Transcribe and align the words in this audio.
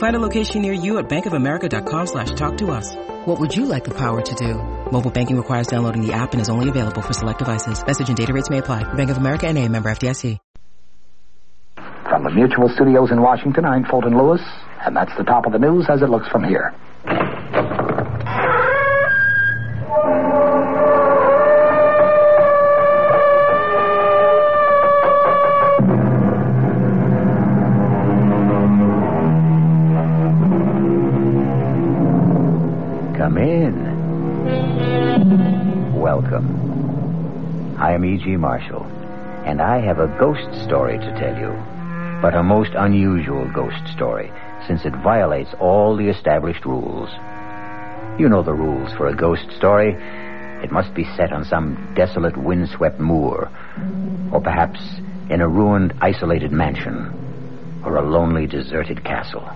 Find 0.00 0.16
a 0.16 0.18
location 0.18 0.62
near 0.62 0.72
you 0.72 0.96
at 0.96 1.10
bankofamerica.com 1.10 2.06
slash 2.06 2.30
talk 2.32 2.56
to 2.56 2.70
us. 2.70 2.96
What 3.26 3.38
would 3.38 3.54
you 3.54 3.66
like 3.66 3.84
the 3.84 3.92
power 3.92 4.22
to 4.22 4.34
do? 4.34 4.54
Mobile 4.90 5.10
banking 5.10 5.36
requires 5.36 5.66
downloading 5.66 6.00
the 6.00 6.14
app 6.14 6.32
and 6.32 6.40
is 6.40 6.48
only 6.48 6.70
available 6.70 7.02
for 7.02 7.12
select 7.12 7.38
devices. 7.38 7.84
Message 7.86 8.08
and 8.08 8.16
data 8.16 8.32
rates 8.32 8.48
may 8.48 8.58
apply. 8.58 8.82
Bank 8.94 9.10
of 9.10 9.18
America 9.18 9.46
and 9.46 9.58
a 9.58 9.68
member 9.68 9.90
FDIC. 9.90 10.38
From 12.08 12.24
the 12.24 12.30
Mutual 12.30 12.70
Studios 12.70 13.10
in 13.12 13.20
Washington, 13.20 13.66
I'm 13.66 13.84
Fulton 13.84 14.16
Lewis, 14.16 14.40
and 14.84 14.96
that's 14.96 15.12
the 15.18 15.24
top 15.24 15.44
of 15.44 15.52
the 15.52 15.58
news 15.58 15.86
as 15.90 16.00
it 16.00 16.08
looks 16.08 16.28
from 16.28 16.44
here. 16.44 16.74
Marshall, 38.36 38.84
and 39.44 39.60
I 39.60 39.80
have 39.80 39.98
a 39.98 40.16
ghost 40.18 40.62
story 40.64 40.98
to 40.98 41.18
tell 41.18 41.36
you. 41.38 41.52
But 42.22 42.34
a 42.34 42.42
most 42.42 42.72
unusual 42.74 43.50
ghost 43.52 43.86
story, 43.92 44.30
since 44.66 44.84
it 44.84 44.94
violates 45.02 45.54
all 45.58 45.96
the 45.96 46.08
established 46.08 46.64
rules. 46.64 47.08
You 48.18 48.28
know 48.28 48.42
the 48.42 48.52
rules 48.52 48.92
for 48.92 49.06
a 49.06 49.16
ghost 49.16 49.50
story. 49.56 49.94
It 50.62 50.70
must 50.70 50.92
be 50.94 51.04
set 51.16 51.32
on 51.32 51.44
some 51.44 51.92
desolate, 51.96 52.36
windswept 52.36 53.00
moor, 53.00 53.50
or 54.30 54.40
perhaps 54.40 54.80
in 55.30 55.40
a 55.40 55.48
ruined, 55.48 55.94
isolated 56.00 56.52
mansion, 56.52 57.80
or 57.84 57.96
a 57.96 58.02
lonely, 58.02 58.46
deserted 58.46 59.02
castle. 59.04 59.48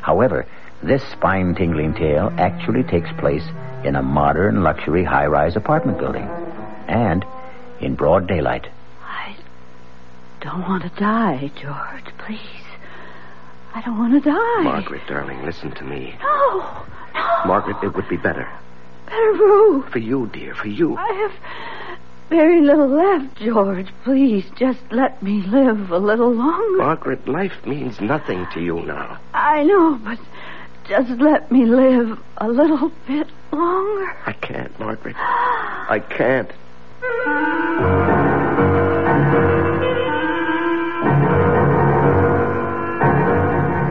However, 0.00 0.46
this 0.82 1.02
spine 1.12 1.54
tingling 1.54 1.94
tale 1.94 2.32
actually 2.36 2.82
takes 2.82 3.10
place 3.18 3.44
in 3.84 3.96
a 3.96 4.02
modern 4.02 4.62
luxury 4.62 5.04
high 5.04 5.26
rise 5.26 5.56
apartment 5.56 5.98
building. 5.98 6.28
And 6.88 7.24
in 7.80 7.94
broad 7.94 8.26
daylight. 8.26 8.68
I 9.02 9.36
don't 10.40 10.62
want 10.62 10.82
to 10.82 10.90
die, 11.00 11.50
George. 11.60 12.18
Please. 12.18 12.40
I 13.74 13.80
don't 13.80 13.98
want 13.98 14.12
to 14.12 14.20
die. 14.20 14.62
Margaret, 14.62 15.02
darling, 15.08 15.42
listen 15.44 15.72
to 15.72 15.84
me. 15.84 16.14
No, 16.22 16.84
no. 17.14 17.44
Margaret, 17.46 17.76
it 17.82 17.94
would 17.94 18.08
be 18.08 18.16
better. 18.16 18.48
Better 19.06 19.36
for 19.36 19.90
For 19.90 19.98
you, 19.98 20.30
dear, 20.32 20.54
for 20.54 20.68
you. 20.68 20.96
I 20.96 21.12
have 21.12 21.32
very 22.30 22.60
little 22.60 22.88
left, 22.88 23.36
George. 23.38 23.88
Please, 24.04 24.44
just 24.56 24.80
let 24.90 25.22
me 25.22 25.42
live 25.42 25.90
a 25.90 25.98
little 25.98 26.32
longer. 26.32 26.78
Margaret, 26.78 27.26
life 27.26 27.66
means 27.66 28.00
nothing 28.00 28.46
to 28.54 28.60
you 28.60 28.82
now. 28.82 29.18
I 29.34 29.64
know, 29.64 29.96
but 30.02 30.18
just 30.88 31.10
let 31.20 31.50
me 31.50 31.64
live 31.64 32.18
a 32.38 32.48
little 32.48 32.92
bit 33.06 33.28
longer. 33.52 34.16
I 34.26 34.32
can't, 34.32 34.78
Margaret. 34.78 35.16
I 35.16 36.00
can't. 36.08 36.50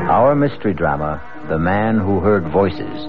Our 0.10 0.36
mystery 0.36 0.74
drama, 0.74 1.22
The 1.48 1.60
Man 1.60 2.00
Who 2.00 2.20
Heard 2.20 2.44
Voices, 2.52 3.08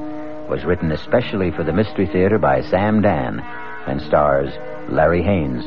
was 0.49 0.65
written 0.65 0.93
especially 0.93 1.51
for 1.51 1.65
the 1.65 1.73
Mystery 1.73 2.07
Theater 2.07 2.39
by 2.39 2.61
Sam 2.63 3.01
Dann 3.03 3.41
and 3.87 4.01
stars 4.03 4.53
Larry 4.91 5.23
Haines. 5.23 5.65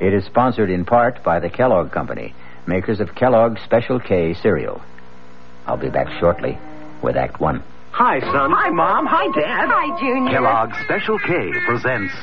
It 0.00 0.12
is 0.12 0.24
sponsored 0.24 0.70
in 0.70 0.84
part 0.84 1.22
by 1.22 1.40
the 1.40 1.50
Kellogg 1.50 1.92
Company, 1.92 2.34
makers 2.66 3.00
of 3.00 3.14
Kellogg's 3.14 3.60
Special 3.62 4.00
K 4.00 4.34
cereal. 4.34 4.82
I'll 5.66 5.76
be 5.76 5.90
back 5.90 6.08
shortly 6.18 6.58
with 7.02 7.16
Act 7.16 7.40
One. 7.40 7.62
Hi, 7.92 8.20
son. 8.20 8.52
Hi, 8.52 8.70
Mom. 8.70 9.06
Hi, 9.06 9.26
Dad. 9.38 9.68
Hi, 9.68 10.00
Junior. 10.00 10.32
Kellogg's 10.32 10.78
Special 10.84 11.18
K 11.18 11.52
presents 11.66 12.14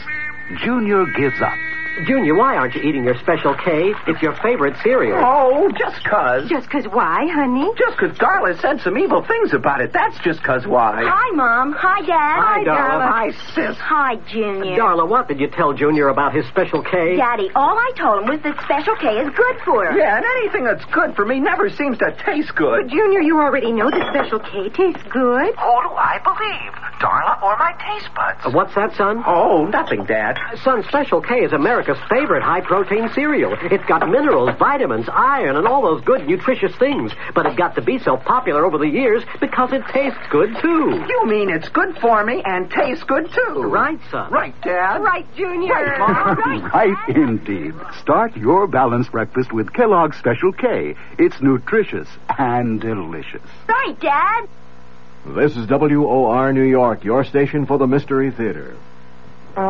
Junior 0.54 1.06
Gives 1.18 1.42
Up. 1.42 1.75
Junior, 2.04 2.36
why 2.36 2.58
aren't 2.58 2.76
you 2.76 2.82
eating 2.82 3.06
your 3.06 3.16
Special 3.20 3.56
K? 3.56 3.94
It's 4.08 4.22
your 4.22 4.34
favorite 4.44 4.76
cereal. 4.84 5.18
Oh, 5.24 5.72
just 5.78 6.04
'cause. 6.04 6.50
Just 6.50 6.70
'cause 6.70 6.84
why, 6.90 7.26
honey? 7.34 7.72
Just 7.78 7.98
'cause 7.98 8.12
Darla 8.18 8.60
said 8.60 8.82
some 8.82 8.98
evil 8.98 9.22
things 9.24 9.54
about 9.54 9.80
it. 9.80 9.94
That's 9.94 10.18
just 10.20 10.44
'cause 10.44 10.68
why. 10.68 11.04
Hi, 11.06 11.32
Mom. 11.36 11.72
Hi, 11.72 12.02
Dad. 12.02 12.40
Hi, 12.44 12.64
Darla. 12.66 13.08
Hi, 13.10 13.30
sis. 13.54 13.78
Hi, 13.80 14.16
Junior. 14.28 14.76
Darla, 14.78 15.08
what 15.08 15.30
did 15.30 15.40
you 15.40 15.48
tell 15.48 15.72
Junior 15.72 16.10
about 16.10 16.34
his 16.34 16.46
Special 16.48 16.82
K? 16.82 17.16
Daddy, 17.16 17.50
all 17.56 17.78
I 17.80 17.92
told 17.96 18.24
him 18.24 18.28
was 18.30 18.42
that 18.42 18.60
Special 18.62 18.96
K 18.96 19.18
is 19.20 19.30
good 19.30 19.60
for 19.64 19.86
him. 19.86 19.98
Yeah, 19.98 20.18
and 20.18 20.26
anything 20.40 20.66
that's 20.66 20.84
good 20.86 21.16
for 21.16 21.24
me 21.26 21.40
never 21.40 21.70
seems 21.70 21.98
to 22.00 22.12
taste 22.26 22.54
good. 22.56 22.84
But, 22.84 22.92
Junior, 22.92 23.22
you 23.22 23.40
already 23.40 23.72
know 23.72 23.90
that 23.90 24.08
Special 24.10 24.40
K 24.40 24.68
tastes 24.70 25.04
good. 25.04 25.56
Who 25.56 25.82
do 25.84 25.96
I 25.96 26.20
believe? 26.24 26.74
Darla 27.00 27.42
or 27.44 27.56
my 27.58 27.74
taste 27.88 28.10
buds? 28.16 28.46
Uh, 28.46 28.50
What's 28.52 28.74
that, 28.76 28.94
son? 28.96 29.24
Oh, 29.28 29.66
nothing, 29.66 30.06
Dad. 30.06 30.40
Son, 30.64 30.82
Special 30.84 31.22
K 31.22 31.44
is 31.44 31.52
America's 31.86 32.10
favorite 32.10 32.44
high 32.44 32.62
protein 32.62 33.10
cereal. 33.14 33.56
It's 33.62 33.86
got 33.86 34.08
minerals, 34.10 34.58
vitamins, 34.58 35.08
iron, 35.12 35.56
and 35.56 35.68
all 35.68 35.82
those 35.82 36.04
good 36.04 36.28
nutritious 36.28 36.76
things. 36.78 37.12
But 37.34 37.46
it 37.46 37.58
got 37.58 37.76
to 37.76 37.82
be 37.82 38.00
so 38.00 38.18
popular 38.18 38.66
over 38.66 38.78
the 38.78 38.88
years 38.88 39.24
because 39.40 39.72
it 39.72 39.84
tastes 39.94 40.20
good, 40.30 40.56
too. 40.62 41.06
You 41.08 41.26
mean 41.26 41.50
it's 41.50 41.70
good 41.70 41.98
for 42.00 42.24
me 42.26 42.42
and 42.44 42.70
tastes 42.70 43.04
good, 43.04 43.30
too. 43.32 43.64
Right, 43.64 44.00
son. 44.10 44.32
Right, 44.32 44.60
Dad. 44.62 44.98
Right, 45.00 45.26
Junior. 45.36 45.74
Right, 45.74 46.00
Mom. 46.00 46.38
Right. 46.38 46.74
Right, 46.74 47.16
indeed. 47.16 47.74
Start 48.02 48.36
your 48.36 48.68
balanced 48.68 49.12
breakfast 49.12 49.52
with 49.52 49.72
Kellogg's 49.74 50.18
Special 50.18 50.54
K. 50.54 50.96
It's 51.20 51.40
nutritious 51.42 52.08
and 52.38 52.82
delicious. 52.82 53.44
Right, 53.68 54.00
Dad. 54.00 54.48
This 55.28 55.58
is 55.58 55.68
WOR 55.68 56.54
New 56.54 56.64
York, 56.64 57.04
your 57.04 57.24
station 57.24 57.66
for 57.66 57.78
the 57.78 57.88
Mystery 57.88 58.32
Theater. 58.32 58.76
No 59.56 59.64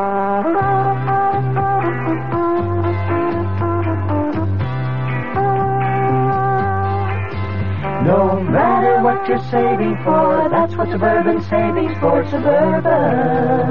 matter 8.41 9.03
what 9.03 9.27
you're 9.29 9.37
saving 9.51 9.95
for, 10.03 10.49
that's 10.49 10.75
what 10.75 10.89
Suburban 10.89 11.43
Savings 11.43 11.95
for 11.99 12.25
Suburban. 12.31 13.65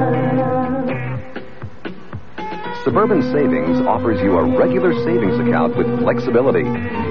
Suburban 2.85 3.23
Savings 3.33 3.81
offers 3.87 4.21
you 4.21 4.37
a 4.37 4.43
regular 4.45 4.93
savings 5.03 5.39
account 5.39 5.75
with 5.75 5.87
flexibility. 6.01 6.61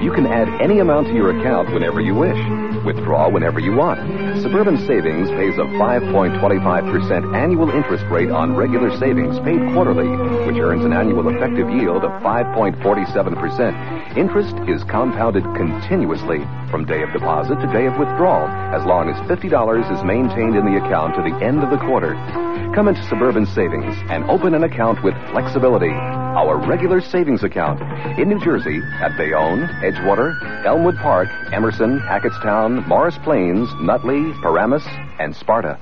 You 0.05 0.13
can 0.15 0.25
add 0.25 0.49
any 0.63 0.79
amount 0.79 1.09
to 1.09 1.15
your 1.15 1.37
account 1.37 1.75
whenever 1.75 2.01
you 2.01 2.15
wish. 2.15 2.39
Withdraw 2.85 3.29
whenever 3.29 3.59
you 3.59 3.73
want. 3.75 3.99
Suburban 4.41 4.79
Savings 4.87 5.29
pays 5.31 5.55
a 5.59 5.67
5.25% 5.75 7.35
annual 7.37 7.71
interest 7.71 8.05
rate 8.05 8.31
on 8.31 8.55
regular 8.55 8.97
savings 8.99 9.37
paid 9.41 9.59
quarterly, 9.75 10.07
which 10.47 10.63
earns 10.63 10.85
an 10.85 10.93
annual 10.93 11.29
effective 11.29 11.69
yield 11.69 12.05
of 12.05 12.23
5.47%. 12.23 14.17
Interest 14.17 14.55
is 14.71 14.85
compounded 14.85 15.43
continuously 15.57 16.47
from 16.75 16.85
day 16.87 17.03
of 17.05 17.13
deposit 17.13 17.55
to 17.61 17.71
day 17.73 17.87
of 17.87 17.97
withdrawal, 17.97 18.49
as 18.75 18.85
long 18.85 19.09
as 19.09 19.15
$50 19.31 19.47
is 19.95 20.03
maintained 20.03 20.57
in 20.57 20.67
the 20.67 20.77
account 20.85 21.15
to 21.15 21.23
the 21.23 21.31
end 21.39 21.63
of 21.63 21.71
the 21.71 21.79
quarter. 21.79 22.15
Come 22.75 22.89
into 22.89 23.01
Suburban 23.05 23.47
Savings 23.47 23.95
and 24.11 24.25
open 24.25 24.55
an 24.55 24.65
account 24.65 24.99
with 25.05 25.15
flexibility. 25.31 25.93
Our 25.93 26.59
regular 26.67 27.01
savings 27.01 27.45
account 27.45 27.81
in 28.19 28.29
New 28.29 28.41
Jersey 28.41 28.83
at 29.01 29.17
Bayonne, 29.17 29.71
Edgewater, 29.87 30.35
Elmwood 30.67 30.97
Park, 30.97 31.29
Emerson, 31.53 32.01
Hackettstown, 32.01 32.85
Morris 32.89 33.19
Plains, 33.23 33.69
Nutley, 33.81 34.33
Paramus, 34.43 34.83
and 35.21 35.37
Sparta. 35.37 35.79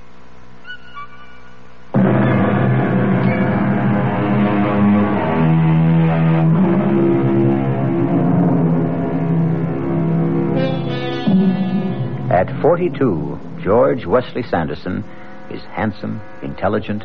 At 12.43 12.61
42, 12.61 13.61
George 13.63 14.05
Wesley 14.05 14.43
Sanderson 14.43 15.05
is 15.49 15.63
handsome, 15.63 16.19
intelligent, 16.41 17.01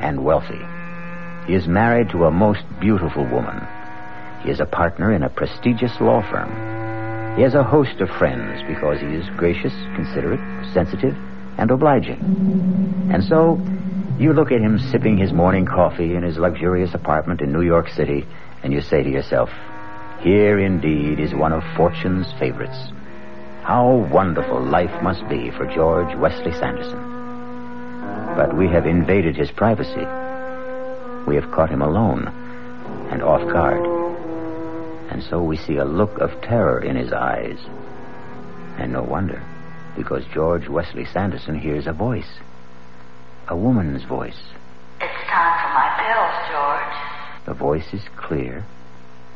and 0.00 0.24
wealthy. 0.24 0.62
He 1.46 1.52
is 1.52 1.68
married 1.68 2.08
to 2.12 2.24
a 2.24 2.30
most 2.30 2.64
beautiful 2.80 3.24
woman. 3.24 3.60
He 4.42 4.50
is 4.50 4.60
a 4.60 4.64
partner 4.64 5.12
in 5.12 5.24
a 5.24 5.28
prestigious 5.28 5.92
law 6.00 6.22
firm. 6.30 7.36
He 7.36 7.42
has 7.42 7.52
a 7.52 7.62
host 7.62 8.00
of 8.00 8.08
friends 8.08 8.62
because 8.66 8.98
he 8.98 9.08
is 9.08 9.28
gracious, 9.36 9.74
considerate, 9.94 10.40
sensitive, 10.72 11.14
and 11.58 11.70
obliging. 11.70 13.10
And 13.12 13.22
so, 13.22 13.60
you 14.18 14.32
look 14.32 14.52
at 14.52 14.62
him 14.62 14.78
sipping 14.78 15.18
his 15.18 15.34
morning 15.34 15.66
coffee 15.66 16.14
in 16.14 16.22
his 16.22 16.38
luxurious 16.38 16.94
apartment 16.94 17.42
in 17.42 17.52
New 17.52 17.60
York 17.60 17.90
City, 17.90 18.26
and 18.62 18.72
you 18.72 18.80
say 18.80 19.02
to 19.02 19.10
yourself, 19.10 19.50
Here 20.22 20.58
indeed 20.58 21.20
is 21.20 21.34
one 21.34 21.52
of 21.52 21.62
fortune's 21.76 22.32
favorites. 22.38 22.90
How 23.68 24.08
wonderful 24.10 24.62
life 24.62 25.02
must 25.02 25.28
be 25.28 25.50
for 25.50 25.66
George 25.66 26.16
Wesley 26.16 26.52
Sanderson. 26.52 26.98
But 28.34 28.56
we 28.56 28.66
have 28.68 28.86
invaded 28.86 29.36
his 29.36 29.50
privacy. 29.50 30.06
We 31.26 31.34
have 31.34 31.50
caught 31.52 31.68
him 31.68 31.82
alone 31.82 32.28
and 33.12 33.22
off 33.22 33.46
guard. 33.52 33.84
And 35.12 35.22
so 35.22 35.42
we 35.42 35.58
see 35.58 35.76
a 35.76 35.84
look 35.84 36.16
of 36.16 36.30
terror 36.40 36.82
in 36.82 36.96
his 36.96 37.12
eyes. 37.12 37.58
And 38.78 38.94
no 38.94 39.02
wonder, 39.02 39.42
because 39.98 40.24
George 40.32 40.66
Wesley 40.66 41.04
Sanderson 41.04 41.58
hears 41.58 41.86
a 41.86 41.92
voice. 41.92 42.38
A 43.48 43.54
woman's 43.54 44.04
voice. 44.04 44.40
It's 44.98 45.28
time 45.28 45.60
for 45.60 45.74
my 45.74 45.92
pills, 46.00 46.36
George. 46.48 47.44
The 47.44 47.52
voice 47.52 47.92
is 47.92 48.08
clear 48.16 48.64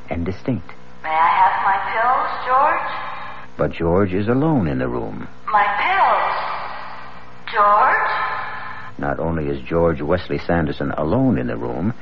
and 0.09 0.25
distinct. 0.25 0.69
May 1.03 1.11
I 1.11 1.29
have 1.37 1.55
my 1.67 1.77
pills, 1.93 2.47
George? 2.47 3.12
But 3.57 3.73
George 3.73 4.13
is 4.13 4.29
alone 4.29 4.67
in 4.67 4.79
the 4.79 4.89
room. 4.89 5.27
My 5.47 5.65
pills. 5.83 6.35
George? 7.53 8.11
Not 8.99 9.19
only 9.19 9.49
is 9.49 9.61
George 9.63 10.01
Wesley 10.01 10.39
Sanderson 10.39 10.91
alone 10.93 11.39
in 11.39 11.47
the 11.49 11.57
room, 11.57 11.93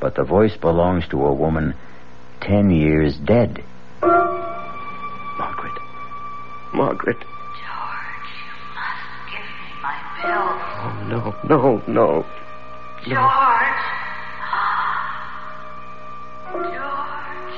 but 0.00 0.14
the 0.14 0.24
voice 0.24 0.56
belongs 0.56 1.06
to 1.08 1.24
a 1.24 1.32
woman 1.32 1.74
ten 2.40 2.70
years 2.70 3.16
dead. 3.18 3.62
Margaret. 4.02 5.78
Margaret. 6.72 7.18
George, 7.18 8.30
you 8.40 8.52
must 8.74 9.30
give 9.30 9.46
me 9.46 9.72
my 9.82 9.96
pills. 10.20 10.60
Oh, 10.82 10.92
no, 11.08 11.34
no, 11.48 11.82
no. 11.86 12.24
George. 13.04 13.10
George. 16.72 17.56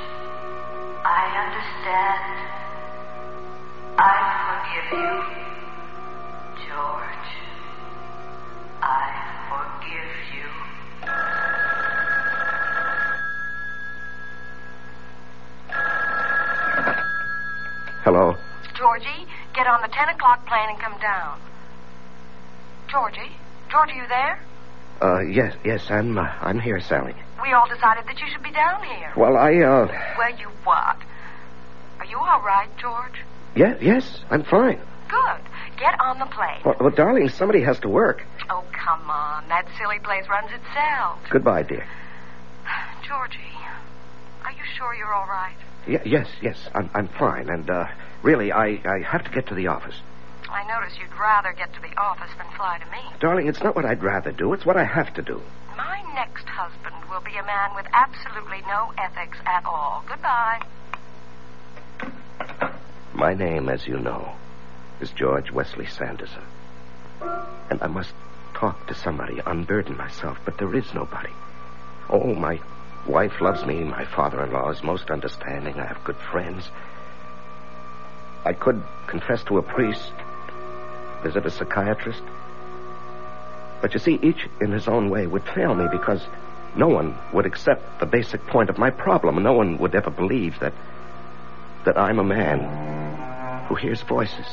I 1.05 1.23
understand. 1.47 2.52
I 4.05 4.19
forgive 4.67 4.99
you. 4.99 5.15
George. 6.67 7.31
I 8.83 9.07
forgive 9.47 10.13
you. 10.35 10.49
Hello. 18.03 18.37
Georgie, 18.75 19.27
get 19.55 19.69
on 19.69 19.81
the 19.83 19.89
10 19.89 20.09
o'clock 20.09 20.45
plane 20.49 20.69
and 20.71 20.79
come 20.81 20.99
down. 21.01 21.39
Georgie? 22.91 23.31
George, 23.71 23.91
are 23.91 23.95
you 23.95 24.09
there? 24.09 24.41
Uh, 25.01 25.21
yes, 25.21 25.55
yes, 25.65 25.89
I'm, 25.91 26.19
uh, 26.19 26.23
I'm 26.41 26.59
here, 26.59 26.81
Sally. 26.81 27.15
We 27.41 27.53
all 27.53 27.69
decided 27.69 28.05
that 28.07 28.19
you 28.21 28.27
should 28.33 28.43
be 28.43 28.51
down 28.51 28.83
here. 28.83 29.13
Well, 29.17 29.37
I, 29.37 29.55
uh, 29.59 29.87
Well, 30.19 30.37
you 30.39 30.49
what? 30.65 30.97
Are 32.01 32.07
you 32.09 32.19
all 32.19 32.41
right, 32.41 32.69
George? 32.79 33.23
Yeah, 33.57 33.77
yes, 33.81 34.21
I'm 34.31 34.45
fine. 34.45 34.81
Good. 35.09 35.41
Get 35.79 36.01
on 36.01 36.19
the 36.19 36.27
plane. 36.27 36.61
Well, 36.65 36.77
well, 36.81 36.91
darling, 36.91 37.29
somebody 37.29 37.63
has 37.63 37.79
to 37.81 37.89
work. 37.89 38.25
Oh, 38.49 38.65
come 38.73 39.11
on. 39.11 39.49
That 39.49 39.67
silly 39.79 39.99
place 39.99 40.25
runs 40.29 40.51
itself. 40.53 41.19
Goodbye, 41.31 41.65
dear. 41.65 41.87
Georgie, 43.09 43.39
are 44.45 44.53
you 44.53 44.63
sure 44.77 44.95
you're 44.95 45.13
all 45.13 45.27
right? 45.27 45.57
Y- 45.89 46.01
yes, 46.05 46.29
yes, 46.41 46.57
I'm, 46.75 46.89
I'm 46.95 47.09
fine. 47.09 47.49
And, 47.49 47.69
uh, 47.69 47.87
really, 48.23 48.53
I, 48.53 48.81
I 48.85 49.01
have 49.05 49.25
to 49.25 49.31
get 49.31 49.49
to 49.49 49.55
the 49.55 49.67
office. 49.67 49.97
I 50.51 50.67
notice 50.69 50.97
you'd 51.01 51.19
rather 51.19 51.53
get 51.53 51.73
to 51.75 51.81
the 51.81 51.95
office 51.99 52.31
than 52.37 52.47
fly 52.57 52.79
to 52.79 52.85
me. 52.91 52.99
Darling, 53.21 53.49
it's 53.49 53.63
not 53.63 53.75
what 53.75 53.85
I'd 53.85 54.03
rather 54.03 54.33
do. 54.33 54.53
It's 54.53 54.67
what 54.67 54.77
I 54.77 54.85
have 54.85 55.13
to 55.15 55.23
do. 55.23 55.41
My 55.77 56.03
next 56.15 56.47
husband 56.47 56.95
will 57.11 57.23
be 57.23 57.37
a 57.37 57.43
man 57.45 57.75
with 57.75 57.87
absolutely 57.93 58.61
no 58.69 58.93
ethics 58.99 59.39
at 59.47 59.65
all. 59.65 60.05
Goodbye. 60.07 60.61
My 63.15 63.35
name, 63.35 63.69
as 63.69 63.87
you 63.87 63.99
know, 63.99 64.33
is 65.01 65.11
George 65.11 65.51
Wesley 65.51 65.87
Sanderson. 65.87 66.43
And 67.71 67.83
I 67.83 67.87
must 67.87 68.13
talk 68.55 68.87
to 68.87 68.95
somebody, 68.95 69.39
unburden 69.45 69.97
myself, 69.97 70.39
but 70.45 70.57
there 70.57 70.75
is 70.75 70.95
nobody. 70.95 71.31
Oh, 72.09 72.35
my 72.35 72.59
wife 73.07 73.41
loves 73.41 73.67
me. 73.67 73.85
My 73.85 74.07
father-in-law 74.07 74.71
is 74.71 74.83
most 74.83 75.11
understanding. 75.11 75.79
I 75.79 75.87
have 75.87 76.03
good 76.05 76.17
friends. 76.17 76.69
I 78.45 78.55
could 78.55 78.83
confess 79.07 79.45
to 79.45 79.59
a 79.59 79.63
priest, 79.63 80.13
visit 81.23 81.45
a 81.45 81.51
psychiatrist. 81.51 82.23
But 83.83 83.93
you 83.93 84.01
see, 84.01 84.19
each 84.23 84.49
in 84.61 84.73
his 84.73 84.89
own 84.89 85.11
way 85.11 85.27
would 85.27 85.45
fail 85.45 85.75
me 85.75 85.87
because 85.91 86.23
no 86.77 86.89
one 86.89 87.19
would 87.35 87.45
accept 87.45 88.01
the 88.01 88.07
basic 88.07 88.47
point 88.47 88.71
of 88.71 88.79
my 88.79 88.91
problem. 88.91 89.43
No 89.43 89.53
one 89.53 89.77
would 89.79 89.95
ever 89.95 90.11
believe 90.11 90.59
that 90.61 90.73
that 91.85 91.99
I'm 91.99 92.21
a 92.21 92.25
man 92.25 93.02
who 93.69 93.75
hears 93.75 94.03
voices. 94.03 94.47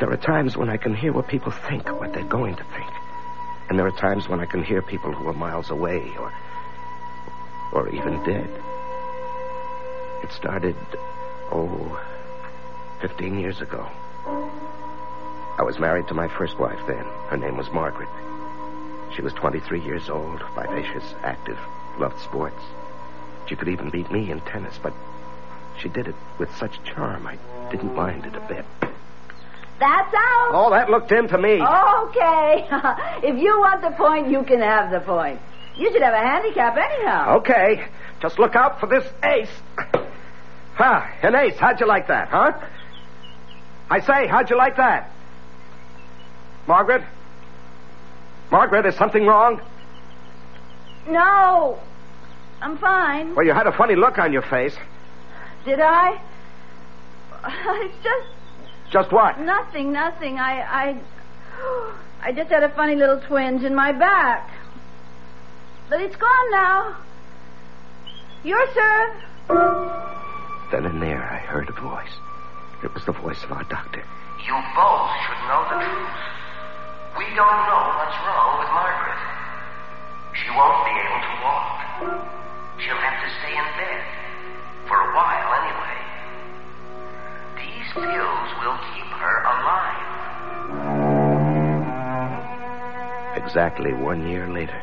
There 0.00 0.10
are 0.10 0.16
times 0.16 0.56
when 0.56 0.68
I 0.68 0.76
can 0.76 0.94
hear 0.94 1.12
what 1.12 1.28
people 1.28 1.52
think, 1.52 1.88
what 1.88 2.12
they're 2.12 2.24
going 2.24 2.56
to 2.56 2.64
think. 2.64 2.90
And 3.68 3.78
there 3.78 3.86
are 3.86 3.92
times 3.92 4.28
when 4.28 4.40
I 4.40 4.46
can 4.46 4.62
hear 4.62 4.82
people 4.82 5.12
who 5.12 5.28
are 5.28 5.32
miles 5.32 5.70
away 5.70 6.12
or 6.18 6.32
or 7.72 7.88
even 7.88 8.22
dead. 8.24 8.48
It 10.22 10.32
started 10.32 10.76
oh 11.50 12.00
15 13.00 13.38
years 13.38 13.60
ago. 13.60 13.88
I 15.56 15.62
was 15.62 15.78
married 15.78 16.08
to 16.08 16.14
my 16.14 16.28
first 16.28 16.58
wife 16.58 16.80
then. 16.86 17.04
Her 17.28 17.36
name 17.36 17.56
was 17.56 17.70
Margaret. 17.70 18.08
She 19.14 19.22
was 19.22 19.32
23 19.34 19.80
years 19.80 20.10
old, 20.10 20.42
vivacious, 20.54 21.14
active, 21.22 21.58
loved 21.98 22.18
sports. 22.20 22.62
She 23.46 23.54
could 23.54 23.68
even 23.68 23.90
beat 23.90 24.10
me 24.10 24.30
in 24.30 24.40
tennis, 24.40 24.78
but 24.82 24.92
she 25.80 25.88
did 25.88 26.08
it 26.08 26.14
with 26.38 26.54
such 26.56 26.82
charm 26.84 27.26
I 27.26 27.36
didn't 27.70 27.94
mind 27.94 28.26
it 28.26 28.34
a 28.34 28.40
bit. 28.40 28.64
That's 29.80 30.14
out. 30.14 30.50
Oh, 30.52 30.70
that 30.70 30.88
looked 30.88 31.10
in 31.10 31.28
to 31.28 31.38
me. 31.38 31.60
Okay. 31.60 32.68
if 33.28 33.38
you 33.38 33.58
want 33.58 33.82
the 33.82 33.90
point, 33.90 34.30
you 34.30 34.42
can 34.44 34.60
have 34.60 34.90
the 34.90 35.00
point. 35.00 35.40
You 35.76 35.92
should 35.92 36.02
have 36.02 36.14
a 36.14 36.18
handicap 36.18 36.76
anyhow. 36.76 37.38
Okay. 37.38 37.84
Just 38.20 38.38
look 38.38 38.54
out 38.54 38.78
for 38.78 38.86
this 38.86 39.04
ace. 39.24 39.50
Ha, 40.74 41.12
an 41.22 41.34
ace. 41.34 41.56
How'd 41.56 41.80
you 41.80 41.86
like 41.86 42.08
that, 42.08 42.28
huh? 42.28 42.52
I 43.90 44.00
say, 44.00 44.26
how'd 44.26 44.50
you 44.50 44.56
like 44.56 44.76
that? 44.76 45.10
Margaret? 46.66 47.02
Margaret, 48.50 48.86
is 48.86 48.94
something 48.94 49.26
wrong? 49.26 49.60
No. 51.08 51.78
I'm 52.60 52.78
fine. 52.78 53.34
Well, 53.34 53.44
you 53.44 53.52
had 53.52 53.66
a 53.66 53.72
funny 53.72 53.94
look 53.94 54.18
on 54.18 54.32
your 54.32 54.42
face. 54.42 54.74
Did 55.64 55.80
I? 55.80 56.20
It's 57.46 58.02
just 58.02 58.26
Just 58.90 59.12
what? 59.12 59.38
nothing, 59.40 59.92
nothing. 59.92 60.38
I, 60.38 60.60
I, 60.62 60.96
I 62.22 62.32
just 62.32 62.50
had 62.50 62.62
a 62.62 62.70
funny 62.74 62.96
little 62.96 63.20
twinge 63.20 63.62
in 63.64 63.74
my 63.74 63.92
back. 63.92 64.50
But 65.90 66.00
it's 66.00 66.16
gone 66.16 66.50
now. 66.50 66.96
Your 68.44 68.64
serve. 68.72 69.14
Then 70.72 70.86
and 70.86 71.02
there, 71.02 71.22
I 71.22 71.38
heard 71.38 71.68
a 71.68 71.72
voice. 71.80 72.12
It 72.82 72.92
was 72.94 73.04
the 73.04 73.12
voice 73.12 73.42
of 73.44 73.52
our 73.52 73.64
doctor. 73.64 74.02
You 74.44 74.56
both 74.76 75.10
should 75.24 75.40
know 75.48 75.62
the 75.68 75.78
truth. 75.84 76.16
We 77.16 77.24
don't 77.36 77.60
know 77.68 77.82
what's 77.96 78.16
wrong 78.24 78.58
with 78.60 78.68
Margaret. 78.72 79.20
She 80.32 80.48
won't 80.52 80.80
be 80.84 80.92
able 80.96 81.20
to 81.24 81.34
walk. 81.44 81.76
She'll 82.80 82.96
have 83.00 83.18
to 83.20 83.28
stay 83.40 83.52
in 83.56 83.68
bed. 83.76 84.02
For 84.88 84.96
a 84.96 85.14
while, 85.14 85.50
anyway. 85.64 85.96
These 87.56 87.92
pills 87.92 88.50
will 88.60 88.78
keep 88.92 89.10
her 89.16 89.36
alive. 89.42 90.04
Exactly 93.36 93.92
one 93.92 94.28
year 94.28 94.48
later, 94.48 94.80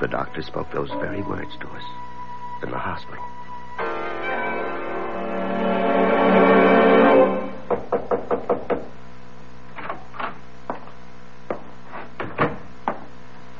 the 0.00 0.08
doctor 0.08 0.42
spoke 0.42 0.70
those 0.72 0.90
very 0.90 1.22
words 1.22 1.56
to 1.60 1.68
us 1.68 1.82
in 2.62 2.70
the 2.70 2.78
hospital. 2.78 3.24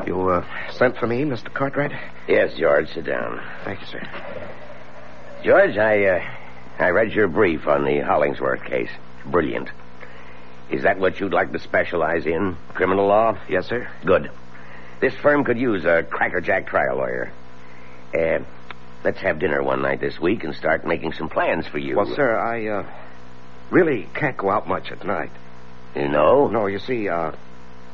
You, 0.06 0.28
uh, 0.28 0.44
sent 0.72 0.96
for 0.98 1.06
me, 1.06 1.22
Mr. 1.22 1.52
Cartwright? 1.52 1.92
Yes, 2.28 2.54
George, 2.58 2.88
sit 2.92 3.06
down. 3.06 3.40
Thank 3.64 3.80
you, 3.80 3.86
sir. 3.86 4.02
George, 5.44 5.76
I, 5.76 6.04
uh, 6.06 6.24
I 6.78 6.88
read 6.88 7.12
your 7.12 7.28
brief 7.28 7.66
on 7.66 7.84
the 7.84 8.00
Hollingsworth 8.00 8.64
case. 8.64 8.88
Brilliant. 9.26 9.68
Is 10.70 10.84
that 10.84 10.98
what 10.98 11.20
you'd 11.20 11.34
like 11.34 11.52
to 11.52 11.58
specialize 11.58 12.24
in? 12.24 12.56
Criminal 12.72 13.06
law? 13.06 13.38
Yes, 13.46 13.66
sir. 13.66 13.86
Good. 14.06 14.30
This 15.00 15.12
firm 15.16 15.44
could 15.44 15.58
use 15.58 15.84
a 15.84 16.02
crackerjack 16.02 16.66
trial 16.66 16.96
lawyer. 16.96 17.30
Uh, 18.14 18.38
let's 19.04 19.18
have 19.18 19.38
dinner 19.38 19.62
one 19.62 19.82
night 19.82 20.00
this 20.00 20.18
week 20.18 20.44
and 20.44 20.54
start 20.54 20.86
making 20.86 21.12
some 21.12 21.28
plans 21.28 21.66
for 21.66 21.76
you. 21.76 21.96
Well, 21.96 22.14
sir, 22.14 22.38
I, 22.38 22.66
uh, 22.66 22.86
really 23.70 24.08
can't 24.14 24.38
go 24.38 24.48
out 24.48 24.66
much 24.66 24.90
at 24.90 25.04
night. 25.04 25.30
No? 25.94 26.48
No, 26.48 26.66
you 26.68 26.78
see, 26.78 27.10
uh, 27.10 27.32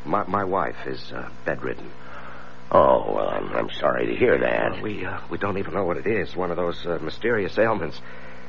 my, 0.04 0.22
my 0.28 0.44
wife 0.44 0.86
is 0.86 1.10
uh, 1.12 1.28
bedridden. 1.44 1.90
Oh, 2.72 3.12
well, 3.14 3.28
I'm, 3.28 3.48
I'm 3.52 3.70
sorry 3.70 4.06
to 4.06 4.14
hear 4.14 4.38
that. 4.38 4.78
Uh, 4.78 4.80
we, 4.80 5.04
uh, 5.04 5.18
we 5.28 5.38
don't 5.38 5.58
even 5.58 5.74
know 5.74 5.84
what 5.84 5.96
it 5.96 6.06
is. 6.06 6.36
One 6.36 6.50
of 6.50 6.56
those 6.56 6.86
uh, 6.86 6.98
mysterious 7.02 7.58
ailments. 7.58 8.00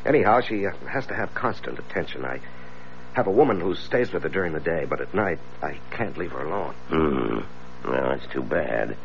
Anyhow, 0.05 0.41
she 0.41 0.65
uh, 0.67 0.71
has 0.87 1.07
to 1.07 1.15
have 1.15 1.33
constant 1.33 1.79
attention. 1.79 2.23
I 2.23 2.39
have 3.13 3.27
a 3.27 3.31
woman 3.31 3.59
who 3.59 3.73
stays 3.75 4.11
with 4.13 4.23
her 4.23 4.29
during 4.29 4.53
the 4.53 4.59
day, 4.59 4.85
but 4.87 5.01
at 5.01 5.13
night 5.13 5.39
I 5.61 5.79
can't 5.89 6.17
leave 6.17 6.31
her 6.31 6.45
alone. 6.45 6.73
Hmm. 6.89 7.89
Well, 7.89 8.09
that's 8.09 8.31
too 8.31 8.43
bad. 8.43 8.95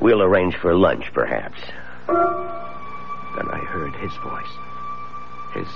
We'll 0.00 0.22
arrange 0.22 0.56
for 0.56 0.74
lunch, 0.74 1.12
perhaps. 1.12 1.60
Then 2.08 3.48
I 3.48 3.58
heard 3.68 3.94
his 3.96 4.12
voice. 4.16 4.54
His 5.54 5.68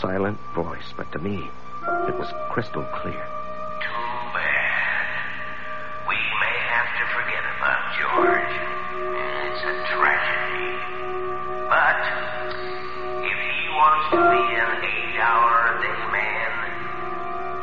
silent 0.00 0.38
voice, 0.54 0.94
but 0.96 1.10
to 1.12 1.18
me, 1.18 1.50
it 2.08 2.14
was 2.16 2.32
crystal 2.50 2.84
clear. 2.94 3.26
George. 8.00 8.54
It's 9.12 9.60
a 9.60 9.74
tragedy. 9.92 10.72
But 11.68 12.00
if 13.22 13.38
he 13.38 13.62
wants 13.76 14.04
to 14.10 14.20
be 14.24 14.44
an 14.56 14.72
eight 14.88 15.18
hour 15.20 15.52
a 15.68 15.84
day 15.84 16.00
man, 16.10 16.52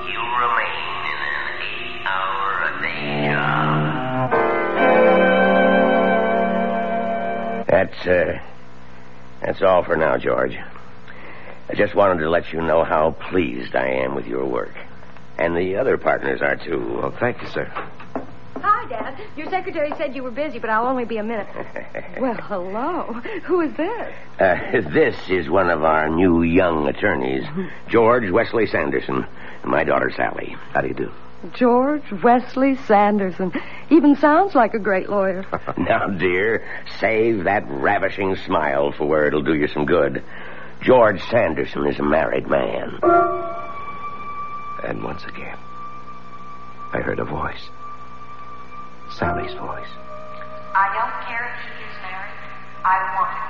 he'll 0.06 0.34
remain 0.46 0.94
in 1.12 1.20
an 1.34 1.50
eight 1.66 2.02
hour 2.06 2.46
a 2.64 2.72
day 2.82 3.34
job. 3.34 4.30
That's, 7.68 8.08
uh, 8.08 8.40
that's 9.42 9.62
all 9.62 9.84
for 9.84 9.96
now, 9.96 10.18
George. 10.18 10.58
I 11.70 11.74
just 11.76 11.96
wanted 11.96 12.22
to 12.22 12.30
let 12.30 12.54
you 12.54 12.62
know 12.62 12.84
how 12.84 13.12
pleased 13.30 13.76
I 13.76 13.88
am 13.88 14.16
with 14.16 14.26
your 14.26 14.46
work. 14.46 14.74
And 15.38 15.56
the 15.56 15.76
other 15.76 15.98
partners 15.98 16.42
are 16.42 16.56
too. 16.56 17.00
Well, 17.00 17.12
thank 17.20 17.42
you, 17.42 17.48
sir. 17.50 17.72
Dad. 18.90 19.20
Your 19.36 19.50
secretary 19.50 19.92
said 19.98 20.16
you 20.16 20.24
were 20.24 20.32
busy, 20.32 20.60
but 20.60 20.70
I'll 20.70 20.88
only 20.88 21.06
be 21.06 21.18
a 21.18 21.24
minute. 21.24 21.48
well, 22.20 22.36
hello. 22.36 23.14
Who 23.44 23.62
is 23.62 23.76
this? 23.76 24.14
Uh, 24.40 24.90
this 24.94 25.16
is 25.30 25.50
one 25.50 25.70
of 25.70 25.84
our 25.84 26.10
new 26.10 26.44
young 26.44 26.88
attorneys, 26.88 27.44
George 27.90 28.30
Wesley 28.32 28.68
Sanderson, 28.68 29.26
and 29.62 29.72
my 29.72 29.84
daughter 29.84 30.12
Sally. 30.16 30.56
How 30.72 30.82
do 30.82 30.88
you 30.88 30.94
do? 30.94 31.12
George 31.54 32.12
Wesley 32.24 32.76
Sanderson. 32.88 33.54
Even 33.90 34.16
sounds 34.16 34.56
like 34.56 34.74
a 34.74 34.80
great 34.80 35.10
lawyer. 35.10 35.46
now, 35.78 36.08
dear, 36.08 36.66
save 37.00 37.44
that 37.44 37.64
ravishing 37.70 38.36
smile 38.38 38.92
for 38.92 39.06
where 39.06 39.28
it'll 39.28 39.44
do 39.44 39.56
you 39.56 39.68
some 39.68 39.86
good. 39.86 40.24
George 40.82 41.22
Sanderson 41.30 41.86
is 41.88 42.00
a 42.00 42.04
married 42.04 42.48
man. 42.48 43.00
And 44.84 45.04
once 45.04 45.24
again, 45.26 45.58
I 46.94 47.00
heard 47.02 47.20
a 47.20 47.26
voice. 47.26 47.70
Sally's 49.18 49.54
voice. 49.58 49.90
I 50.78 50.94
don't 50.94 51.18
care 51.26 51.50
if 51.50 51.58
he 51.66 51.74
is 51.82 51.98
married. 52.06 52.38
I 52.86 53.02
want 53.18 53.34
him. 53.34 53.50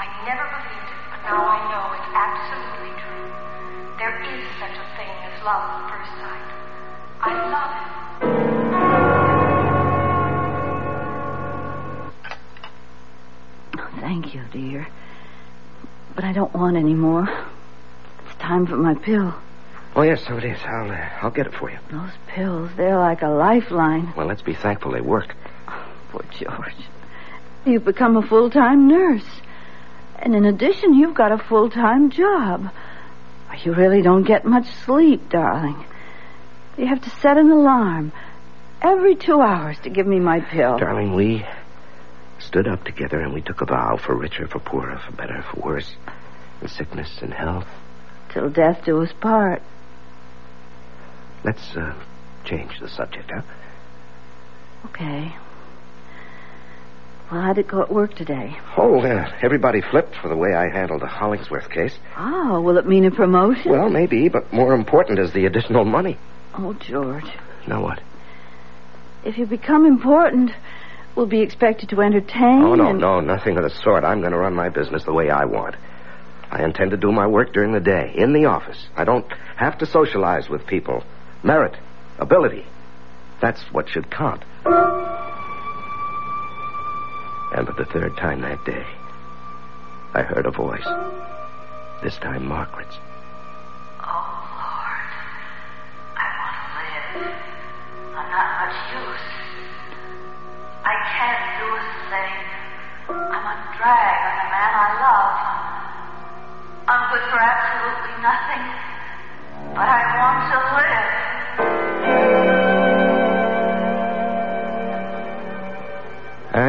I 0.00 0.08
never 0.24 0.48
believed 0.48 0.88
it, 0.88 0.96
but 1.12 1.20
now 1.28 1.44
I 1.44 1.60
know 1.68 1.92
it's 2.00 2.08
absolutely 2.16 2.96
true. 3.04 3.28
There 4.00 4.16
is 4.24 4.40
such 4.56 4.72
a 4.72 4.86
thing 4.96 5.12
as 5.28 5.36
love 5.44 5.68
at 5.68 5.84
first 5.92 6.08
sight. 6.16 6.48
I 7.20 7.36
love 7.52 7.76
him. 7.76 7.92
Oh, 13.78 13.90
thank 14.00 14.34
you, 14.34 14.44
dear. 14.50 14.88
But 16.14 16.24
I 16.24 16.32
don't 16.32 16.54
want 16.54 16.78
any 16.78 16.94
more. 16.94 17.28
It's 18.24 18.36
time 18.40 18.66
for 18.66 18.76
my 18.78 18.94
pill. 18.94 19.34
Oh, 19.96 20.02
yes, 20.02 20.22
so 20.26 20.36
it 20.36 20.44
is. 20.44 20.58
I'll, 20.62 20.90
uh, 20.90 21.08
I'll 21.22 21.30
get 21.30 21.46
it 21.46 21.54
for 21.54 21.70
you. 21.70 21.78
Those 21.90 22.10
pills, 22.26 22.70
they're 22.76 22.98
like 22.98 23.22
a 23.22 23.28
lifeline. 23.28 24.12
Well, 24.14 24.26
let's 24.26 24.42
be 24.42 24.52
thankful 24.52 24.92
they 24.92 25.00
work. 25.00 25.34
Poor 26.10 26.22
George. 26.32 26.74
You've 27.64 27.86
become 27.86 28.18
a 28.18 28.22
full 28.22 28.50
time 28.50 28.88
nurse. 28.88 29.26
And 30.18 30.36
in 30.36 30.44
addition, 30.44 30.92
you've 30.92 31.14
got 31.14 31.32
a 31.32 31.38
full 31.38 31.70
time 31.70 32.10
job. 32.10 32.70
You 33.64 33.72
really 33.72 34.02
don't 34.02 34.24
get 34.24 34.44
much 34.44 34.66
sleep, 34.84 35.30
darling. 35.30 35.82
You 36.76 36.86
have 36.88 37.00
to 37.02 37.10
set 37.10 37.38
an 37.38 37.50
alarm 37.50 38.12
every 38.82 39.16
two 39.16 39.40
hours 39.40 39.78
to 39.84 39.88
give 39.88 40.06
me 40.06 40.20
my 40.20 40.40
pill. 40.40 40.76
Darling, 40.76 41.14
we 41.14 41.46
stood 42.38 42.68
up 42.68 42.84
together 42.84 43.18
and 43.20 43.32
we 43.32 43.40
took 43.40 43.62
a 43.62 43.64
vow 43.64 43.96
for 43.96 44.14
richer, 44.14 44.46
for 44.46 44.58
poorer, 44.58 44.98
for 44.98 45.12
better, 45.12 45.42
for 45.50 45.60
worse, 45.60 45.96
in 46.60 46.68
sickness 46.68 47.18
and 47.22 47.32
health. 47.32 47.66
Till 48.28 48.50
death 48.50 48.84
do 48.84 49.02
us 49.02 49.12
part. 49.20 49.62
Let's 51.46 51.76
uh, 51.76 51.94
change 52.44 52.80
the 52.80 52.88
subject, 52.88 53.30
huh? 53.32 53.42
Okay. 54.86 55.32
Well, 57.30 57.40
how'd 57.40 57.58
it 57.58 57.68
go 57.68 57.82
at 57.82 57.92
work 57.92 58.16
today? 58.16 58.56
Oh, 58.76 58.98
uh, 58.98 59.30
everybody 59.42 59.80
flipped 59.80 60.16
for 60.16 60.28
the 60.28 60.36
way 60.36 60.54
I 60.54 60.68
handled 60.68 61.02
the 61.02 61.06
Hollingsworth 61.06 61.70
case. 61.70 61.96
Oh, 62.16 62.60
will 62.60 62.78
it 62.78 62.86
mean 62.86 63.04
a 63.04 63.12
promotion? 63.12 63.70
Well, 63.70 63.88
maybe, 63.88 64.28
but 64.28 64.52
more 64.52 64.74
important 64.74 65.20
is 65.20 65.32
the 65.32 65.46
additional 65.46 65.84
money. 65.84 66.18
Oh, 66.58 66.72
George. 66.74 67.30
Now 67.68 67.80
what? 67.80 68.00
If 69.24 69.38
you 69.38 69.46
become 69.46 69.86
important, 69.86 70.50
we'll 71.14 71.26
be 71.26 71.42
expected 71.42 71.90
to 71.90 72.00
entertain. 72.00 72.62
Oh, 72.64 72.74
no, 72.74 72.90
and... 72.90 73.00
no, 73.00 73.20
nothing 73.20 73.56
of 73.56 73.62
the 73.62 73.70
sort. 73.70 74.02
I'm 74.02 74.18
going 74.18 74.32
to 74.32 74.38
run 74.38 74.54
my 74.54 74.68
business 74.68 75.04
the 75.04 75.14
way 75.14 75.30
I 75.30 75.44
want. 75.44 75.76
I 76.50 76.64
intend 76.64 76.90
to 76.90 76.96
do 76.96 77.12
my 77.12 77.28
work 77.28 77.52
during 77.52 77.70
the 77.70 77.80
day, 77.80 78.12
in 78.16 78.32
the 78.32 78.46
office. 78.46 78.88
I 78.96 79.04
don't 79.04 79.26
have 79.56 79.78
to 79.78 79.86
socialize 79.86 80.48
with 80.48 80.66
people. 80.66 81.04
Merit, 81.42 81.76
ability. 82.18 82.64
That's 83.40 83.60
what 83.72 83.88
should 83.88 84.10
count. 84.10 84.42
And 87.54 87.66
for 87.66 87.74
the 87.76 87.84
third 87.84 88.16
time 88.16 88.40
that 88.42 88.64
day, 88.64 88.86
I 90.14 90.22
heard 90.22 90.46
a 90.46 90.50
voice. 90.50 90.86
This 92.02 92.16
time 92.18 92.46
Margaret's. 92.46 92.98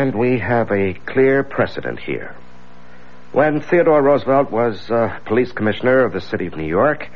And 0.08 0.16
we 0.18 0.40
have 0.40 0.72
a 0.72 0.94
clear 0.94 1.44
precedent 1.44 2.00
here. 2.00 2.34
When 3.34 3.60
Theodore 3.60 4.02
Roosevelt 4.02 4.50
was 4.50 4.90
uh, 4.90 5.20
police 5.26 5.52
commissioner 5.52 6.06
of 6.06 6.14
the 6.14 6.22
city 6.22 6.46
of 6.46 6.56
New 6.56 6.64
York, 6.66 7.10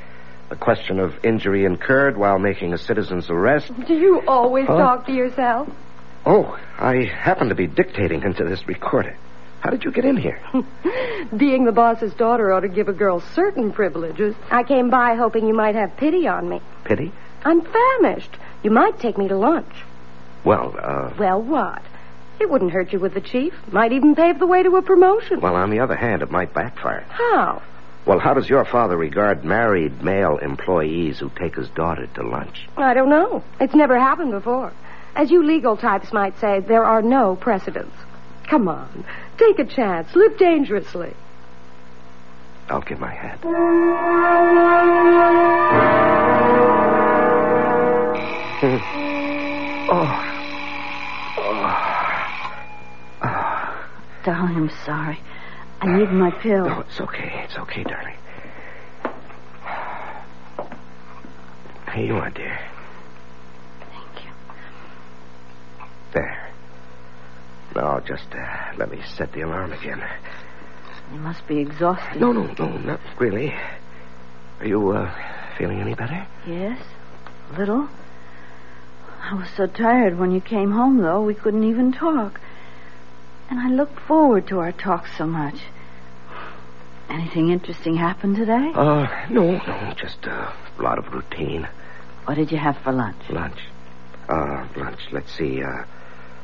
the 0.49 0.57
question 0.57 0.99
of 0.99 1.13
injury 1.23 1.63
incurred 1.63 2.17
while 2.17 2.37
making 2.37 2.73
a 2.73 2.77
citizen's 2.77 3.29
arrest. 3.29 3.71
Do 3.87 3.93
you 3.93 4.21
always 4.27 4.67
Huh? 4.67 4.75
talk 4.77 5.05
to 5.05 5.13
yourself? 5.13 5.69
Oh, 6.25 6.59
I 6.77 7.05
happen 7.05 7.47
to 7.47 7.55
be 7.55 7.65
dictating 7.65 8.23
into 8.23 8.43
this 8.43 8.67
recorder. 8.67 9.15
How 9.61 9.69
did 9.69 9.85
you 9.85 9.91
get 9.93 10.03
in 10.03 10.17
here? 10.17 10.41
Being 11.37 11.63
the 11.63 11.71
boss's 11.71 12.13
daughter 12.15 12.51
ought 12.51 12.59
to 12.61 12.67
give 12.67 12.89
a 12.89 12.93
girl 12.93 13.21
certain 13.21 13.71
privileges. 13.71 14.35
I 14.49 14.63
came 14.63 14.89
by 14.89 15.15
hoping 15.15 15.47
you 15.47 15.53
might 15.53 15.75
have 15.75 15.95
pity 15.95 16.27
on 16.27 16.49
me. 16.49 16.59
Pity? 16.83 17.13
I'm 17.45 17.61
famished. 17.61 18.35
You 18.63 18.71
might 18.71 18.99
take 18.99 19.17
me 19.17 19.29
to 19.29 19.37
lunch. 19.37 19.73
Well, 20.43 20.75
uh, 20.77 21.13
Well, 21.17 21.41
what? 21.41 21.81
It 22.39 22.49
wouldn't 22.49 22.71
hurt 22.71 22.91
you 22.91 22.99
with 22.99 23.13
the 23.13 23.21
chief. 23.21 23.53
Might 23.71 23.91
even 23.91 24.15
pave 24.15 24.39
the 24.39 24.47
way 24.47 24.63
to 24.63 24.75
a 24.77 24.81
promotion. 24.81 25.41
well, 25.41 25.55
on 25.55 25.69
the 25.69 25.79
other 25.79 25.95
hand, 25.95 26.21
it 26.21 26.31
might 26.31 26.53
backfire. 26.53 27.05
How? 27.09 27.61
Well, 28.05 28.17
how 28.19 28.33
does 28.33 28.49
your 28.49 28.65
father 28.65 28.97
regard 28.97 29.45
married 29.45 30.01
male 30.03 30.37
employees 30.37 31.19
who 31.19 31.29
take 31.37 31.55
his 31.55 31.69
daughter 31.69 32.07
to 32.15 32.23
lunch? 32.23 32.67
I 32.77 32.95
don't 32.95 33.09
know. 33.09 33.43
It's 33.59 33.75
never 33.75 33.99
happened 33.99 34.31
before. 34.31 34.73
As 35.15 35.29
you 35.29 35.43
legal 35.43 35.77
types 35.77 36.11
might 36.11 36.39
say, 36.39 36.61
there 36.61 36.83
are 36.83 37.01
no 37.03 37.35
precedents. 37.35 37.95
Come 38.49 38.67
on. 38.67 39.05
Take 39.37 39.59
a 39.59 39.65
chance. 39.65 40.15
Live 40.15 40.37
dangerously. 40.37 41.13
I'll 42.69 42.81
give 42.81 42.99
my 42.99 43.13
hand. 43.13 43.39
Darling, 54.23 54.55
I'm 54.55 54.71
sorry. 54.85 55.19
I 55.81 55.97
need 55.97 56.11
my 56.11 56.29
pill. 56.31 56.65
No, 56.65 56.81
it's 56.81 57.01
okay. 57.01 57.41
It's 57.45 57.57
okay, 57.57 57.83
darling. 57.83 58.15
Here 61.95 62.05
you 62.05 62.15
are, 62.15 62.29
dear. 62.29 62.57
Thank 63.79 64.25
you. 64.25 64.31
There. 66.13 66.51
Now, 67.75 67.99
just 67.99 68.27
uh, 68.33 68.73
let 68.77 68.91
me 68.91 69.01
set 69.15 69.33
the 69.33 69.41
alarm 69.41 69.73
again. 69.73 70.01
You 71.11 71.19
must 71.19 71.47
be 71.47 71.59
exhausted. 71.59 72.21
No, 72.21 72.31
no, 72.31 72.53
no, 72.57 72.77
not 72.77 72.99
really. 73.19 73.53
Are 74.59 74.67
you 74.67 74.91
uh, 74.91 75.13
feeling 75.57 75.81
any 75.81 75.95
better? 75.95 76.27
Yes? 76.47 76.79
A 77.53 77.59
little. 77.59 77.89
I 79.21 79.33
was 79.33 79.49
so 79.57 79.65
tired 79.65 80.17
when 80.17 80.31
you 80.31 80.41
came 80.41 80.71
home, 80.71 80.99
though, 80.99 81.21
we 81.23 81.33
couldn't 81.33 81.63
even 81.63 81.91
talk. 81.91 82.39
And 83.51 83.59
I 83.59 83.67
looked 83.69 83.99
forward 83.99 84.47
to 84.47 84.59
our 84.59 84.71
talk 84.71 85.07
so 85.17 85.25
much. 85.27 85.55
Anything 87.09 87.49
interesting 87.49 87.95
happened 87.95 88.37
today? 88.37 88.71
Uh, 88.73 89.25
no, 89.29 89.57
no, 89.57 89.93
just 89.97 90.25
a 90.25 90.53
lot 90.79 90.97
of 90.97 91.13
routine. 91.13 91.67
What 92.23 92.35
did 92.35 92.49
you 92.49 92.57
have 92.57 92.77
for 92.77 92.93
lunch? 92.93 93.21
Lunch. 93.29 93.59
Uh, 94.29 94.65
lunch. 94.77 95.01
Let's 95.11 95.33
see. 95.33 95.61
Uh, 95.61 95.83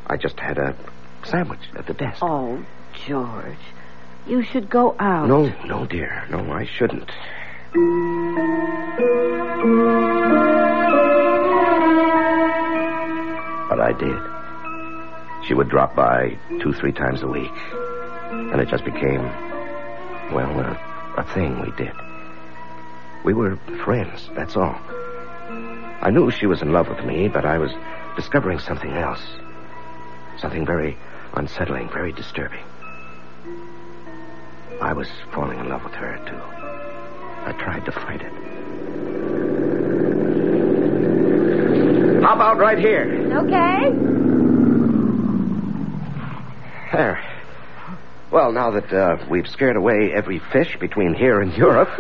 I 0.08 0.18
just 0.18 0.38
had 0.38 0.58
a 0.58 0.76
sandwich 1.24 1.62
at 1.78 1.88
the 1.88 1.94
desk. 1.94 2.20
Oh, 2.22 2.62
George. 3.06 3.56
You 4.28 4.44
should 4.44 4.70
go 4.70 4.94
out. 5.00 5.30
No, 5.30 5.46
no, 5.66 5.86
dear. 5.86 6.28
No, 6.30 6.52
I 6.52 6.66
shouldn't. 6.66 7.10
But 13.70 13.80
I 13.80 13.94
did. 13.98 14.37
She 15.48 15.54
would 15.54 15.70
drop 15.70 15.96
by 15.96 16.38
two, 16.62 16.74
three 16.74 16.92
times 16.92 17.24
a 17.24 17.28
week. 17.28 17.52
And 18.32 18.60
it 18.60 18.68
just 18.68 18.84
became, 18.84 19.22
well, 20.34 20.60
a, 20.60 21.16
a 21.18 21.24
thing 21.34 21.62
we 21.62 21.72
did. 21.72 21.94
We 23.24 23.34
were 23.34 23.56
friends, 23.86 24.30
that's 24.36 24.58
all. 24.58 24.76
I 26.02 26.12
knew 26.12 26.30
she 26.32 26.48
was 26.48 26.62
in 26.62 26.74
love 26.74 26.90
with 26.90 27.06
me, 27.06 27.30
but 27.30 27.46
I 27.46 27.58
was 27.60 27.72
discovering 28.18 28.60
something 28.60 28.92
else. 28.92 29.22
Something 30.38 30.66
very 30.66 30.98
unsettling, 31.34 31.90
very 31.90 32.12
disturbing. 32.12 32.64
I 34.82 34.92
was 34.94 35.08
falling 35.34 35.60
in 35.60 35.70
love 35.70 35.84
with 35.84 35.94
her, 35.94 36.18
too. 36.28 36.42
I 37.46 37.54
tried 37.54 37.86
to 37.86 37.92
fight 37.92 38.22
it. 38.22 38.34
How 42.22 42.36
about 42.36 42.58
right 42.58 42.78
here? 42.78 43.32
Okay. 43.34 44.17
There. 46.92 47.20
Well, 48.32 48.52
now 48.52 48.72
that 48.72 48.92
uh, 48.92 49.26
we've 49.30 49.48
scared 49.48 49.78
away 49.78 50.12
every 50.14 50.40
fish 50.52 50.78
between 50.80 51.14
here 51.14 51.40
and 51.40 51.54
Europe, 51.54 51.90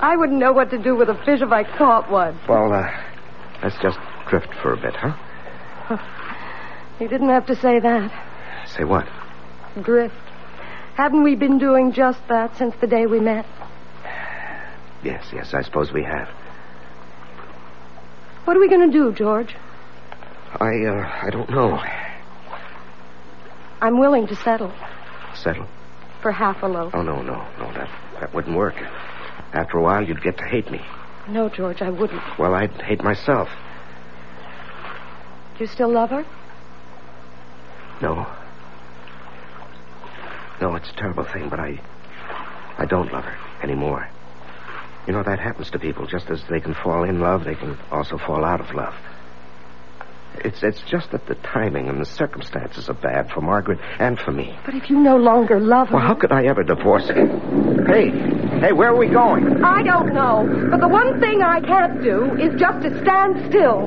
I 0.00 0.16
wouldn't 0.16 0.38
know 0.38 0.52
what 0.52 0.70
to 0.70 0.78
do 0.78 0.96
with 0.96 1.08
a 1.10 1.14
fish 1.24 1.40
if 1.42 1.52
I 1.52 1.64
caught 1.64 2.10
one. 2.10 2.38
well, 2.48 2.72
uh, 2.72 2.90
let's 3.62 3.76
just 3.82 3.98
drift 4.28 4.48
for 4.62 4.72
a 4.72 4.76
bit, 4.76 4.94
huh? 4.96 5.14
You 7.00 7.08
didn't 7.08 7.28
have 7.28 7.46
to 7.46 7.54
say 7.54 7.78
that. 7.80 8.10
Say 8.66 8.84
what? 8.84 9.06
Drift. 9.82 10.14
Haven't 10.94 11.22
we 11.22 11.34
been 11.36 11.58
doing 11.58 11.92
just 11.92 12.18
that 12.28 12.56
since 12.56 12.74
the 12.80 12.86
day 12.86 13.06
we 13.06 13.20
met? 13.20 13.46
Yes, 15.04 15.24
yes, 15.32 15.54
I 15.54 15.62
suppose 15.62 15.92
we 15.92 16.02
have. 16.02 16.28
What 18.44 18.56
are 18.56 18.60
we 18.60 18.68
going 18.68 18.90
to 18.90 18.98
do, 18.98 19.12
George? 19.12 19.54
I, 20.58 20.84
uh, 20.86 21.20
I 21.22 21.30
don't 21.30 21.50
know. 21.50 21.78
I'm 23.80 23.98
willing 23.98 24.26
to 24.26 24.34
settle 24.36 24.72
Settle? 25.34 25.66
for 26.22 26.32
half 26.32 26.62
a 26.62 26.66
loaf. 26.66 26.92
Oh, 26.94 27.02
no, 27.02 27.22
no, 27.22 27.46
no, 27.58 27.72
that, 27.74 27.88
that 28.20 28.34
wouldn't 28.34 28.56
work. 28.56 28.74
After 29.52 29.78
a 29.78 29.82
while, 29.82 30.04
you'd 30.06 30.22
get 30.22 30.36
to 30.38 30.44
hate 30.44 30.70
me. 30.70 30.80
No, 31.28 31.48
George, 31.48 31.82
I 31.82 31.90
wouldn't. 31.90 32.22
Well, 32.38 32.54
I'd 32.54 32.72
hate 32.82 33.02
myself. 33.02 33.48
Do 35.56 35.64
you 35.64 35.66
still 35.66 35.90
love 35.92 36.10
her? 36.10 36.24
No. 38.00 38.26
No, 40.60 40.74
it's 40.74 40.90
a 40.90 40.94
terrible 40.94 41.24
thing, 41.24 41.48
but 41.48 41.60
I. 41.60 41.80
I 42.78 42.84
don't 42.86 43.12
love 43.12 43.24
her 43.24 43.36
anymore. 43.62 44.08
You 45.06 45.12
know, 45.12 45.22
that 45.22 45.38
happens 45.38 45.70
to 45.70 45.78
people. 45.78 46.06
Just 46.06 46.30
as 46.30 46.42
they 46.48 46.60
can 46.60 46.74
fall 46.74 47.04
in 47.04 47.20
love, 47.20 47.44
they 47.44 47.54
can 47.54 47.76
also 47.90 48.18
fall 48.18 48.44
out 48.44 48.60
of 48.60 48.74
love. 48.74 48.94
It's, 50.44 50.62
it's 50.62 50.80
just 50.82 51.10
that 51.12 51.26
the 51.26 51.34
timing 51.36 51.88
and 51.88 52.00
the 52.00 52.06
circumstances 52.06 52.88
are 52.88 52.94
bad 52.94 53.30
for 53.30 53.40
Margaret 53.40 53.78
and 53.98 54.18
for 54.18 54.32
me. 54.32 54.56
But 54.64 54.74
if 54.74 54.90
you 54.90 54.98
no 54.98 55.16
longer 55.16 55.60
love 55.60 55.88
her. 55.88 55.96
Well, 55.96 56.06
how 56.06 56.14
could 56.14 56.32
I 56.32 56.44
ever 56.44 56.62
divorce 56.62 57.08
her? 57.08 57.26
Hey, 57.86 58.10
hey, 58.60 58.72
where 58.72 58.90
are 58.90 58.96
we 58.96 59.08
going? 59.08 59.64
I 59.64 59.82
don't 59.82 60.14
know. 60.14 60.68
But 60.70 60.80
the 60.80 60.88
one 60.88 61.20
thing 61.20 61.42
I 61.42 61.60
can't 61.60 62.02
do 62.02 62.34
is 62.36 62.58
just 62.58 62.82
to 62.82 63.00
stand 63.02 63.48
still. 63.48 63.86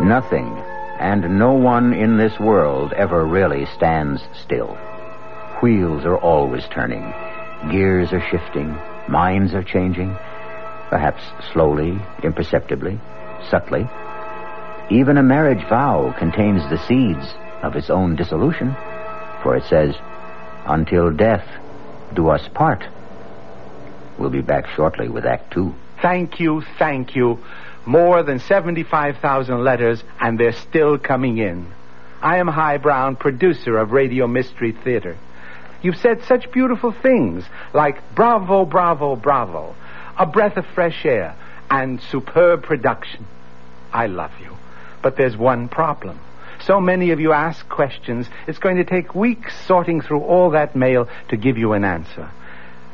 Nothing 0.00 0.64
and 0.98 1.38
no 1.38 1.52
one 1.52 1.92
in 1.92 2.16
this 2.16 2.38
world 2.38 2.92
ever 2.92 3.26
really 3.26 3.66
stands 3.76 4.22
still. 4.42 4.76
Wheels 5.64 6.04
are 6.04 6.18
always 6.18 6.62
turning, 6.68 7.00
gears 7.70 8.12
are 8.12 8.20
shifting, 8.28 8.76
minds 9.08 9.54
are 9.54 9.62
changing, 9.62 10.14
perhaps 10.90 11.22
slowly, 11.54 11.98
imperceptibly, 12.22 13.00
subtly. 13.48 13.88
Even 14.90 15.16
a 15.16 15.22
marriage 15.22 15.66
vow 15.70 16.14
contains 16.18 16.60
the 16.68 16.76
seeds 16.86 17.26
of 17.62 17.76
its 17.76 17.88
own 17.88 18.14
dissolution, 18.14 18.76
for 19.42 19.56
it 19.56 19.64
says, 19.64 19.94
Until 20.66 21.10
death 21.10 21.48
do 22.12 22.28
us 22.28 22.46
part. 22.52 22.84
We'll 24.18 24.28
be 24.28 24.42
back 24.42 24.68
shortly 24.76 25.08
with 25.08 25.24
Act 25.24 25.54
Two. 25.54 25.74
Thank 26.02 26.40
you, 26.40 26.62
thank 26.78 27.16
you. 27.16 27.42
More 27.86 28.22
than 28.22 28.38
75,000 28.38 29.64
letters, 29.64 30.04
and 30.20 30.38
they're 30.38 30.52
still 30.52 30.98
coming 30.98 31.38
in. 31.38 31.72
I 32.20 32.36
am 32.36 32.48
Himan 32.48 32.82
Brown, 32.82 33.16
producer 33.16 33.78
of 33.78 33.92
Radio 33.92 34.26
Mystery 34.26 34.72
Theater. 34.72 35.16
You've 35.84 35.98
said 35.98 36.22
such 36.24 36.50
beautiful 36.50 36.92
things 36.92 37.44
like 37.74 38.14
bravo, 38.14 38.64
bravo, 38.64 39.16
bravo, 39.16 39.76
a 40.18 40.24
breath 40.24 40.56
of 40.56 40.64
fresh 40.74 41.04
air, 41.04 41.36
and 41.70 42.00
superb 42.00 42.62
production. 42.62 43.26
I 43.92 44.06
love 44.06 44.32
you. 44.40 44.56
But 45.02 45.18
there's 45.18 45.36
one 45.36 45.68
problem. 45.68 46.18
So 46.64 46.80
many 46.80 47.10
of 47.10 47.20
you 47.20 47.32
ask 47.32 47.68
questions, 47.68 48.26
it's 48.46 48.56
going 48.56 48.78
to 48.78 48.84
take 48.84 49.14
weeks 49.14 49.54
sorting 49.66 50.00
through 50.00 50.22
all 50.22 50.52
that 50.52 50.74
mail 50.74 51.06
to 51.28 51.36
give 51.36 51.58
you 51.58 51.74
an 51.74 51.84
answer. 51.84 52.30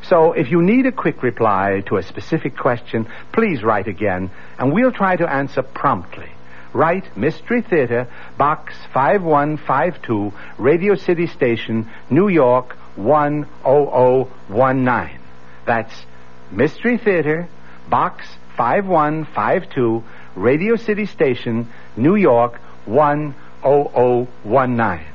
So 0.02 0.32
if 0.32 0.50
you 0.50 0.60
need 0.60 0.86
a 0.86 0.92
quick 0.92 1.22
reply 1.22 1.84
to 1.86 1.96
a 1.96 2.02
specific 2.02 2.56
question, 2.56 3.06
please 3.32 3.62
write 3.62 3.86
again, 3.86 4.32
and 4.58 4.72
we'll 4.72 4.90
try 4.90 5.14
to 5.14 5.32
answer 5.32 5.62
promptly. 5.62 6.30
Write 6.72 7.16
Mystery 7.16 7.62
Theater, 7.62 8.08
Box 8.36 8.74
5152, 8.92 10.32
Radio 10.58 10.96
City 10.96 11.28
Station, 11.28 11.88
New 12.10 12.28
York 12.28 12.76
10019. 12.96 15.20
That's 15.66 16.06
Mystery 16.50 16.96
Theater, 16.98 17.48
Box 17.88 18.26
5152, 18.56 20.02
Radio 20.36 20.76
City 20.76 21.06
Station, 21.06 21.72
New 21.96 22.14
York 22.16 22.60
10019. 22.86 25.06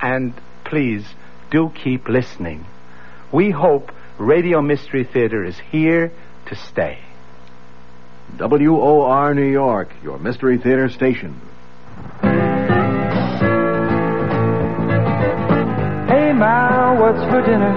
And 0.00 0.32
please 0.64 1.04
do 1.50 1.70
keep 1.74 2.08
listening. 2.08 2.64
We 3.32 3.50
hope 3.50 3.90
Radio 4.18 4.62
Mystery 4.62 5.02
Theater 5.04 5.44
is 5.44 5.58
here 5.58 6.12
to 6.46 6.54
stay. 6.54 7.00
WOR 8.38 9.34
New 9.34 9.50
York, 9.50 9.92
your 10.02 10.18
Mystery 10.18 10.58
Theater 10.58 10.88
station. 10.88 11.40
Ma, 16.38 16.94
what's 16.94 17.18
for 17.34 17.42
dinner? 17.42 17.74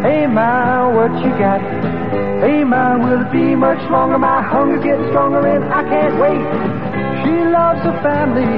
Hey, 0.00 0.26
Ma, 0.26 0.88
what 0.88 1.12
you 1.20 1.28
got? 1.36 1.60
Hey, 2.40 2.64
Ma, 2.64 2.96
will 2.96 3.20
it 3.20 3.30
be 3.30 3.54
much 3.54 3.84
longer? 3.90 4.18
My 4.18 4.40
hunger 4.40 4.80
getting 4.80 5.08
stronger 5.10 5.46
and 5.46 5.64
I 5.68 5.82
can't 5.84 6.16
wait. 6.16 6.40
She 7.20 7.34
loves 7.52 7.84
her 7.84 7.92
family. 8.00 8.48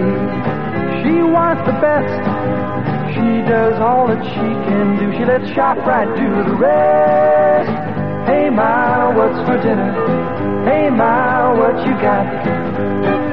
She 1.03 1.21
wants 1.21 1.67
the 1.67 1.75
best. 1.83 2.15
She 3.11 3.43
does 3.51 3.75
all 3.81 4.07
that 4.07 4.23
she 4.23 4.47
can 4.71 5.03
do. 5.03 5.11
She 5.19 5.25
lets 5.25 5.51
ShopRite 5.51 6.15
do 6.15 6.31
the 6.31 6.55
rest. 6.55 7.75
Hey, 8.31 8.51
Ma, 8.51 9.11
what's 9.19 9.39
for 9.49 9.59
dinner? 9.61 9.91
Hey, 10.65 10.91
Ma, 10.91 11.59
what 11.59 11.75
you 11.85 11.93
got? 11.99 13.24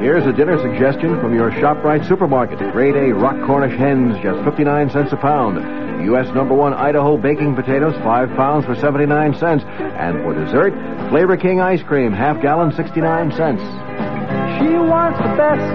Here's 0.00 0.24
a 0.26 0.32
dinner 0.32 0.56
suggestion 0.62 1.18
from 1.20 1.34
your 1.34 1.50
ShopRite 1.50 2.06
supermarket. 2.06 2.60
Grade 2.72 2.94
A 2.94 3.12
rock 3.12 3.34
Cornish 3.44 3.76
hens, 3.76 4.16
just 4.22 4.44
59 4.44 4.90
cents 4.90 5.12
a 5.12 5.16
pound. 5.16 5.56
U.S. 6.04 6.32
number 6.34 6.54
one 6.54 6.72
Idaho 6.72 7.16
baking 7.16 7.56
potatoes, 7.56 7.94
5 8.04 8.36
pounds 8.36 8.64
for 8.64 8.76
79 8.76 9.34
cents. 9.38 9.64
And 9.66 10.22
for 10.22 10.34
dessert, 10.34 10.72
Flavor 11.10 11.36
King 11.36 11.60
ice 11.60 11.82
cream, 11.82 12.12
half 12.12 12.40
gallon, 12.40 12.70
69 12.72 13.32
cents. 13.32 13.60
She 14.62 14.70
wants 14.78 15.18
the 15.18 15.34
best. 15.34 15.66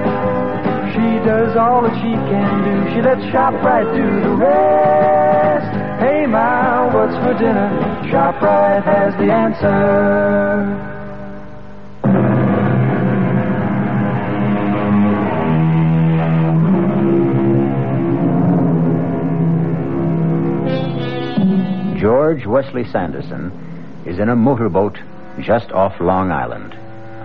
She 0.95 1.19
does 1.27 1.57
all 1.57 1.81
that 1.81 1.93
she 1.95 2.15
can 2.15 2.63
do. 2.63 2.95
She 2.95 3.01
lets 3.01 3.21
ShopRite 3.27 3.93
do 3.93 4.21
the 4.21 4.36
rest. 4.36 6.01
Hey, 6.01 6.25
Ma, 6.27 6.88
what's 6.95 7.15
for 7.17 7.33
dinner? 7.38 7.69
ShopRite 8.07 8.86
has 8.86 9.13
the 9.15 9.29
answer. 9.33 11.02
George 22.23 22.45
Wesley 22.45 22.86
Sanderson 22.86 23.51
is 24.05 24.17
in 24.17 24.29
a 24.29 24.36
motorboat 24.36 24.97
just 25.41 25.73
off 25.73 25.99
Long 25.99 26.31
Island 26.31 26.73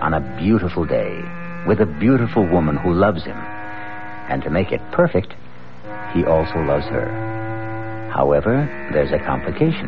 on 0.01 0.13
a 0.13 0.19
beautiful 0.37 0.83
day 0.83 1.23
with 1.65 1.79
a 1.79 1.85
beautiful 1.85 2.45
woman 2.45 2.75
who 2.75 2.91
loves 2.91 3.23
him. 3.23 3.37
And 4.27 4.43
to 4.43 4.49
make 4.49 4.73
it 4.73 4.81
perfect, 4.91 5.35
he 6.13 6.25
also 6.25 6.59
loves 6.63 6.85
her. 6.87 8.09
However, 8.13 8.67
there's 8.91 9.13
a 9.13 9.19
complication. 9.19 9.87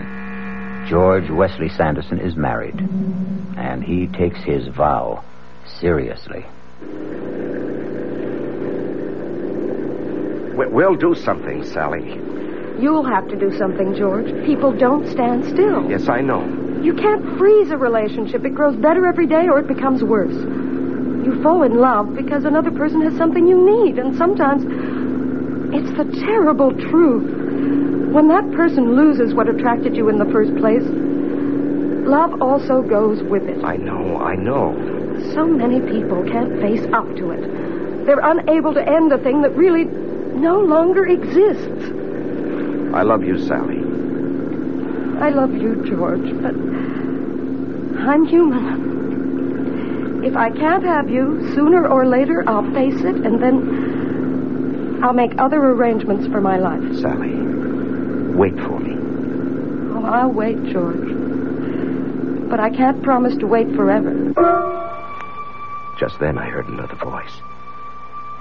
George 0.87 1.29
Wesley 1.29 1.67
Sanderson 1.67 2.17
is 2.21 2.37
married, 2.37 2.79
and 3.57 3.83
he 3.83 4.07
takes 4.07 4.39
his 4.39 4.65
vow 4.69 5.25
seriously. 5.65 6.45
We- 10.55 10.67
We'll 10.67 10.95
do 10.95 11.13
something, 11.15 11.65
Sally. 11.65 12.17
You'll 12.79 13.03
have 13.03 13.27
to 13.29 13.35
do 13.35 13.55
something, 13.57 13.95
George. 13.95 14.27
People 14.45 14.71
don't 14.71 15.07
stand 15.09 15.45
still. 15.45 15.89
Yes, 15.89 16.07
I 16.07 16.21
know. 16.21 16.41
You 16.81 16.93
can't 16.95 17.37
freeze 17.37 17.69
a 17.69 17.77
relationship. 17.77 18.43
It 18.43 18.55
grows 18.55 18.75
better 18.75 19.05
every 19.05 19.27
day 19.27 19.47
or 19.47 19.59
it 19.59 19.67
becomes 19.67 20.03
worse. 20.03 20.33
You 20.33 21.39
fall 21.43 21.61
in 21.63 21.75
love 21.75 22.15
because 22.15 22.45
another 22.45 22.71
person 22.71 23.01
has 23.03 23.15
something 23.17 23.45
you 23.47 23.85
need, 23.85 23.99
and 23.99 24.17
sometimes 24.17 24.63
it's 25.73 25.95
the 25.95 26.05
terrible 26.21 26.71
truth. 26.71 28.11
When 28.11 28.27
that 28.29 28.51
person 28.53 28.95
loses 28.95 29.33
what 29.33 29.47
attracted 29.47 29.95
you 29.95 30.09
in 30.09 30.17
the 30.17 30.25
first 30.25 30.55
place, 30.57 30.83
love 30.83 32.41
also 32.41 32.81
goes 32.81 33.21
with 33.21 33.43
it. 33.43 33.63
I 33.63 33.77
know, 33.77 34.17
I 34.17 34.35
know. 34.35 34.73
So 35.35 35.45
many 35.45 35.79
people 35.79 36.23
can't 36.23 36.59
face 36.59 36.83
up 36.91 37.05
to 37.15 37.31
it. 37.31 38.05
They're 38.07 38.19
unable 38.19 38.73
to 38.73 38.81
end 38.81 39.11
a 39.13 39.19
thing 39.19 39.43
that 39.43 39.55
really 39.55 39.85
no 39.85 40.59
longer 40.61 41.05
exists. 41.05 41.91
I 42.93 43.03
love 43.03 43.23
you, 43.23 43.37
Sally. 43.47 43.79
I 45.21 45.29
love 45.29 45.53
you, 45.53 45.83
George, 45.85 46.29
but 46.41 46.55
I'm 47.99 48.25
human. 48.25 50.23
If 50.25 50.35
I 50.35 50.49
can't 50.49 50.83
have 50.83 51.09
you, 51.09 51.53
sooner 51.55 51.87
or 51.87 52.05
later 52.05 52.43
I'll 52.47 52.69
face 52.73 52.99
it, 53.01 53.15
and 53.15 53.41
then 53.41 54.99
I'll 55.03 55.13
make 55.13 55.39
other 55.39 55.57
arrangements 55.57 56.27
for 56.27 56.41
my 56.41 56.57
life. 56.57 56.83
Sally, 56.99 57.33
wait 58.35 58.55
for 58.57 58.79
me. 58.79 58.95
Oh, 59.95 60.03
I'll 60.03 60.31
wait, 60.31 60.63
George. 60.65 61.09
But 62.49 62.59
I 62.59 62.69
can't 62.69 63.01
promise 63.03 63.37
to 63.37 63.47
wait 63.47 63.73
forever. 63.75 64.33
Just 65.97 66.19
then 66.19 66.37
I 66.37 66.49
heard 66.49 66.67
another 66.67 66.95
voice. 66.95 67.41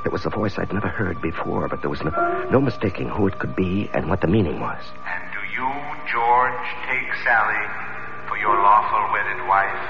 It 0.05 0.13
was 0.13 0.25
a 0.27 0.31
voice 0.31 0.59
I'd 0.59 0.73
never 0.73 0.89
heard 0.89 1.21
before, 1.21 1.69
but 1.69 1.81
there 1.83 1.91
was 1.91 2.03
no, 2.03 2.11
no 2.51 2.61
mistaking 2.61 3.09
who 3.09 3.27
it 3.27 3.39
could 3.39 3.55
be 3.55 3.91
and 3.93 4.09
what 4.09 4.21
the 4.23 4.27
meaning 4.27 4.59
was. 4.61 4.83
And 5.07 5.23
do 5.33 5.41
you, 5.53 5.69
George, 6.11 6.67
take 6.89 7.09
Sally 7.23 7.63
for 8.29 8.39
your 8.39 8.55
lawful 8.55 9.13
wedded 9.13 9.47
wife 9.47 9.85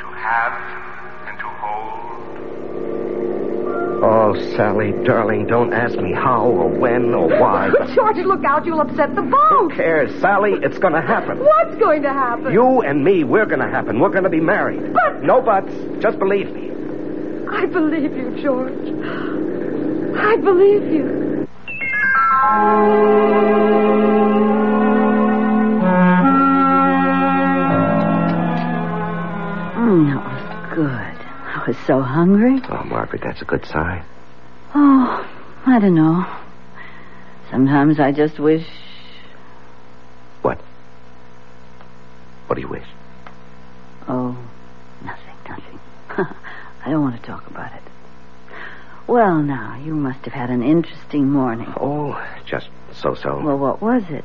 to 0.00 0.06
have 0.20 0.52
and 1.28 1.38
to 1.38 1.46
hold? 1.62 2.00
Oh, 4.04 4.34
Sally, 4.56 4.92
darling, 5.04 5.46
don't 5.46 5.72
ask 5.72 5.96
me 5.98 6.12
how 6.12 6.44
or 6.46 6.68
when 6.68 7.14
or 7.14 7.28
why. 7.40 7.70
But 7.70 7.88
George, 7.94 8.16
look 8.18 8.44
out, 8.44 8.66
you'll 8.66 8.80
upset 8.82 9.14
the 9.14 9.22
boat. 9.22 9.48
who 9.48 9.68
boat. 9.68 9.72
cares, 9.76 10.20
Sally? 10.20 10.52
It's 10.62 10.76
going 10.78 10.92
to 10.92 11.00
happen. 11.00 11.38
What's 11.38 11.76
going 11.76 12.02
to 12.02 12.12
happen? 12.12 12.52
You 12.52 12.82
and 12.82 13.02
me, 13.02 13.24
we're 13.24 13.46
going 13.46 13.60
to 13.60 13.70
happen. 13.70 14.00
We're 14.00 14.10
going 14.10 14.24
to 14.24 14.30
be 14.30 14.40
married. 14.40 14.92
But- 14.92 15.22
No 15.22 15.40
buts. 15.40 15.72
Just 16.02 16.18
believe 16.18 16.52
me. 16.52 16.72
I 17.48 17.66
believe 17.66 18.12
you, 18.16 18.23
George. 18.40 18.72
I 20.16 20.36
believe 20.36 20.92
you. 20.92 21.24
Mm, 29.76 30.06
that 30.08 30.24
was 30.24 30.74
good. 30.74 30.86
I 30.88 31.64
was 31.66 31.76
so 31.86 32.00
hungry. 32.00 32.60
Oh, 32.68 32.84
Margaret, 32.84 33.22
that's 33.22 33.42
a 33.42 33.44
good 33.44 33.64
sign. 33.66 34.04
Oh, 34.74 35.26
I 35.66 35.78
don't 35.78 35.94
know. 35.94 36.26
Sometimes 37.50 38.00
I 38.00 38.12
just 38.12 38.38
wish. 38.38 38.66
What? 40.42 40.58
What 42.46 42.56
do 42.56 42.60
you 42.60 42.68
wish? 42.68 42.86
Oh, 44.08 44.36
nothing, 45.04 45.36
nothing. 45.48 45.78
I 46.84 46.90
don't 46.90 47.02
want 47.02 47.20
to 47.20 47.26
talk 47.26 47.46
about 47.46 47.72
it. 47.72 47.83
Well, 49.06 49.42
now, 49.42 49.78
you 49.84 49.94
must 49.94 50.24
have 50.24 50.32
had 50.32 50.50
an 50.50 50.62
interesting 50.62 51.28
morning. 51.30 51.72
Oh, 51.78 52.22
just 52.46 52.68
so-so. 52.94 53.40
Well, 53.42 53.58
what 53.58 53.82
was 53.82 54.02
it? 54.08 54.24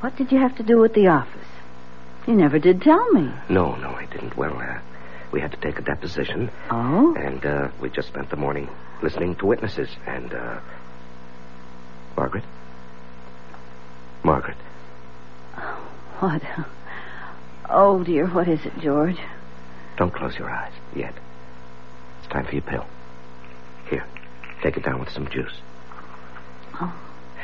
What 0.00 0.16
did 0.16 0.32
you 0.32 0.38
have 0.38 0.56
to 0.56 0.62
do 0.64 0.84
at 0.84 0.94
the 0.94 1.06
office? 1.06 1.46
You 2.26 2.34
never 2.34 2.58
did 2.58 2.82
tell 2.82 3.10
me. 3.12 3.30
No, 3.48 3.74
no, 3.76 3.90
I 3.90 4.06
didn't. 4.06 4.36
Well, 4.36 4.56
uh, 4.58 4.78
we 5.30 5.40
had 5.40 5.52
to 5.52 5.56
take 5.58 5.78
a 5.78 5.82
deposition, 5.82 6.50
Oh? 6.70 7.14
and 7.16 7.44
uh, 7.46 7.68
we 7.80 7.90
just 7.90 8.08
spent 8.08 8.30
the 8.30 8.36
morning 8.36 8.68
listening 9.02 9.36
to 9.36 9.46
witnesses. 9.46 9.88
And, 10.06 10.32
uh, 10.34 10.60
Margaret? 12.16 12.44
Margaret, 14.24 14.56
What? 16.20 16.42
Oh, 17.68 18.04
dear, 18.04 18.26
what 18.28 18.46
is 18.48 18.64
it, 18.64 18.78
George? 18.80 19.16
don't 19.96 20.12
close 20.14 20.36
your 20.38 20.48
eyes 20.50 20.72
yet. 20.96 21.14
It's 22.20 22.32
time 22.32 22.46
for 22.46 22.52
your 22.52 22.62
pill. 22.62 22.86
Here, 23.92 24.06
take 24.62 24.78
it 24.78 24.84
down 24.84 25.00
with 25.00 25.10
some 25.10 25.28
juice. 25.28 25.52
Oh. 26.80 26.94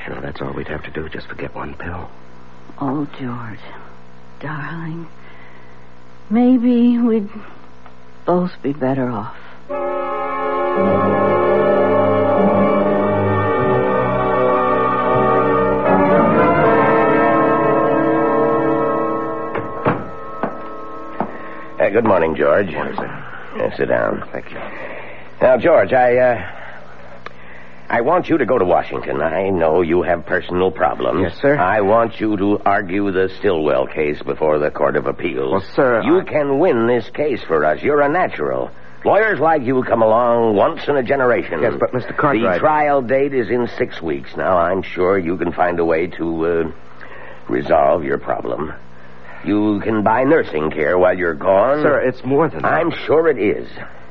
You 0.06 0.14
know, 0.14 0.22
that's 0.22 0.40
all 0.40 0.54
we'd 0.54 0.66
have 0.68 0.82
to 0.84 0.90
do, 0.90 1.06
just 1.10 1.26
forget 1.26 1.54
one 1.54 1.74
pill. 1.74 2.08
Oh, 2.80 3.06
George. 3.20 3.60
Darling. 4.40 5.06
Maybe 6.30 6.96
we'd 6.96 7.28
both 8.24 8.52
be 8.62 8.72
better 8.72 9.10
off. 9.10 9.36
Uh, 21.78 21.90
good 21.90 22.04
morning, 22.04 22.34
George. 22.34 22.70
Morning, 22.70 22.96
sir. 22.96 23.24
Yeah, 23.58 23.76
sit 23.76 23.88
down. 23.88 24.26
Thank 24.32 24.50
you. 24.50 24.77
Now, 25.40 25.56
George, 25.56 25.92
I, 25.92 26.16
uh, 26.16 26.50
I 27.88 28.00
want 28.00 28.28
you 28.28 28.38
to 28.38 28.46
go 28.46 28.58
to 28.58 28.64
Washington. 28.64 29.22
I 29.22 29.50
know 29.50 29.82
you 29.82 30.02
have 30.02 30.26
personal 30.26 30.70
problems. 30.72 31.20
Yes, 31.22 31.40
sir. 31.40 31.56
I 31.56 31.80
want 31.80 32.20
you 32.20 32.36
to 32.36 32.58
argue 32.64 33.10
the 33.12 33.30
Stillwell 33.38 33.86
case 33.86 34.20
before 34.22 34.58
the 34.58 34.70
Court 34.70 34.96
of 34.96 35.06
Appeals. 35.06 35.52
Well, 35.52 35.60
sir, 35.74 36.02
You 36.04 36.20
I- 36.20 36.24
can 36.24 36.58
win 36.58 36.86
this 36.86 37.08
case 37.10 37.42
for 37.44 37.64
us. 37.64 37.82
You're 37.82 38.00
a 38.00 38.08
natural. 38.08 38.70
Lawyers 39.04 39.38
like 39.38 39.62
you 39.62 39.84
come 39.84 40.02
along 40.02 40.56
once 40.56 40.88
in 40.88 40.96
a 40.96 41.04
generation. 41.04 41.62
Yes, 41.62 41.74
but 41.78 41.92
Mr. 41.92 42.16
Cartwright- 42.16 42.54
The 42.54 42.58
trial 42.58 43.00
date 43.00 43.32
is 43.32 43.48
in 43.48 43.68
six 43.78 44.02
weeks. 44.02 44.36
Now, 44.36 44.58
I'm 44.58 44.82
sure 44.82 45.16
you 45.18 45.36
can 45.36 45.52
find 45.52 45.78
a 45.78 45.84
way 45.84 46.08
to, 46.08 46.46
uh, 46.46 46.64
resolve 47.48 48.02
your 48.04 48.18
problem. 48.18 48.74
You 49.44 49.78
can 49.80 50.02
buy 50.02 50.24
nursing 50.24 50.70
care 50.72 50.98
while 50.98 51.16
you're 51.16 51.34
gone. 51.34 51.80
Sir, 51.82 52.00
it's 52.00 52.24
more 52.24 52.48
than 52.48 52.62
that. 52.62 52.72
I'm 52.72 52.90
sure 52.90 53.28
it 53.28 53.38
is. 53.38 53.68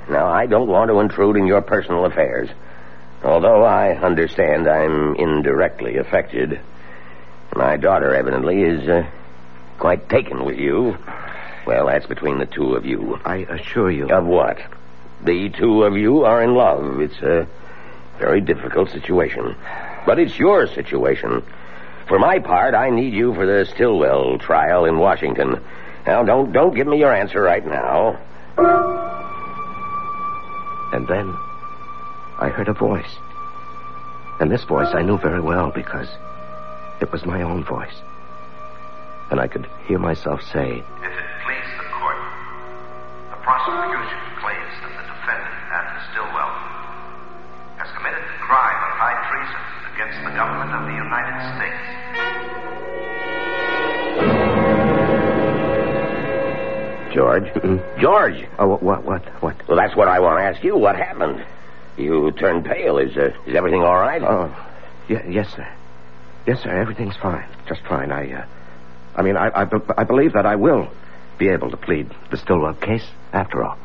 Now, 0.10 0.28
I 0.28 0.46
don't 0.46 0.68
want 0.68 0.90
to 0.90 1.00
intrude 1.00 1.36
in 1.36 1.48
your 1.48 1.62
personal 1.62 2.06
affairs. 2.06 2.50
Although 3.24 3.64
I 3.64 3.92
understand 3.96 4.68
I'm 4.68 5.16
indirectly 5.16 5.98
affected. 5.98 6.60
My 7.56 7.78
daughter, 7.78 8.14
evidently, 8.14 8.62
is 8.62 8.88
uh, 8.88 9.08
quite 9.80 10.08
taken 10.10 10.46
with 10.46 10.58
you. 10.58 10.98
Well, 11.66 11.88
that's 11.88 12.06
between 12.06 12.38
the 12.38 12.46
two 12.46 12.76
of 12.76 12.86
you. 12.86 13.20
I 13.26 13.38
assure 13.38 13.92
you. 13.92 14.08
Of 14.10 14.26
what? 14.26 14.60
The 15.24 15.50
two 15.50 15.84
of 15.84 15.98
you 15.98 16.24
are 16.24 16.44
in 16.44 16.54
love. 16.54 17.02
It's 17.02 17.20
a 17.22 17.48
very 18.20 18.40
difficult 18.42 18.92
situation. 18.92 19.56
But 20.06 20.20
it's 20.20 20.38
your 20.38 20.68
situation. 20.68 21.44
For 22.08 22.20
my 22.20 22.40
part, 22.40 22.74
I 22.74 22.90
need 22.92 23.14
you 23.14 23.34
for 23.34 23.46
the 23.46 23.66
Stillwell 23.66 24.38
trial 24.38 24.86
in 24.86 24.98
Washington. 24.98 25.62
Now, 26.06 26.24
don't 26.24 26.54
don't 26.54 26.74
give 26.74 26.88
me 26.88 27.00
your 27.00 27.14
answer 27.14 27.42
right 27.42 27.66
now. 27.66 28.18
And 30.98 31.06
then 31.06 31.38
I 32.42 32.50
heard 32.50 32.68
a 32.68 32.74
voice. 32.74 33.22
And 34.42 34.50
this 34.50 34.64
voice 34.64 34.90
I 34.96 35.04
knew 35.04 35.20
very 35.20 35.42
well 35.42 35.70
because 35.70 36.10
it 37.00 37.12
was 37.12 37.24
my 37.24 37.44
own 37.44 37.64
voice. 37.64 38.02
And 39.30 39.40
I 39.40 39.46
could 39.46 39.70
hear 39.86 40.00
myself 40.00 40.42
say, 40.42 40.82
If 40.82 41.14
it 41.14 41.30
please 41.46 41.70
the 41.78 41.86
court, 42.02 42.18
the 43.30 43.38
prosecution 43.46 44.22
claims 44.42 44.74
that 44.82 44.94
the 44.98 45.06
defendant, 45.06 45.58
Anna 45.70 46.02
Stillwell, 46.10 46.54
has 47.78 47.94
committed 47.94 48.26
the 48.34 48.42
crime 48.42 48.82
of 48.90 48.94
high 48.98 49.22
treason 49.30 49.62
against 49.94 50.18
the 50.26 50.34
government 50.34 50.82
of 50.82 50.90
the 50.90 50.98
United 50.98 51.38
States. 51.62 53.17
George? 57.18 57.52
George! 58.00 58.48
Oh, 58.60 58.78
what, 58.78 59.04
what, 59.04 59.26
what? 59.42 59.68
Well, 59.68 59.76
that's 59.76 59.96
what 59.96 60.08
I 60.08 60.20
want 60.20 60.38
to 60.40 60.44
ask 60.44 60.64
you. 60.64 60.78
What 60.78 60.96
happened? 60.96 61.44
You 61.98 62.32
turned 62.32 62.64
pale. 62.64 63.00
Is 63.00 63.18
uh, 63.18 63.32
is 63.48 63.56
everything 63.56 63.82
all 63.82 63.96
right? 63.98 64.22
Oh, 64.22 64.54
yes, 65.10 65.50
sir. 65.56 65.68
Yes, 66.46 66.62
sir, 66.62 66.70
everything's 66.70 67.16
fine. 67.18 67.48
Just 67.68 67.82
fine. 67.90 68.12
I, 68.12 68.32
uh, 68.32 68.46
I 69.16 69.24
mean, 69.24 69.36
I, 69.36 69.50
I, 69.62 69.66
be- 69.66 69.78
I 69.98 70.04
believe 70.04 70.34
that 70.34 70.46
I 70.46 70.58
will 70.58 70.90
be 71.40 71.50
able 71.50 71.72
to 71.72 71.78
plead 71.78 72.12
the 72.30 72.38
Stillwell 72.38 72.76
case 72.76 73.06
after 73.34 73.64
all. 73.64 73.80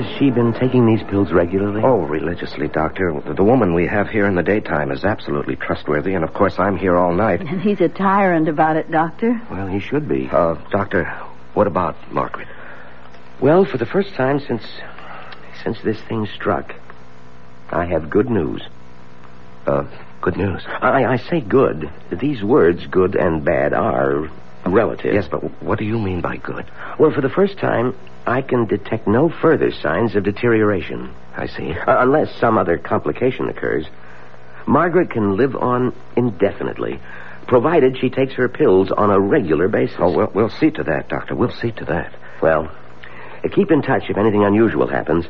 Has 0.00 0.18
she 0.18 0.30
been 0.30 0.52
taking 0.52 0.86
these 0.86 1.02
pills 1.08 1.32
regularly? 1.32 1.82
Oh, 1.84 2.00
religiously, 2.02 2.68
Doctor. 2.68 3.20
The 3.20 3.44
woman 3.44 3.74
we 3.74 3.86
have 3.86 4.08
here 4.08 4.26
in 4.26 4.34
the 4.34 4.42
daytime 4.42 4.90
is 4.90 5.04
absolutely 5.04 5.56
trustworthy, 5.56 6.14
and 6.14 6.24
of 6.24 6.32
course 6.32 6.58
I'm 6.58 6.76
here 6.76 6.96
all 6.96 7.12
night. 7.12 7.40
And 7.40 7.60
he's 7.60 7.80
a 7.80 7.88
tyrant 7.88 8.48
about 8.48 8.76
it, 8.76 8.90
Doctor. 8.90 9.40
Well, 9.50 9.66
he 9.66 9.80
should 9.80 10.08
be. 10.08 10.28
Uh, 10.30 10.54
Doctor, 10.70 11.04
what 11.54 11.66
about 11.66 11.96
Margaret? 12.12 12.48
Well, 13.40 13.64
for 13.64 13.78
the 13.78 13.86
first 13.86 14.14
time 14.14 14.40
since 14.40 14.62
since 15.64 15.78
this 15.82 16.00
thing 16.08 16.26
struck, 16.36 16.74
I 17.70 17.84
have 17.86 18.10
good 18.10 18.30
news. 18.30 18.62
Uh, 19.66 19.84
good 20.20 20.36
news? 20.36 20.62
I, 20.66 21.04
I 21.04 21.16
say 21.16 21.40
good. 21.40 21.90
These 22.12 22.42
words, 22.42 22.86
good 22.86 23.16
and 23.16 23.44
bad, 23.44 23.72
are 23.74 24.30
relative. 24.64 25.14
Yes, 25.14 25.26
but 25.28 25.40
what 25.62 25.78
do 25.78 25.84
you 25.84 25.98
mean 25.98 26.20
by 26.20 26.36
good? 26.36 26.66
Well, 26.98 27.10
for 27.10 27.20
the 27.20 27.28
first 27.28 27.58
time, 27.58 27.94
I 28.28 28.42
can 28.42 28.66
detect 28.66 29.06
no 29.06 29.30
further 29.30 29.72
signs 29.72 30.14
of 30.14 30.22
deterioration. 30.22 31.14
I 31.34 31.46
see. 31.46 31.72
Uh, 31.72 32.02
unless 32.02 32.34
some 32.38 32.58
other 32.58 32.76
complication 32.76 33.48
occurs. 33.48 33.86
Margaret 34.66 35.10
can 35.10 35.38
live 35.38 35.56
on 35.56 35.94
indefinitely, 36.14 37.00
provided 37.46 37.96
she 37.96 38.10
takes 38.10 38.34
her 38.34 38.46
pills 38.46 38.90
on 38.90 39.10
a 39.10 39.18
regular 39.18 39.66
basis. 39.66 39.96
Oh, 39.98 40.14
we'll, 40.14 40.30
we'll 40.34 40.50
see 40.50 40.70
to 40.72 40.84
that, 40.84 41.08
Doctor. 41.08 41.34
We'll 41.34 41.52
see 41.52 41.72
to 41.72 41.86
that. 41.86 42.14
Well, 42.42 42.70
uh, 43.42 43.48
keep 43.48 43.70
in 43.70 43.80
touch 43.80 44.02
if 44.10 44.18
anything 44.18 44.44
unusual 44.44 44.88
happens, 44.88 45.24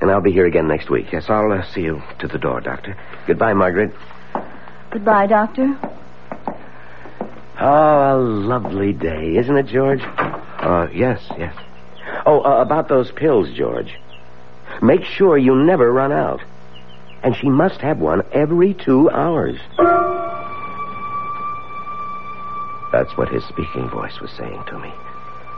and 0.00 0.08
I'll 0.08 0.20
be 0.20 0.30
here 0.30 0.46
again 0.46 0.68
next 0.68 0.90
week. 0.90 1.06
Yes, 1.10 1.24
I'll 1.28 1.50
uh, 1.50 1.64
see 1.72 1.80
you 1.80 2.00
to 2.20 2.28
the 2.28 2.38
door, 2.38 2.60
Doctor. 2.60 2.96
Goodbye, 3.26 3.54
Margaret. 3.54 3.92
Goodbye, 4.92 5.26
Doctor. 5.26 5.76
Oh, 7.60 8.14
a 8.14 8.16
lovely 8.16 8.92
day, 8.92 9.36
isn't 9.38 9.56
it, 9.56 9.66
George? 9.66 10.02
Uh, 10.04 10.86
yes, 10.94 11.20
yes. 11.36 11.52
Oh, 12.26 12.40
uh, 12.44 12.60
about 12.60 12.88
those 12.88 13.10
pills, 13.12 13.50
George. 13.52 13.94
Make 14.82 15.04
sure 15.04 15.36
you 15.38 15.54
never 15.54 15.92
run 15.92 16.12
out. 16.12 16.40
And 17.22 17.34
she 17.34 17.48
must 17.48 17.80
have 17.80 17.98
one 17.98 18.22
every 18.32 18.74
two 18.74 19.10
hours. 19.10 19.58
That's 22.92 23.16
what 23.16 23.28
his 23.28 23.44
speaking 23.44 23.88
voice 23.90 24.20
was 24.20 24.30
saying 24.30 24.64
to 24.68 24.78
me. 24.78 24.92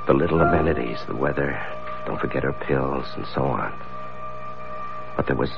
The 0.07 0.15
little 0.15 0.41
amenities, 0.41 0.99
the 1.07 1.15
weather, 1.15 1.61
don't 2.07 2.21
forget 2.21 2.43
her 2.43 2.53
pills, 2.53 3.07
and 3.15 3.27
so 3.35 3.45
on. 3.45 3.73
But 5.17 5.27
there 5.27 5.37
was 5.37 5.51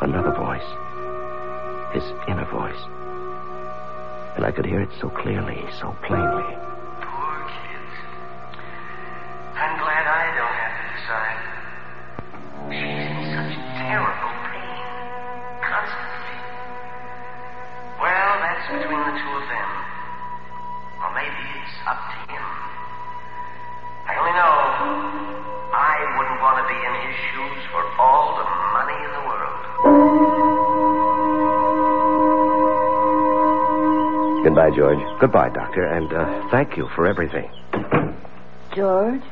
another 0.00 0.32
voice. 0.32 0.62
His 1.92 2.04
inner 2.28 2.44
voice. 2.44 2.78
And 4.36 4.44
I 4.44 4.52
could 4.52 4.66
hear 4.66 4.80
it 4.80 4.90
so 5.00 5.08
clearly, 5.08 5.64
so 5.80 5.96
plainly. 6.02 6.67
Goodbye, 34.58 34.76
George. 34.76 35.20
Goodbye, 35.20 35.50
Doctor, 35.50 35.84
and 35.86 36.12
uh, 36.12 36.48
thank 36.50 36.76
you 36.76 36.88
for 36.96 37.06
everything. 37.06 37.48
George? 38.74 39.22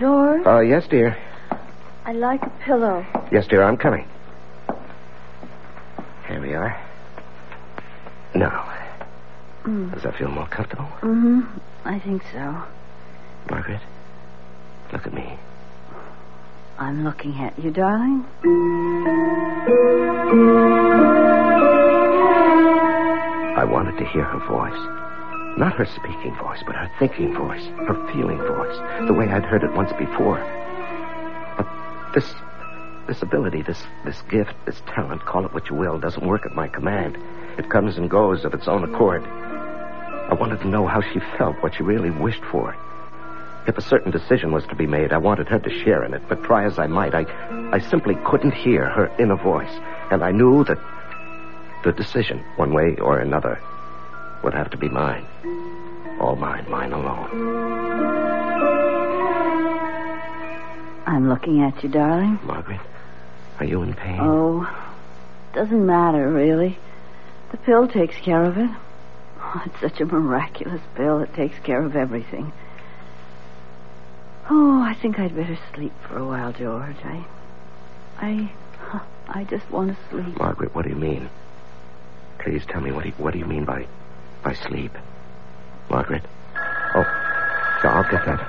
George? 0.00 0.44
Uh, 0.44 0.58
yes, 0.58 0.88
dear. 0.88 1.16
I'd 2.04 2.16
like 2.16 2.42
a 2.42 2.50
pillow. 2.64 3.06
Yes, 3.30 3.46
dear, 3.46 3.62
I'm 3.62 3.76
coming. 3.76 4.08
Here 6.26 6.40
we 6.40 6.52
are. 6.54 6.76
Now, 8.34 8.64
Mm. 9.64 9.92
does 9.94 10.02
that 10.02 10.16
feel 10.16 10.30
more 10.30 10.48
comfortable? 10.48 10.86
Mm-hmm. 11.02 11.40
I 11.84 12.00
think 12.00 12.22
so. 12.32 12.60
Margaret, 13.50 13.80
look 14.92 15.06
at 15.06 15.12
me. 15.14 15.38
I'm 16.76 17.04
looking 17.04 17.34
at 17.38 17.56
you, 17.56 17.70
darling. 17.70 18.24
I 23.68 23.70
wanted 23.70 23.98
to 23.98 24.06
hear 24.06 24.24
her 24.24 24.38
voice. 24.48 25.58
Not 25.58 25.74
her 25.74 25.84
speaking 25.84 26.34
voice, 26.36 26.62
but 26.64 26.74
her 26.74 26.90
thinking 26.98 27.34
voice, 27.34 27.66
her 27.86 28.10
feeling 28.10 28.38
voice, 28.38 29.06
the 29.06 29.12
way 29.12 29.28
I'd 29.28 29.44
heard 29.44 29.62
it 29.62 29.74
once 29.74 29.92
before. 29.92 30.38
But 31.58 31.68
this 32.14 32.32
this 33.06 33.20
ability, 33.20 33.60
this 33.60 33.82
this 34.06 34.22
gift, 34.30 34.54
this 34.64 34.80
talent, 34.86 35.26
call 35.26 35.44
it 35.44 35.52
what 35.52 35.68
you 35.68 35.76
will, 35.76 35.98
doesn't 35.98 36.26
work 36.26 36.46
at 36.46 36.54
my 36.54 36.66
command. 36.66 37.18
It 37.58 37.68
comes 37.68 37.98
and 37.98 38.08
goes 38.08 38.46
of 38.46 38.54
its 38.54 38.68
own 38.68 38.84
accord. 38.84 39.22
I 39.24 40.32
wanted 40.32 40.60
to 40.60 40.68
know 40.68 40.86
how 40.86 41.02
she 41.02 41.20
felt, 41.36 41.62
what 41.62 41.74
she 41.74 41.82
really 41.82 42.10
wished 42.10 42.44
for. 42.50 42.74
If 43.66 43.76
a 43.76 43.82
certain 43.82 44.10
decision 44.10 44.50
was 44.50 44.64
to 44.68 44.76
be 44.76 44.86
made, 44.86 45.12
I 45.12 45.18
wanted 45.18 45.48
her 45.48 45.58
to 45.58 45.84
share 45.84 46.06
in 46.06 46.14
it, 46.14 46.22
but 46.26 46.42
try 46.42 46.64
as 46.64 46.78
I 46.78 46.86
might, 46.86 47.14
I 47.14 47.26
I 47.70 47.80
simply 47.80 48.14
couldn't 48.24 48.54
hear 48.54 48.88
her 48.88 49.14
inner 49.18 49.36
voice. 49.36 49.78
And 50.10 50.24
I 50.24 50.30
knew 50.30 50.64
that 50.64 50.78
the 51.84 51.92
decision, 51.92 52.44
one 52.56 52.72
way 52.72 52.96
or 52.96 53.18
another, 53.18 53.60
would 54.42 54.54
have 54.54 54.70
to 54.70 54.76
be 54.76 54.88
mine. 54.88 55.26
All 56.20 56.36
mine, 56.36 56.68
mine 56.68 56.92
alone. 56.92 57.28
I'm 61.06 61.28
looking 61.28 61.62
at 61.62 61.82
you, 61.82 61.88
darling. 61.88 62.38
Margaret, 62.44 62.80
are 63.58 63.64
you 63.64 63.82
in 63.82 63.94
pain? 63.94 64.18
Oh, 64.20 64.68
doesn't 65.54 65.86
matter, 65.86 66.30
really. 66.30 66.78
The 67.50 67.56
pill 67.56 67.88
takes 67.88 68.16
care 68.16 68.44
of 68.44 68.58
it. 68.58 68.70
Oh, 69.40 69.62
it's 69.64 69.80
such 69.80 70.00
a 70.00 70.06
miraculous 70.06 70.82
pill. 70.94 71.20
It 71.20 71.32
takes 71.34 71.58
care 71.60 71.82
of 71.82 71.96
everything. 71.96 72.52
Oh, 74.50 74.82
I 74.82 74.94
think 74.94 75.18
I'd 75.18 75.34
better 75.34 75.58
sleep 75.74 75.92
for 76.06 76.18
a 76.18 76.26
while, 76.26 76.52
George. 76.52 76.96
I. 77.04 77.24
I. 78.18 78.52
I 79.28 79.44
just 79.44 79.70
want 79.70 79.90
to 79.90 79.96
sleep. 80.10 80.38
Margaret, 80.38 80.74
what 80.74 80.84
do 80.84 80.90
you 80.90 80.96
mean? 80.96 81.28
Please 82.40 82.64
tell 82.66 82.80
me 82.80 82.92
what 82.92 83.02
do 83.02 83.08
you, 83.10 83.14
what 83.18 83.32
do 83.32 83.38
you 83.38 83.44
mean 83.46 83.64
by 83.64 83.86
by 84.44 84.54
sleep? 84.54 84.92
Margaret? 85.90 86.22
Oh, 86.94 87.02
yeah, 87.84 87.90
I'll 87.90 88.10
get 88.10 88.24
that. 88.26 88.40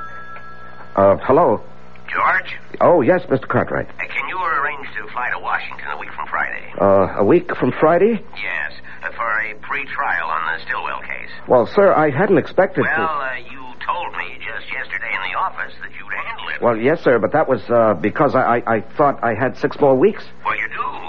Uh, 0.95 1.17
hello? 1.23 1.61
George, 2.07 2.57
Oh, 2.81 3.01
yes, 3.01 3.21
Mr. 3.23 3.47
Cartwright. 3.47 3.87
uh, 3.89 3.93
can 4.07 4.27
you 4.29 4.37
arrange 4.41 4.87
to 4.97 5.07
fly 5.13 5.29
to 5.31 5.39
Washington 5.39 5.87
a 5.91 5.97
week 5.99 6.11
from 6.13 6.27
Friday? 6.27 6.73
Uh, 6.79 7.15
a 7.19 7.23
week 7.23 7.55
from 7.55 7.71
Friday? 7.79 8.23
Yes, 8.41 8.71
uh, 9.03 9.11
for 9.11 9.39
a 9.41 9.53
pre-trial 9.61 10.27
on 10.27 10.53
the 10.57 10.65
Stillwell 10.65 11.01
case. 11.01 11.29
Well, 11.47 11.65
sir, 11.67 11.93
I 11.93 12.09
hadn't 12.09 12.37
expected 12.37 12.83
Well, 12.83 12.95
to. 12.95 13.01
uh, 13.13 13.35
you 13.51 13.61
told 13.85 14.11
me 14.17 14.37
just 14.39 14.71
yesterday 14.73 15.11
in 15.13 15.31
the 15.31 15.37
office 15.37 15.73
that 15.81 15.91
you'd 15.91 16.13
handle 16.13 16.49
it. 16.49 16.61
Well, 16.61 16.77
yes, 16.77 17.01
sir, 17.03 17.19
but 17.19 17.31
that 17.33 17.47
was 17.47 17.61
uh, 17.69 17.93
because 17.95 18.33
I, 18.35 18.57
I, 18.57 18.75
I 18.77 18.81
thought 18.81 19.23
I 19.23 19.33
had 19.35 19.57
six 19.57 19.79
more 19.79 19.95
weeks. 19.95 20.23
Well, 20.45 20.57
you 20.57 20.67
do. 20.67 21.08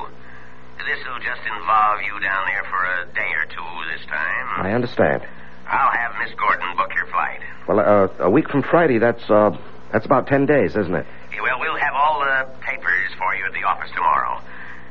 This'll 0.86 1.18
just 1.20 1.42
involve 1.46 2.00
you 2.02 2.18
down 2.20 2.46
there 2.46 2.64
for 2.64 2.80
a 2.84 3.06
day 3.14 3.30
or 3.36 3.44
two 3.46 3.68
this 3.96 4.04
time. 4.06 4.46
I 4.64 4.72
understand. 4.72 5.22
I'll 5.68 5.92
have 5.92 6.12
Miss 6.22 6.34
Gordon 6.38 6.76
book 6.76 6.90
your 6.94 7.06
flight. 7.06 7.40
Well, 7.68 7.78
uh, 7.80 8.08
a 8.24 8.30
week 8.30 8.48
from 8.48 8.62
Friday, 8.62 8.98
that's 8.98 9.22
uh, 9.30 9.56
that's 9.92 10.04
about 10.06 10.26
ten 10.26 10.46
days, 10.46 10.76
isn't 10.76 10.94
it? 10.94 11.06
Yeah, 11.32 11.42
Well, 11.42 11.60
we'll 11.60 11.76
have 11.76 11.94
all 11.94 12.20
the 12.20 12.48
papers 12.60 13.10
for 13.18 13.34
you 13.36 13.44
at 13.46 13.52
the 13.52 13.62
office 13.62 13.90
tomorrow. 13.94 14.40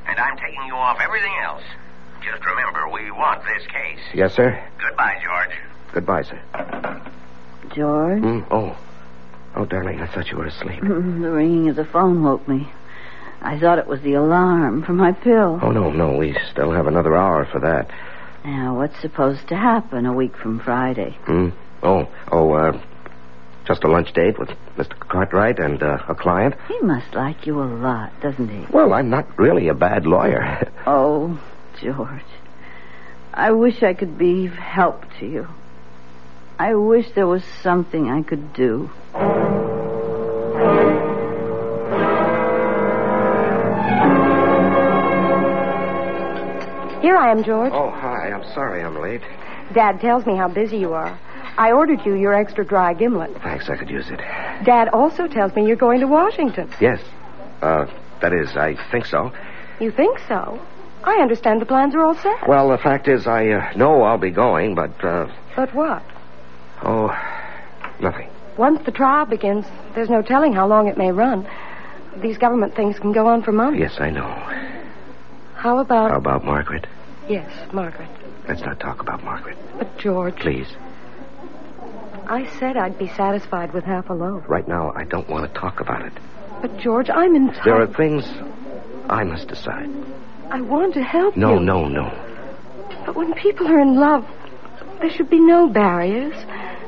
And 0.08 0.17
I'm 0.19 0.38
taking 0.38 0.63
you 0.65 0.73
off 0.75 0.99
everything 1.02 1.34
else. 1.43 1.63
Just 2.23 2.45
remember, 2.45 2.88
we 2.89 3.12
want 3.12 3.41
this 3.43 3.65
case. 3.67 3.99
Yes, 4.13 4.34
sir. 4.36 4.62
Goodbye, 4.82 5.21
George. 5.23 5.58
Goodbye, 5.93 6.23
sir. 6.23 7.02
George? 7.75 8.21
Mm, 8.23 8.45
oh. 8.52 8.78
Oh, 9.56 9.65
darling, 9.65 9.99
I 10.02 10.08
thought 10.08 10.30
you 10.32 10.38
were 10.38 10.45
asleep. 10.45 10.82
the 10.82 10.88
ringing 10.88 11.69
of 11.69 11.75
the 11.75 11.86
phone 11.86 12.23
woke 12.23 12.47
me. 12.47 12.67
I 13.41 13.58
thought 13.60 13.80
it 13.80 13.88
was 13.88 14.02
the 14.02 14.13
alarm 14.15 14.84
for 14.84 14.93
my 14.93 15.12
pill. 15.13 15.60
Oh, 15.62 15.71
no, 15.71 15.91
no. 15.91 16.17
We 16.17 16.38
still 16.52 16.71
have 16.71 16.88
another 16.88 17.15
hour 17.15 17.45
for 17.45 17.60
that. 17.62 17.89
Now, 18.43 18.78
what's 18.78 18.99
supposed 19.02 19.47
to 19.49 19.56
happen 19.56 20.06
a 20.06 20.13
week 20.13 20.36
from 20.38 20.60
Friday? 20.60 21.17
Hmm? 21.25 21.49
Oh, 21.84 22.08
oh, 22.32 22.52
uh, 22.54 22.82
just 23.65 23.84
a 23.84 23.88
lunch 23.88 24.12
date 24.13 24.38
with 24.39 24.49
Mr. 24.78 24.97
Cartwright 24.99 25.60
and 25.60 25.82
uh, 25.82 25.99
a 26.08 26.15
client. 26.15 26.56
He 26.67 26.80
must 26.82 27.13
like 27.13 27.45
you 27.45 27.62
a 27.62 27.63
lot, 27.65 28.12
doesn't 28.21 28.49
he? 28.49 28.65
Well, 28.73 28.93
I'm 28.93 29.10
not 29.10 29.38
really 29.38 29.67
a 29.67 29.73
bad 29.73 30.06
lawyer. 30.06 30.69
Oh, 30.88 31.39
George. 31.80 32.23
I 33.34 33.52
wish 33.52 33.84
I 33.84 33.93
could 33.93 34.17
be 34.17 34.47
of 34.47 34.54
help 34.54 35.04
to 35.19 35.25
you. 35.28 35.47
I 36.58 36.73
wish 36.73 37.06
there 37.13 37.28
was 37.28 37.43
something 37.62 38.10
I 38.10 38.23
could 38.23 38.54
do. 38.54 38.89
I 47.19 47.32
am, 47.32 47.43
George. 47.43 47.73
Oh, 47.73 47.89
hi. 47.91 48.32
I'm 48.32 48.43
sorry 48.53 48.82
I'm 48.82 48.95
late. 49.01 49.21
Dad 49.73 49.99
tells 49.99 50.25
me 50.25 50.36
how 50.38 50.47
busy 50.47 50.77
you 50.77 50.93
are. 50.93 51.19
I 51.58 51.73
ordered 51.73 51.99
you 52.05 52.15
your 52.15 52.34
extra 52.34 52.65
dry 52.65 52.93
gimlet. 52.93 53.32
Thanks, 53.43 53.69
I 53.69 53.75
could 53.75 53.89
use 53.89 54.10
it. 54.10 54.19
Dad 54.65 54.88
also 54.93 55.27
tells 55.27 55.53
me 55.55 55.67
you're 55.67 55.75
going 55.75 55.99
to 55.99 56.08
Washington. 56.08 56.71
Yes. 56.79 57.01
Uh, 57.62 57.86
that 58.21 58.32
is, 58.34 58.55
I 58.55 58.75
think 58.91 59.05
so. 59.05 59.34
You 59.82 59.91
think 59.91 60.19
so? 60.27 60.60
I 61.03 61.15
understand 61.21 61.62
the 61.62 61.65
plans 61.65 61.93
are 61.95 62.01
all 62.01 62.15
set. 62.15 62.47
Well, 62.47 62.69
the 62.69 62.77
fact 62.77 63.08
is, 63.08 63.27
I 63.27 63.47
uh, 63.49 63.73
know 63.77 64.01
I'll 64.03 64.17
be 64.17 64.32
going, 64.32 64.75
but, 64.75 65.03
uh, 65.03 65.27
But 65.55 65.73
what? 65.75 66.03
oh, 66.84 67.10
nothing. 68.01 68.29
Once 68.58 68.79
the 68.86 68.91
trial 68.91 69.25
begins, 69.25 69.65
there's 69.95 70.10
no 70.10 70.21
telling 70.21 70.53
how 70.53 70.67
long 70.67 70.88
it 70.88 70.97
may 70.97 71.12
run. 71.12 71.45
These 72.21 72.38
government 72.38 72.75
things 72.75 72.97
can 72.99 73.12
go 73.12 73.27
on 73.27 73.43
for 73.43 73.51
months. 73.51 73.79
Yes, 73.79 73.95
I 73.99 74.10
know. 74.10 74.27
How 75.55 75.79
about. 75.79 76.12
How 76.12 76.17
about 76.17 76.43
Margaret? 76.45 76.88
Yes, 77.29 77.51
Margaret. 77.73 78.09
Let's 78.47 78.61
not 78.61 78.79
talk 78.79 79.01
about 79.01 79.23
Margaret. 79.23 79.57
But, 79.77 79.97
George, 79.99 80.35
Please. 80.37 80.67
I 82.27 82.47
said 82.59 82.77
I'd 82.77 82.97
be 82.97 83.07
satisfied 83.09 83.73
with 83.73 83.83
half 83.83 84.09
a 84.09 84.13
loaf. 84.13 84.43
Right 84.47 84.67
now, 84.67 84.91
I 84.95 85.03
don't 85.03 85.27
want 85.29 85.51
to 85.51 85.59
talk 85.59 85.79
about 85.79 86.01
it. 86.03 86.13
But, 86.61 86.77
George, 86.79 87.09
I'm 87.09 87.35
in 87.35 87.47
touch. 87.53 87.63
There 87.65 87.81
are 87.81 87.87
things 87.87 88.25
I 89.09 89.23
must 89.23 89.47
decide. 89.47 89.89
I 90.49 90.61
want 90.61 90.93
to 90.95 91.03
help 91.03 91.37
No, 91.37 91.55
you. 91.55 91.59
no, 91.61 91.87
no. 91.87 92.03
No. 92.09 93.03
But 93.05 93.15
when 93.15 93.33
people 93.33 93.67
are 93.67 93.79
in 93.79 93.95
love, 93.95 94.25
there 94.99 95.09
should 95.11 95.29
be 95.29 95.39
no 95.39 95.69
barriers. 95.69 96.35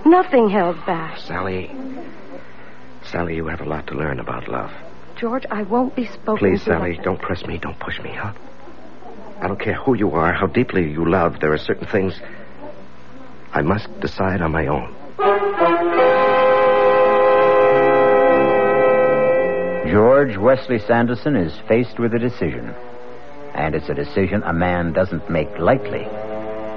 Nothing 0.06 0.49
held 0.49 0.84
back. 0.86 1.17
Sally. 1.19 1.71
Sally, 3.04 3.36
you 3.36 3.47
have 3.47 3.62
a 3.62 3.65
lot 3.65 3.88
to 3.88 3.95
learn 3.95 4.19
about 4.19 4.47
love. 4.47 4.71
George, 5.15 5.45
I 5.51 5.63
won't 5.63 5.95
be 5.95 6.06
spoken 6.08 6.38
Please, 6.38 6.60
to 6.60 6.65
Please, 6.65 6.71
Sally, 6.73 6.93
like- 6.95 7.04
don't 7.04 7.21
press 7.21 7.45
me. 7.45 7.58
Don't 7.58 7.80
push 7.80 7.99
me, 8.01 8.12
huh? 8.12 8.34
I 9.41 9.47
don't 9.47 9.60
care 9.60 9.73
who 9.73 9.95
you 9.95 10.12
are, 10.12 10.32
how 10.34 10.45
deeply 10.45 10.91
you 10.91 11.10
love. 11.10 11.39
There 11.39 11.51
are 11.51 11.58
certain 11.58 11.88
things 11.88 12.13
I 13.51 13.63
must 13.63 13.99
decide 13.99 14.39
on 14.39 14.51
my 14.51 14.67
own. 14.67 14.95
George 19.91 20.38
Wesley 20.38 20.77
Sanderson 20.77 21.36
is 21.36 21.58
faced 21.67 21.97
with 21.97 22.13
a 22.13 22.19
decision. 22.19 22.75
And 23.56 23.73
it's 23.73 23.89
a 23.89 23.95
decision 23.95 24.43
a 24.43 24.54
man 24.54 24.93
doesn't 24.93 25.27
make 25.27 25.58
lightly, 25.58 26.08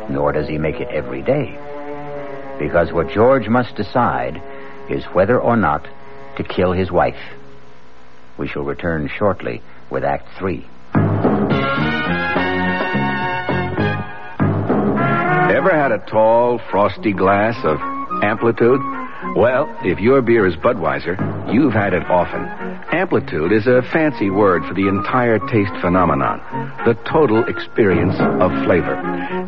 nor 0.09 0.33
does 0.33 0.49
he 0.49 0.57
make 0.57 0.81
it 0.81 0.89
every 0.89 1.21
day. 1.21 1.57
Because 2.59 2.93
what 2.93 3.11
George 3.11 3.47
must 3.47 3.77
decide 3.77 4.43
is 4.89 5.05
whether 5.13 5.39
or 5.39 5.57
not 5.57 5.87
to 6.37 6.43
kill 6.43 6.73
his 6.73 6.91
wife. 6.91 7.21
We 8.39 8.49
shall 8.49 8.65
return 8.65 9.11
shortly 9.19 9.61
with 9.91 10.03
Act 10.03 10.29
Three. 10.39 10.67
Ever 15.65 15.81
had 15.81 15.93
a 15.93 15.99
tall, 16.11 16.61
frosty 16.71 17.15
glass 17.15 17.57
of 17.65 17.79
amplitude? 18.23 18.83
Well, 19.37 19.75
if 19.83 19.99
your 19.99 20.23
beer 20.23 20.47
is 20.47 20.55
Budweiser, 20.57 21.17
you've 21.53 21.73
had 21.73 21.93
it 21.93 22.05
often. 22.07 22.45
Amplitude 22.93 23.51
is 23.51 23.67
a 23.67 23.83
fancy 23.93 24.31
word 24.31 24.65
for 24.65 24.75
the 24.75 24.87
entire 24.87 25.39
taste 25.39 25.75
phenomenon, 25.81 26.39
the 26.87 26.95
total 27.11 27.43
experience 27.45 28.15
of 28.41 28.53
flavor. 28.65 28.95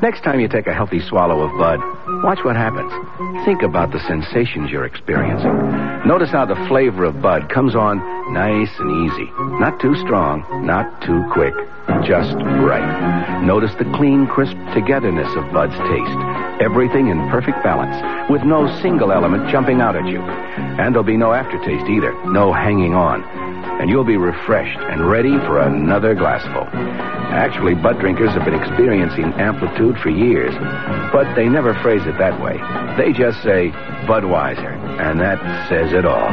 Next 0.03 0.23
time 0.25 0.41
you 0.41 0.49
take 0.49 0.67
a 0.67 0.75
healthy 0.75 1.01
swallow 1.01 1.43
of 1.43 1.57
Bud, 1.59 1.79
watch 2.25 2.41
what 2.43 2.57
happens. 2.57 2.91
Think 3.45 3.63
about 3.63 3.93
the 3.93 4.01
sensations 4.09 4.71
you're 4.71 4.85
experiencing. 4.87 5.55
Notice 6.07 6.31
how 6.31 6.47
the 6.47 6.59
flavor 6.67 7.05
of 7.05 7.23
Bud 7.23 7.49
comes 7.49 7.75
on 7.75 7.99
nice 8.33 8.71
and 8.79 8.91
easy. 9.07 9.31
Not 9.61 9.81
too 9.81 9.95
strong, 9.97 10.43
not 10.67 11.03
too 11.03 11.23
quick, 11.33 11.55
just 12.07 12.35
right. 12.63 13.43
Notice 13.43 13.75
the 13.79 13.91
clean, 13.95 14.27
crisp 14.27 14.57
togetherness 14.75 15.31
of 15.37 15.53
Bud's 15.53 15.75
taste. 15.91 16.19
Everything 16.63 17.09
in 17.09 17.19
perfect 17.29 17.63
balance, 17.63 17.95
with 18.31 18.43
no 18.43 18.67
single 18.81 19.13
element 19.13 19.51
jumping 19.51 19.66
out 19.75 19.97
at 19.97 20.07
you. 20.07 20.21
And 20.21 20.95
there'll 20.95 21.03
be 21.03 21.17
no 21.17 21.33
aftertaste 21.33 21.89
either, 21.91 22.13
no 22.27 22.53
hanging 22.53 22.95
on. 22.95 23.23
And 23.81 23.91
you'll 23.91 24.05
be 24.05 24.17
refreshed 24.17 24.79
and 24.79 25.11
ready 25.11 25.37
for 25.39 25.61
another 25.61 26.15
glassful. 26.15 26.63
Actually, 26.73 27.75
Bud 27.75 27.99
drinkers 27.99 28.31
have 28.31 28.45
been 28.45 28.55
experiencing 28.55 29.35
amplitude 29.35 29.99
for 29.99 30.09
years, 30.09 30.55
but 31.13 31.35
they 31.35 31.49
never 31.49 31.75
phrase 31.83 32.07
it 32.07 32.17
that 32.19 32.41
way. 32.41 32.57
They 32.97 33.13
just 33.13 33.43
say 33.43 33.71
Budweiser, 34.07 34.73
and 35.01 35.21
that 35.21 35.69
says 35.69 35.93
it 35.93 36.07
all. 36.07 36.29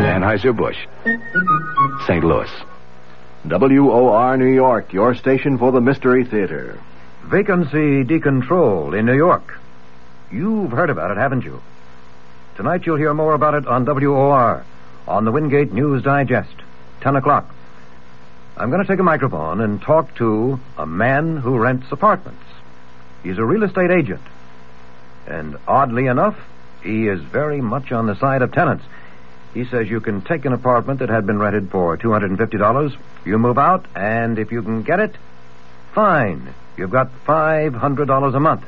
Anheuser-Busch, 0.00 0.76
St. 2.06 2.24
Louis. 2.24 2.50
WOR 3.44 4.36
New 4.36 4.52
York, 4.52 4.92
your 4.92 5.14
station 5.14 5.56
for 5.56 5.72
the 5.72 5.80
Mystery 5.80 6.24
Theater. 6.24 6.78
Vacancy 7.24 8.04
decontrol 8.04 8.98
in 8.98 9.06
New 9.06 9.16
York. 9.16 9.58
You've 10.30 10.72
heard 10.72 10.90
about 10.90 11.10
it, 11.10 11.16
haven't 11.16 11.44
you? 11.44 11.62
Tonight 12.60 12.84
you'll 12.84 12.98
hear 12.98 13.14
more 13.14 13.32
about 13.32 13.54
it 13.54 13.66
on 13.66 13.86
WOR, 13.86 14.66
on 15.08 15.24
the 15.24 15.32
Wingate 15.32 15.72
News 15.72 16.02
Digest, 16.02 16.52
10 17.00 17.16
o'clock. 17.16 17.54
I'm 18.54 18.68
going 18.68 18.82
to 18.82 18.86
take 18.86 18.98
a 18.98 19.02
microphone 19.02 19.62
and 19.62 19.80
talk 19.80 20.14
to 20.16 20.60
a 20.76 20.84
man 20.84 21.38
who 21.38 21.58
rents 21.58 21.86
apartments. 21.90 22.44
He's 23.22 23.38
a 23.38 23.44
real 23.46 23.62
estate 23.62 23.90
agent. 23.90 24.20
And 25.26 25.56
oddly 25.66 26.04
enough, 26.04 26.36
he 26.82 27.08
is 27.08 27.22
very 27.22 27.62
much 27.62 27.92
on 27.92 28.06
the 28.06 28.14
side 28.16 28.42
of 28.42 28.52
tenants. 28.52 28.84
He 29.54 29.64
says 29.64 29.88
you 29.88 30.02
can 30.02 30.20
take 30.20 30.44
an 30.44 30.52
apartment 30.52 30.98
that 30.98 31.08
had 31.08 31.26
been 31.26 31.38
rented 31.38 31.70
for 31.70 31.96
$250, 31.96 32.96
you 33.24 33.38
move 33.38 33.56
out, 33.56 33.86
and 33.96 34.38
if 34.38 34.52
you 34.52 34.60
can 34.60 34.82
get 34.82 35.00
it, 35.00 35.16
fine. 35.94 36.52
You've 36.76 36.90
got 36.90 37.10
$500 37.24 38.34
a 38.36 38.38
month. 38.38 38.64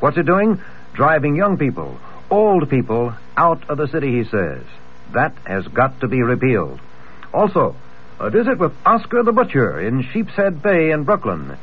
What's 0.00 0.16
it 0.16 0.24
doing? 0.24 0.58
Driving 0.94 1.36
young 1.36 1.58
people, 1.58 1.98
old 2.30 2.68
people 2.70 3.14
out 3.36 3.68
of 3.70 3.78
the 3.78 3.88
city, 3.88 4.12
he 4.12 4.24
says. 4.24 4.62
That 5.12 5.34
has 5.44 5.66
got 5.68 6.00
to 6.00 6.08
be 6.08 6.22
repealed. 6.22 6.80
Also, 7.32 7.76
a 8.18 8.30
visit 8.30 8.58
with 8.58 8.72
Oscar 8.84 9.22
the 9.22 9.32
Butcher 9.32 9.80
in 9.80 10.02
Sheepshead 10.02 10.62
Bay 10.62 10.90
in 10.90 11.04
Brooklyn. 11.04 11.56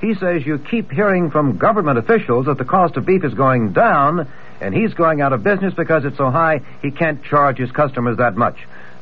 He 0.00 0.14
says 0.14 0.46
you 0.46 0.58
keep 0.58 0.90
hearing 0.90 1.30
from 1.30 1.58
government 1.58 1.98
officials 1.98 2.46
that 2.46 2.58
the 2.58 2.64
cost 2.64 2.96
of 2.96 3.04
beef 3.04 3.24
is 3.24 3.34
going 3.34 3.72
down, 3.72 4.28
and 4.60 4.74
he's 4.74 4.94
going 4.94 5.20
out 5.20 5.32
of 5.32 5.42
business 5.42 5.74
because 5.74 6.04
it's 6.04 6.16
so 6.16 6.30
high 6.30 6.60
he 6.82 6.90
can't 6.90 7.22
charge 7.24 7.58
his 7.58 7.70
customers 7.70 8.18
that 8.18 8.36
much. 8.36 8.56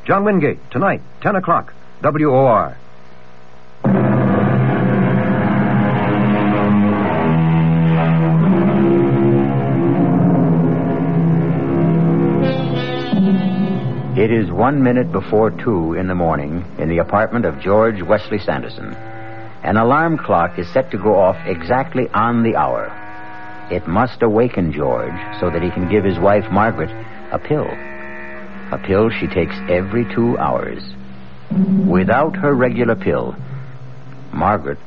John 0.05 0.25
Wingate, 0.25 0.59
tonight, 0.71 1.03
10 1.21 1.37
o'clock, 1.37 1.73
WOR. 2.03 2.77
One 14.57 14.83
minute 14.83 15.13
before 15.13 15.51
two 15.51 15.93
in 15.93 16.09
the 16.09 16.15
morning 16.15 16.65
in 16.79 16.89
the 16.89 16.97
apartment 16.97 17.45
of 17.45 17.61
George 17.61 18.01
Wesley 18.01 18.39
Sanderson. 18.39 18.95
An 19.63 19.77
alarm 19.77 20.17
clock 20.17 20.59
is 20.59 20.67
set 20.73 20.91
to 20.93 20.97
go 20.99 21.15
off 21.15 21.37
exactly 21.45 22.09
on 22.15 22.43
the 22.43 22.57
hour. 22.57 22.91
It 23.71 23.87
must 23.87 24.23
awaken 24.23 24.73
George 24.73 25.13
so 25.41 25.51
that 25.51 25.63
he 25.63 25.71
can 25.71 25.91
give 25.91 26.05
his 26.05 26.19
wife, 26.19 26.51
Margaret, 26.51 26.89
a 27.33 27.39
pill. 27.39 27.67
A 28.73 28.81
pill 28.83 29.11
she 29.11 29.27
takes 29.27 29.55
every 29.69 30.07
two 30.15 30.39
hours. 30.39 30.83
Without 31.87 32.35
her 32.37 32.55
regular 32.55 32.97
pill, 32.97 33.37
Margaret 34.33 34.79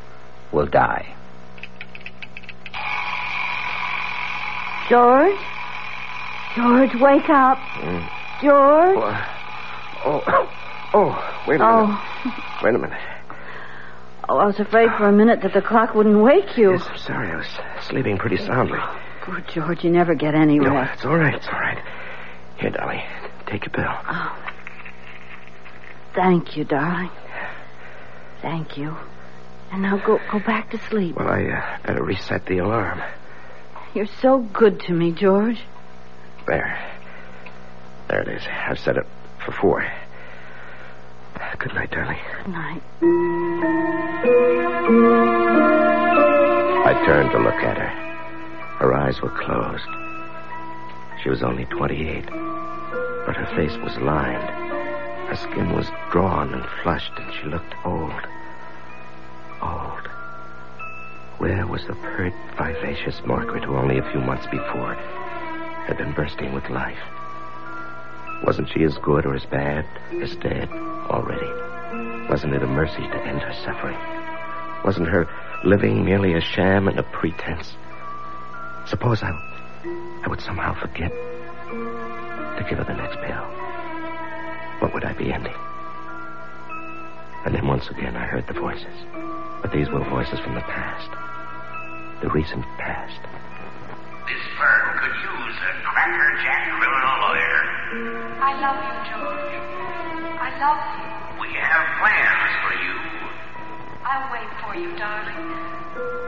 will 0.52 0.66
die. 0.66 1.16
George? 4.90 5.38
George, 6.56 6.96
wake 7.00 7.30
up. 7.30 7.60
Hmm. 7.60 8.46
George? 8.46 9.38
Oh, 10.06 10.22
oh, 10.94 11.44
wait 11.48 11.60
a 11.60 11.66
minute. 11.66 12.00
Oh. 12.26 12.60
Wait 12.64 12.76
a 12.76 12.78
minute. 12.78 13.00
Oh, 14.28 14.38
I 14.38 14.46
was 14.46 14.60
afraid 14.60 14.90
for 14.98 15.08
a 15.08 15.12
minute 15.12 15.42
that 15.42 15.54
the 15.54 15.62
clock 15.62 15.96
wouldn't 15.96 16.22
wake 16.22 16.56
you. 16.56 16.74
Yes, 16.74 16.86
I'm 16.88 16.98
sorry. 16.98 17.32
I 17.32 17.36
was 17.38 17.48
sleeping 17.88 18.18
pretty 18.18 18.38
soundly. 18.38 18.78
Poor 19.22 19.42
George, 19.42 19.84
you 19.84 19.90
never 19.90 20.14
get 20.14 20.36
any 20.36 20.60
No, 20.60 20.78
it's 20.82 21.04
all 21.04 21.18
right. 21.18 21.34
It's 21.34 21.48
all 21.48 21.60
right. 21.60 21.84
Here, 22.58 22.70
Dolly, 22.70 23.04
take 23.48 23.66
your 23.66 23.72
pill. 23.72 23.86
Oh. 23.88 24.46
Thank 26.14 26.58
you, 26.58 26.64
darling. 26.64 27.12
Thank 28.42 28.78
you. 28.78 28.96
And 29.72 29.82
now 29.82 29.98
go 29.98 30.20
go 30.32 30.40
back 30.40 30.72
to 30.72 30.78
sleep. 30.90 31.16
Well, 31.16 31.28
I 31.28 31.46
uh, 31.46 31.78
better 31.86 32.04
reset 32.04 32.46
the 32.46 32.60
alarm. 32.60 33.02
You're 33.94 34.08
so 34.22 34.40
good 34.40 34.80
to 34.82 34.94
me, 34.94 35.12
George. 35.12 35.62
There. 36.48 36.78
There 38.10 38.22
it 38.22 38.28
is. 38.28 38.44
I've 38.48 38.80
set 38.80 38.98
it 38.98 39.06
for 39.46 39.52
four. 39.52 39.86
Good 41.58 41.74
night, 41.74 41.92
darling. 41.92 42.18
Good 42.38 42.54
night. 42.54 42.82
I 46.86 46.94
turned 47.06 47.32
to 47.32 47.40
look 47.40 47.56
at 47.56 47.78
her. 47.78 47.90
Her 48.80 48.94
eyes 48.94 49.22
were 49.22 49.30
closed. 49.30 49.84
She 51.22 51.30
was 51.30 51.44
only 51.44 51.66
28, 51.66 52.26
but 53.26 53.36
her 53.36 53.46
face 53.58 53.76
was 53.84 53.98
lined. 53.98 54.50
Her 55.28 55.36
skin 55.36 55.74
was 55.74 55.88
drawn 56.12 56.54
and 56.54 56.66
flushed, 56.82 57.12
and 57.18 57.34
she 57.34 57.48
looked 57.48 57.76
old. 57.84 58.14
Old. 59.62 60.08
Where 61.40 61.68
was 61.68 61.86
the 61.88 61.96
pert, 61.96 62.34
vivacious 62.58 63.22
Margaret 63.26 63.66
who 63.66 63.76
only 63.76 63.98
a 63.98 64.12
few 64.12 64.22
months 64.22 64.46
before 64.48 64.94
had 64.94 65.98
been 65.98 66.14
bursting 66.14 66.54
with 66.54 66.70
life? 66.70 66.98
Wasn't 68.46 68.70
she 68.70 68.84
as 68.84 68.98
good 69.00 69.26
or 69.26 69.36
as 69.36 69.46
bad 69.46 69.86
as 70.22 70.36
dead 70.38 70.70
already? 70.70 71.48
Wasn't 72.30 72.54
it 72.54 72.64
a 72.64 72.68
mercy 72.68 73.02
to 73.02 73.26
end 73.26 73.42
her 73.42 73.54
suffering? 73.66 73.98
Wasn't 74.86 75.08
her 75.08 75.28
living 75.64 76.06
merely 76.06 76.34
a 76.36 76.42
sham 76.42 76.88
and 76.88 76.98
a 77.00 77.04
pretense? 77.04 77.76
Suppose 78.86 79.22
I, 79.22 79.32
I 80.24 80.28
would 80.28 80.42
somehow 80.42 80.74
forget 80.74 81.12
to 81.12 82.66
give 82.68 82.78
her 82.78 82.86
the 82.86 82.94
next 82.94 83.18
pill. 83.22 83.44
What 84.80 84.94
would 84.94 85.04
I 85.04 85.14
be 85.14 85.34
ending? 85.34 85.56
And 87.46 87.54
then 87.54 87.68
once 87.68 87.90
again 87.90 88.16
I 88.16 88.26
heard 88.26 88.48
the 88.48 88.54
voices. 88.54 88.96
But 89.62 89.72
these 89.72 89.90
were 89.90 90.04
voices 90.10 90.40
from 90.40 90.56
the 90.56 90.62
past. 90.62 91.10
The 92.22 92.30
recent 92.30 92.64
past. 92.78 93.20
This 94.28 94.44
firm 94.58 94.89
use 95.10 95.58
a 95.58 95.72
crackerjack 95.82 96.62
criminal 96.78 97.16
lawyer. 97.26 97.60
I 98.40 98.52
love 98.62 98.78
you, 98.78 98.98
George. 99.10 99.54
I 100.38 100.50
love 100.62 100.82
you. 101.02 101.10
We 101.42 101.50
have 101.58 101.86
plans 101.98 102.52
for 102.62 102.74
you. 102.78 102.96
I'll 104.06 104.28
wait 104.34 104.52
for 104.62 104.74
you, 104.78 104.90
darling. 104.98 105.46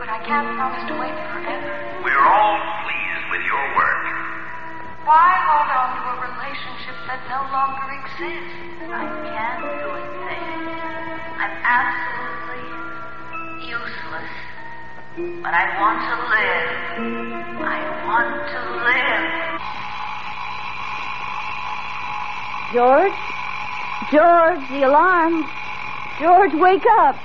But 0.01 0.09
I 0.09 0.19
can't 0.25 0.49
promise 0.57 0.85
to 0.89 0.95
wait 0.97 1.15
forever. 1.33 1.73
We're 2.03 2.25
all 2.25 2.57
pleased 2.85 3.25
with 3.29 3.43
your 3.45 3.65
work. 3.77 4.03
Why 5.05 5.29
hold 5.49 5.69
on 5.69 5.89
to 5.97 6.01
a 6.13 6.15
relationship 6.29 6.97
that 7.09 7.21
no 7.25 7.41
longer 7.49 7.85
exists? 8.01 8.85
I 8.85 9.05
can't 9.29 9.61
do 9.81 9.89
a 9.97 10.03
thing. 10.25 10.61
I'm 11.41 11.55
absolutely 11.65 12.65
useless. 13.65 14.50
But 15.13 15.51
I 15.53 15.67
want 15.75 15.99
to 16.07 16.15
live. 16.31 16.71
I 17.67 17.83
want 18.07 18.31
to 18.47 18.59
live. 18.87 19.27
George? 22.71 23.19
George, 24.09 24.63
the 24.71 24.87
alarm. 24.87 25.43
George, 26.17 26.53
wake 26.53 26.85
up. 27.01 27.17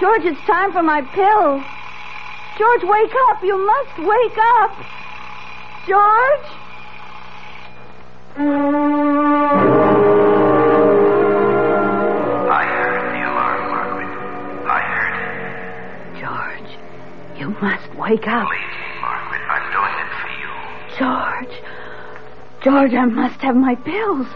George, 0.00 0.24
it's 0.24 0.40
time 0.48 0.72
for 0.72 0.82
my 0.82 1.00
pill. 1.14 1.62
George, 2.58 2.82
wake 2.82 3.14
up. 3.30 3.44
You 3.44 3.56
must 3.64 3.96
wake 4.00 4.38
up. 4.58 4.74
George? 5.86 6.46
Wake 18.04 18.28
up. 18.28 18.44
Me, 18.44 18.60
Margaret, 19.00 19.44
I'm 19.48 19.66
doing 19.72 19.96
it 20.04 20.10
for 20.20 20.32
you. 20.36 20.52
George. 21.00 21.54
George, 22.60 22.92
I 22.92 23.06
must 23.08 23.40
have 23.40 23.56
my 23.56 23.74
pills. 23.80 24.28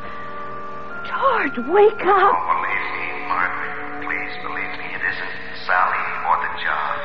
George, 1.04 1.56
wake 1.68 2.00
up. 2.00 2.32
Oh, 2.32 2.48
believe 2.48 2.88
me, 2.96 3.08
Margaret. 3.28 4.08
Please 4.08 4.34
believe 4.40 4.72
me. 4.80 4.88
It 4.88 5.04
isn't 5.04 5.34
Sally 5.68 6.04
or 6.24 6.36
the 6.48 6.52
job. 6.64 6.96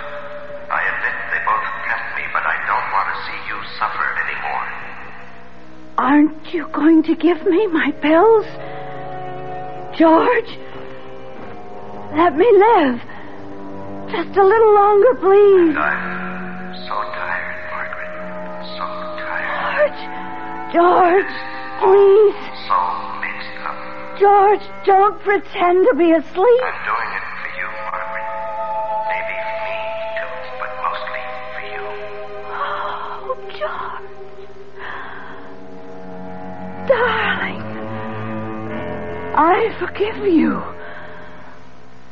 I 0.71 0.79
admit 0.87 1.15
they 1.35 1.43
both 1.43 1.67
left 1.83 2.07
me, 2.15 2.23
but 2.31 2.47
I 2.47 2.55
don't 2.63 2.87
want 2.95 3.07
to 3.11 3.17
see 3.27 3.39
you 3.51 3.57
suffer 3.75 4.07
anymore. 4.23 4.67
Aren't 5.99 6.53
you 6.55 6.63
going 6.71 7.03
to 7.03 7.15
give 7.15 7.43
me 7.43 7.67
my 7.67 7.91
pills? 7.99 8.47
George, 9.99 10.51
let 12.15 12.37
me 12.39 12.47
live. 12.47 13.03
Just 14.15 14.37
a 14.37 14.43
little 14.47 14.73
longer, 14.73 15.13
please. 15.19 16.12
George, 20.73 21.33
please. 21.79 22.39
So. 22.67 22.77
George, 24.17 24.61
don't 24.85 25.19
pretend 25.21 25.85
to 25.87 25.95
be 25.95 26.11
asleep. 26.11 26.63
I'm 26.63 26.83
doing 26.83 27.11
it 27.13 27.25
for 27.41 27.49
you, 27.59 27.67
Margaret. 27.91 28.27
Maybe 29.09 29.35
for 29.45 29.59
me, 29.69 29.77
too, 30.17 30.33
but 30.59 30.71
mostly 30.81 31.23
for 31.53 31.63
you. 31.73 31.83
Oh, 32.49 33.37
George. 33.59 34.09
Darling. 36.89 37.61
I 39.35 39.75
forgive 39.79 40.25
you. 40.25 40.51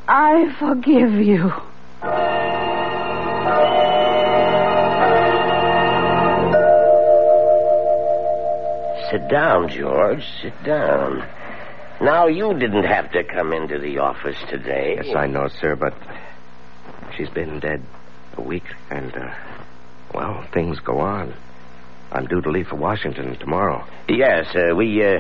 I 0.08 0.54
forgive 0.60 1.14
you. 1.14 1.52
Sit 9.12 9.28
down, 9.28 9.68
George. 9.68 10.24
Sit 10.42 10.54
down. 10.64 11.28
Now, 12.02 12.28
you 12.28 12.54
didn't 12.54 12.86
have 12.86 13.12
to 13.12 13.24
come 13.24 13.52
into 13.54 13.78
the 13.78 14.00
office 14.00 14.38
today. 14.50 15.00
Yes, 15.04 15.16
I 15.16 15.28
know, 15.28 15.50
sir, 15.60 15.76
but 15.76 15.94
she's 17.16 17.30
been 17.30 17.60
dead 17.60 17.84
a 18.38 18.42
week, 18.42 18.64
and, 18.90 19.14
uh, 19.14 19.34
well, 20.14 20.48
things 20.54 20.80
go 20.80 21.00
on. 21.00 21.34
I'm 22.12 22.26
due 22.26 22.42
to 22.42 22.50
leave 22.50 22.68
for 22.68 22.78
Washington 22.78 23.38
tomorrow. 23.38 23.86
Yes, 24.08 24.48
uh, 24.56 24.76
we, 24.76 25.06
uh, 25.06 25.20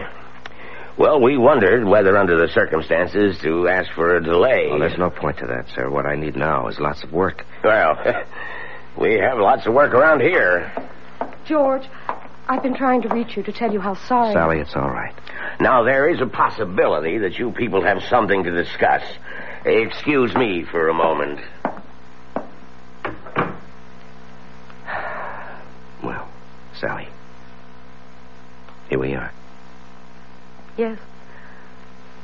well, 0.98 1.22
we 1.22 1.38
wondered 1.38 1.86
whether, 1.86 2.18
under 2.18 2.38
the 2.38 2.52
circumstances, 2.54 3.38
to 3.44 3.68
ask 3.68 3.92
for 3.92 4.16
a 4.16 4.24
delay. 4.24 4.68
Well, 4.70 4.80
there's 4.80 4.98
no 4.98 5.10
point 5.10 5.38
to 5.40 5.48
that, 5.48 5.68
sir. 5.76 5.90
What 5.90 6.06
I 6.06 6.16
need 6.16 6.36
now 6.36 6.68
is 6.68 6.80
lots 6.80 7.04
of 7.04 7.12
work. 7.12 7.46
Well, 7.64 7.98
we 9.00 9.16
have 9.16 9.38
lots 9.38 9.68
of 9.68 9.74
work 9.74 9.94
around 9.94 10.22
here. 10.22 10.72
George, 11.46 11.84
I've 12.48 12.64
been 12.64 12.76
trying 12.76 13.02
to 13.04 13.10
reach 13.10 13.38
you 13.38 13.44
to 13.44 13.52
tell 13.52 13.72
you 13.72 13.80
how 13.80 13.96
sorry. 13.96 14.34
Sally, 14.34 14.60
it's 14.60 14.76
all 14.76 14.90
right. 14.90 15.14
Now, 15.60 15.84
there 15.84 16.10
is 16.10 16.22
a 16.22 16.26
possibility 16.26 17.20
that 17.20 17.38
you 17.38 17.52
people 17.52 17.82
have 17.84 18.04
something 18.10 18.44
to 18.44 18.52
discuss. 18.52 19.04
Excuse 19.66 20.36
me 20.36 20.64
for 20.64 20.90
a 20.90 20.94
moment. 20.94 21.40
Well, 26.04 26.28
Sally, 26.74 27.08
here 28.90 29.00
we 29.00 29.14
are. 29.14 29.32
Yes. 30.78 30.98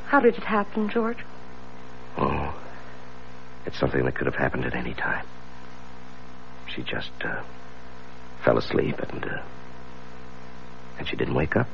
How 0.08 0.20
did 0.20 0.36
it 0.36 0.44
happen, 0.44 0.90
George? 0.90 1.20
Oh, 2.18 2.60
it's 3.66 3.78
something 3.78 4.04
that 4.06 4.16
could 4.16 4.26
have 4.26 4.36
happened 4.36 4.66
at 4.66 4.74
any 4.74 4.94
time. 4.94 5.26
She 6.74 6.82
just 6.82 7.12
uh, 7.24 7.44
fell 8.44 8.58
asleep 8.58 9.00
and 9.00 9.24
uh, 9.24 9.42
and 10.98 11.08
she 11.08 11.16
didn't 11.16 11.34
wake 11.36 11.56
up. 11.56 11.68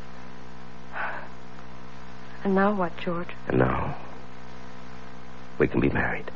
And 2.44 2.56
now 2.56 2.76
what, 2.76 2.98
George? 2.98 3.30
And 3.48 3.60
now 3.60 3.98
we 5.58 5.68
can 5.68 5.80
be 5.80 5.90
married. 5.90 6.30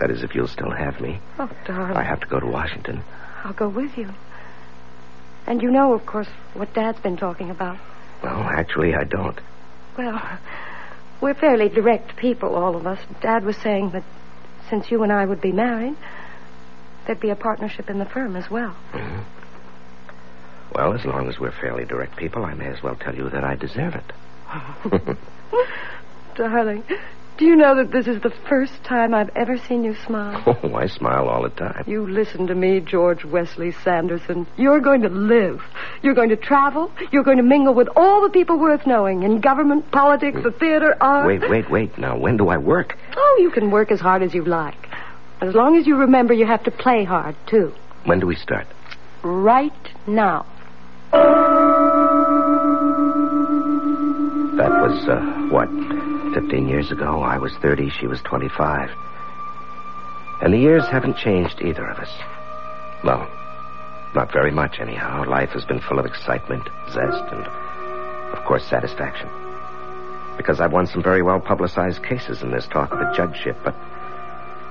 That 0.00 0.10
is, 0.10 0.22
if 0.22 0.34
you'll 0.34 0.48
still 0.48 0.70
have 0.70 1.00
me. 1.00 1.20
Oh, 1.38 1.50
darling. 1.66 1.96
I 1.96 2.02
have 2.02 2.20
to 2.20 2.26
go 2.26 2.40
to 2.40 2.46
Washington. 2.46 3.02
I'll 3.44 3.52
go 3.52 3.68
with 3.68 3.96
you. 3.96 4.10
And 5.46 5.62
you 5.62 5.70
know, 5.70 5.94
of 5.94 6.04
course, 6.06 6.28
what 6.54 6.74
Dad's 6.74 7.00
been 7.00 7.16
talking 7.16 7.50
about. 7.50 7.78
Well, 8.22 8.42
actually, 8.42 8.94
I 8.94 9.04
don't. 9.04 9.38
Well, 9.96 10.20
we're 11.20 11.34
fairly 11.34 11.68
direct 11.68 12.16
people, 12.16 12.54
all 12.54 12.76
of 12.76 12.86
us. 12.86 12.98
Dad 13.20 13.44
was 13.44 13.56
saying 13.56 13.90
that 13.90 14.04
since 14.70 14.90
you 14.90 15.02
and 15.02 15.12
I 15.12 15.24
would 15.24 15.40
be 15.40 15.52
married, 15.52 15.96
there'd 17.06 17.20
be 17.20 17.30
a 17.30 17.36
partnership 17.36 17.90
in 17.90 17.98
the 17.98 18.04
firm 18.04 18.36
as 18.36 18.50
well. 18.50 18.70
hmm 18.92 19.20
Well, 20.74 20.94
as 20.94 21.04
long 21.04 21.28
as 21.28 21.38
we're 21.38 21.52
fairly 21.52 21.84
direct 21.84 22.16
people, 22.16 22.44
I 22.44 22.54
may 22.54 22.66
as 22.66 22.82
well 22.82 22.94
tell 22.96 23.14
you 23.14 23.28
that 23.30 23.44
I 23.44 23.56
deserve 23.56 23.94
it. 23.94 25.16
Darling, 26.36 26.82
do 27.36 27.44
you 27.44 27.56
know 27.56 27.76
that 27.76 27.90
this 27.92 28.06
is 28.06 28.22
the 28.22 28.32
first 28.48 28.82
time 28.84 29.12
I've 29.12 29.30
ever 29.36 29.58
seen 29.58 29.84
you 29.84 29.94
smile? 30.06 30.42
Oh, 30.62 30.74
I 30.76 30.86
smile 30.86 31.28
all 31.28 31.42
the 31.42 31.50
time. 31.50 31.84
You 31.86 32.08
listen 32.08 32.46
to 32.46 32.54
me, 32.54 32.80
George 32.80 33.24
Wesley 33.24 33.72
Sanderson. 33.84 34.46
You're 34.56 34.80
going 34.80 35.02
to 35.02 35.08
live. 35.08 35.60
You're 36.02 36.14
going 36.14 36.28
to 36.30 36.36
travel. 36.36 36.90
You're 37.10 37.24
going 37.24 37.38
to 37.38 37.42
mingle 37.42 37.74
with 37.74 37.88
all 37.96 38.22
the 38.22 38.30
people 38.30 38.58
worth 38.58 38.86
knowing 38.86 39.24
in 39.24 39.40
government, 39.40 39.90
politics, 39.90 40.38
the 40.42 40.52
theater, 40.52 40.96
art. 41.00 41.26
Wait, 41.26 41.50
wait, 41.50 41.68
wait. 41.70 41.98
Now, 41.98 42.16
when 42.16 42.36
do 42.36 42.48
I 42.48 42.58
work? 42.58 42.96
Oh, 43.16 43.38
you 43.42 43.50
can 43.50 43.70
work 43.70 43.90
as 43.90 44.00
hard 44.00 44.22
as 44.22 44.32
you 44.32 44.44
like. 44.44 44.88
As 45.40 45.52
long 45.54 45.76
as 45.76 45.86
you 45.86 45.96
remember 45.96 46.32
you 46.32 46.46
have 46.46 46.62
to 46.64 46.70
play 46.70 47.02
hard, 47.04 47.34
too. 47.48 47.74
When 48.04 48.20
do 48.20 48.26
we 48.28 48.36
start? 48.36 48.66
Right 49.22 49.72
now. 50.06 50.46
That 54.56 54.70
was, 54.80 55.08
uh, 55.08 55.20
what, 55.50 55.68
15 56.34 56.68
years 56.68 56.90
ago? 56.90 57.22
I 57.22 57.38
was 57.38 57.54
30, 57.56 57.90
she 57.90 58.06
was 58.06 58.20
25. 58.22 58.90
And 60.40 60.52
the 60.52 60.58
years 60.58 60.86
haven't 60.88 61.16
changed 61.16 61.60
either 61.60 61.86
of 61.86 61.98
us. 61.98 62.10
Well, 63.04 63.28
not 64.14 64.32
very 64.32 64.50
much, 64.50 64.78
anyhow. 64.80 65.24
Life 65.24 65.50
has 65.50 65.64
been 65.64 65.80
full 65.80 65.98
of 65.98 66.06
excitement, 66.06 66.68
zest, 66.90 67.24
and, 67.32 67.46
of 67.46 68.44
course, 68.44 68.64
satisfaction. 68.64 69.28
Because 70.36 70.60
I've 70.60 70.72
won 70.72 70.86
some 70.86 71.02
very 71.02 71.22
well 71.22 71.40
publicized 71.40 72.02
cases 72.02 72.42
in 72.42 72.50
this 72.50 72.66
talk 72.66 72.92
of 72.92 73.00
a 73.00 73.12
judgeship, 73.14 73.56
but 73.64 73.74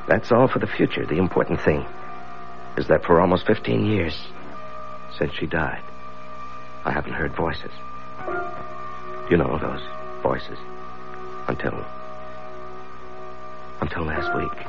That's 0.08 0.32
all 0.32 0.48
for 0.48 0.60
the 0.60 0.68
future. 0.68 1.06
The 1.06 1.18
important 1.20 1.62
thing 1.62 1.86
is 2.78 2.88
that 2.88 3.04
for 3.06 3.22
almost 3.22 3.46
15 3.46 3.86
years 3.86 4.18
since 5.18 5.34
she 5.34 5.46
died, 5.46 5.84
I 6.84 6.92
haven't 6.92 7.14
heard 7.14 7.34
voices. 7.36 7.72
You 9.30 9.38
know 9.38 9.58
those 9.58 9.82
voices. 10.24 10.58
Until. 11.48 11.86
until 13.82 14.04
last 14.04 14.36
week. 14.36 14.66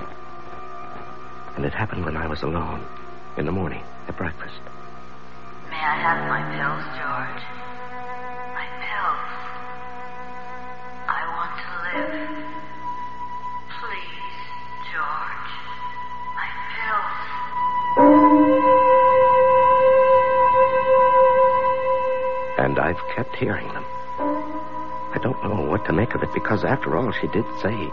And 1.57 1.65
it 1.65 1.73
happened 1.73 2.05
when 2.05 2.17
I 2.17 2.27
was 2.27 2.43
alone 2.43 2.85
in 3.37 3.47
the 3.47 3.53
morning 3.53 3.83
at 4.09 4.17
breakfast. 4.17 4.61
May 5.69 5.77
I 5.77 5.97
have 5.97 6.29
my 6.29 6.43
pills, 6.53 6.85
George? 6.97 7.43
My 8.57 8.69
pills. 8.83 9.29
I 11.09 11.21
want 11.37 11.53
to 11.61 11.67
live. 12.57 12.62
And 22.63 22.79
I've 22.79 23.01
kept 23.17 23.35
hearing 23.35 23.67
them. 23.73 23.85
I 24.19 25.19
don't 25.21 25.43
know 25.43 25.69
what 25.69 25.85
to 25.87 25.93
make 25.93 26.15
of 26.15 26.23
it 26.23 26.33
because, 26.33 26.63
after 26.63 26.97
all, 26.97 27.11
she 27.11 27.27
did 27.27 27.45
say 27.61 27.91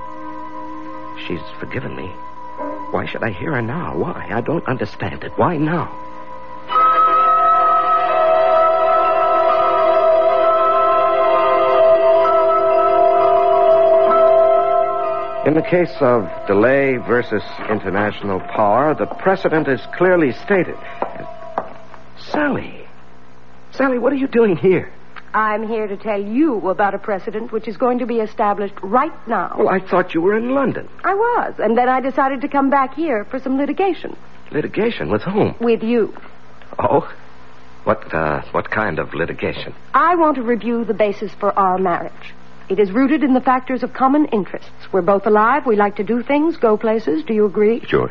she's 1.25 1.41
forgiven 1.59 1.95
me. 1.95 2.09
Why 2.91 3.07
should 3.07 3.23
I 3.23 3.31
hear 3.31 3.53
her 3.53 3.63
now? 3.63 3.97
Why? 3.97 4.29
I 4.31 4.41
don't 4.41 4.63
understand 4.67 5.23
it. 5.23 5.31
Why 5.37 5.57
now? 5.57 5.89
In 15.47 15.55
the 15.55 15.63
case 15.63 15.95
of 15.99 16.29
delay 16.45 16.97
versus 16.97 17.41
international 17.71 18.39
power, 18.39 18.93
the 18.93 19.07
precedent 19.07 19.67
is 19.67 19.81
clearly 19.97 20.31
stated. 20.31 20.77
Sally. 22.19 22.78
Sally, 23.79 23.97
what 23.97 24.11
are 24.11 24.17
you 24.17 24.27
doing 24.27 24.57
here? 24.57 24.91
I'm 25.33 25.65
here 25.65 25.87
to 25.87 25.95
tell 25.95 26.21
you 26.21 26.69
about 26.69 26.95
a 26.95 26.97
precedent 26.97 27.53
which 27.53 27.65
is 27.65 27.77
going 27.77 27.99
to 27.99 28.05
be 28.05 28.17
established 28.17 28.73
right 28.83 29.13
now. 29.25 29.55
Well, 29.57 29.69
I 29.69 29.79
thought 29.79 30.13
you 30.13 30.19
were 30.19 30.37
in 30.37 30.49
London. 30.49 30.89
I 31.05 31.13
was, 31.13 31.53
and 31.59 31.77
then 31.77 31.87
I 31.87 32.01
decided 32.01 32.41
to 32.41 32.49
come 32.49 32.69
back 32.69 32.93
here 32.93 33.23
for 33.23 33.39
some 33.39 33.55
litigation. 33.55 34.17
Litigation 34.51 35.09
with 35.09 35.21
whom? 35.21 35.55
With 35.61 35.81
you. 35.81 36.13
Oh? 36.77 37.09
What, 37.85 38.13
uh, 38.13 38.41
what 38.51 38.69
kind 38.69 38.99
of 38.99 39.13
litigation? 39.13 39.73
I 39.93 40.15
want 40.15 40.35
to 40.35 40.43
review 40.43 40.83
the 40.83 40.93
basis 40.93 41.31
for 41.39 41.57
our 41.57 41.77
marriage. 41.77 42.33
It 42.67 42.79
is 42.79 42.91
rooted 42.91 43.23
in 43.23 43.33
the 43.33 43.39
factors 43.39 43.81
of 43.81 43.93
common 43.93 44.25
interests. 44.25 44.91
We're 44.91 45.03
both 45.03 45.25
alive. 45.25 45.65
We 45.65 45.77
like 45.77 45.95
to 45.95 46.03
do 46.03 46.21
things, 46.21 46.57
go 46.57 46.75
places. 46.75 47.23
Do 47.23 47.33
you 47.33 47.45
agree? 47.45 47.79
Sure. 47.85 48.09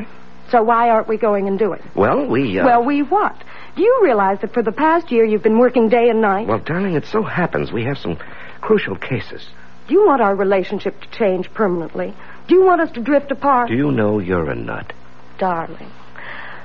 So 0.51 0.62
why 0.62 0.89
aren't 0.89 1.09
we 1.09 1.19
going 1.19 1.47
and 1.47 1.59
doing? 1.59 1.83
Well, 1.95 2.27
we, 2.27 2.59
uh... 2.59 2.64
Well, 2.64 2.85
we 2.85 3.03
what? 3.03 3.37
Do 3.79 3.85
you 3.85 4.01
realize 4.03 4.41
that 4.41 4.53
for 4.53 4.62
the 4.64 4.72
past 4.72 5.12
year 5.12 5.24
you've 5.24 5.45
been 5.45 5.61
working 5.61 5.89
day 5.89 6.09
and 6.09 6.20
night? 6.20 6.49
Well, 6.49 6.59
darling, 6.59 6.97
it 6.97 7.05
so 7.07 7.22
happens 7.22 7.70
we 7.70 7.85
have 7.85 7.97
some 7.97 8.18
crucial 8.61 8.97
cases. 8.97 9.47
Do 9.87 9.95
you 9.95 10.05
want 10.05 10.20
our 10.20 10.35
relationship 10.35 11.01
to 11.01 11.09
change 11.11 11.49
permanently? 11.55 12.12
Do 12.49 12.57
you 12.57 12.64
want 12.64 12.81
us 12.81 12.91
to 12.95 13.01
drift 13.01 13.31
apart? 13.31 13.68
Do 13.68 13.76
you 13.76 13.93
know 13.93 14.18
you're 14.18 14.51
a 14.51 14.57
nut? 14.57 14.93
Darling, 15.39 15.93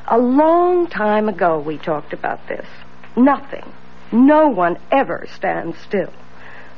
a 0.08 0.18
long 0.18 0.88
time 0.88 1.30
ago 1.30 1.60
we 1.60 1.78
talked 1.78 2.14
about 2.14 2.48
this. 2.48 2.66
Nothing, 3.16 3.72
no 4.12 4.48
one 4.48 4.80
ever 4.92 5.28
stands 5.36 5.78
still. 5.78 6.12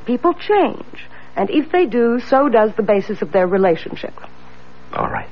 People 0.04 0.34
change, 0.34 1.06
and 1.34 1.48
if 1.48 1.72
they 1.72 1.86
do, 1.86 2.20
so 2.20 2.50
does 2.50 2.72
the 2.76 2.82
basis 2.82 3.22
of 3.22 3.32
their 3.32 3.46
relationship. 3.46 4.12
All 4.92 5.08
right. 5.08 5.30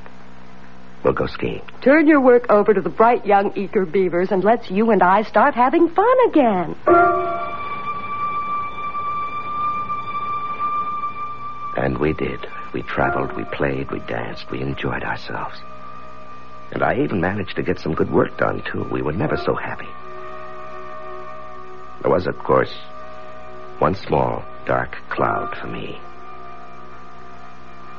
We'll 1.04 1.12
go 1.12 1.26
skiing. 1.26 1.60
Turn 1.82 2.06
your 2.08 2.20
work 2.20 2.50
over 2.50 2.72
to 2.72 2.80
the 2.80 2.88
bright 2.88 3.26
young 3.26 3.56
eager 3.56 3.84
beavers 3.84 4.32
and 4.32 4.42
let's 4.42 4.70
you 4.70 4.90
and 4.90 5.02
I 5.02 5.22
start 5.22 5.54
having 5.54 5.88
fun 5.90 6.16
again. 6.28 6.74
And 11.76 11.98
we 11.98 12.14
did. 12.14 12.46
We 12.72 12.82
traveled, 12.82 13.36
we 13.36 13.44
played, 13.44 13.90
we 13.90 14.00
danced, 14.00 14.50
we 14.50 14.62
enjoyed 14.62 15.02
ourselves. 15.02 15.58
And 16.72 16.82
I 16.82 17.02
even 17.02 17.20
managed 17.20 17.56
to 17.56 17.62
get 17.62 17.78
some 17.78 17.94
good 17.94 18.10
work 18.10 18.36
done, 18.38 18.62
too. 18.72 18.84
We 18.90 19.02
were 19.02 19.12
never 19.12 19.36
so 19.36 19.54
happy. 19.54 19.88
There 22.02 22.10
was, 22.10 22.26
of 22.26 22.38
course, 22.38 22.72
one 23.78 23.94
small, 23.94 24.44
dark 24.66 24.96
cloud 25.10 25.56
for 25.60 25.66
me. 25.66 26.00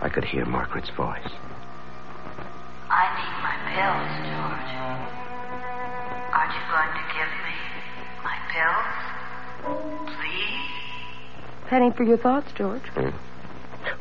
I 0.02 0.10
could 0.10 0.26
hear 0.26 0.46
Margaret's 0.46 0.90
voice. 0.90 1.30
I 2.96 3.12
need 3.20 3.36
my 3.44 3.56
pills, 3.76 4.12
George. 4.24 4.72
Aren't 6.32 6.54
you 6.56 6.64
going 6.72 6.94
to 6.96 7.04
give 7.12 7.32
me 7.44 7.56
my 8.24 8.38
pills? 8.56 8.96
Please? 10.16 11.70
Penny 11.70 11.92
for 11.92 12.04
your 12.04 12.18
thoughts, 12.18 12.52
George. 12.54 12.88
Hmm. 12.94 13.10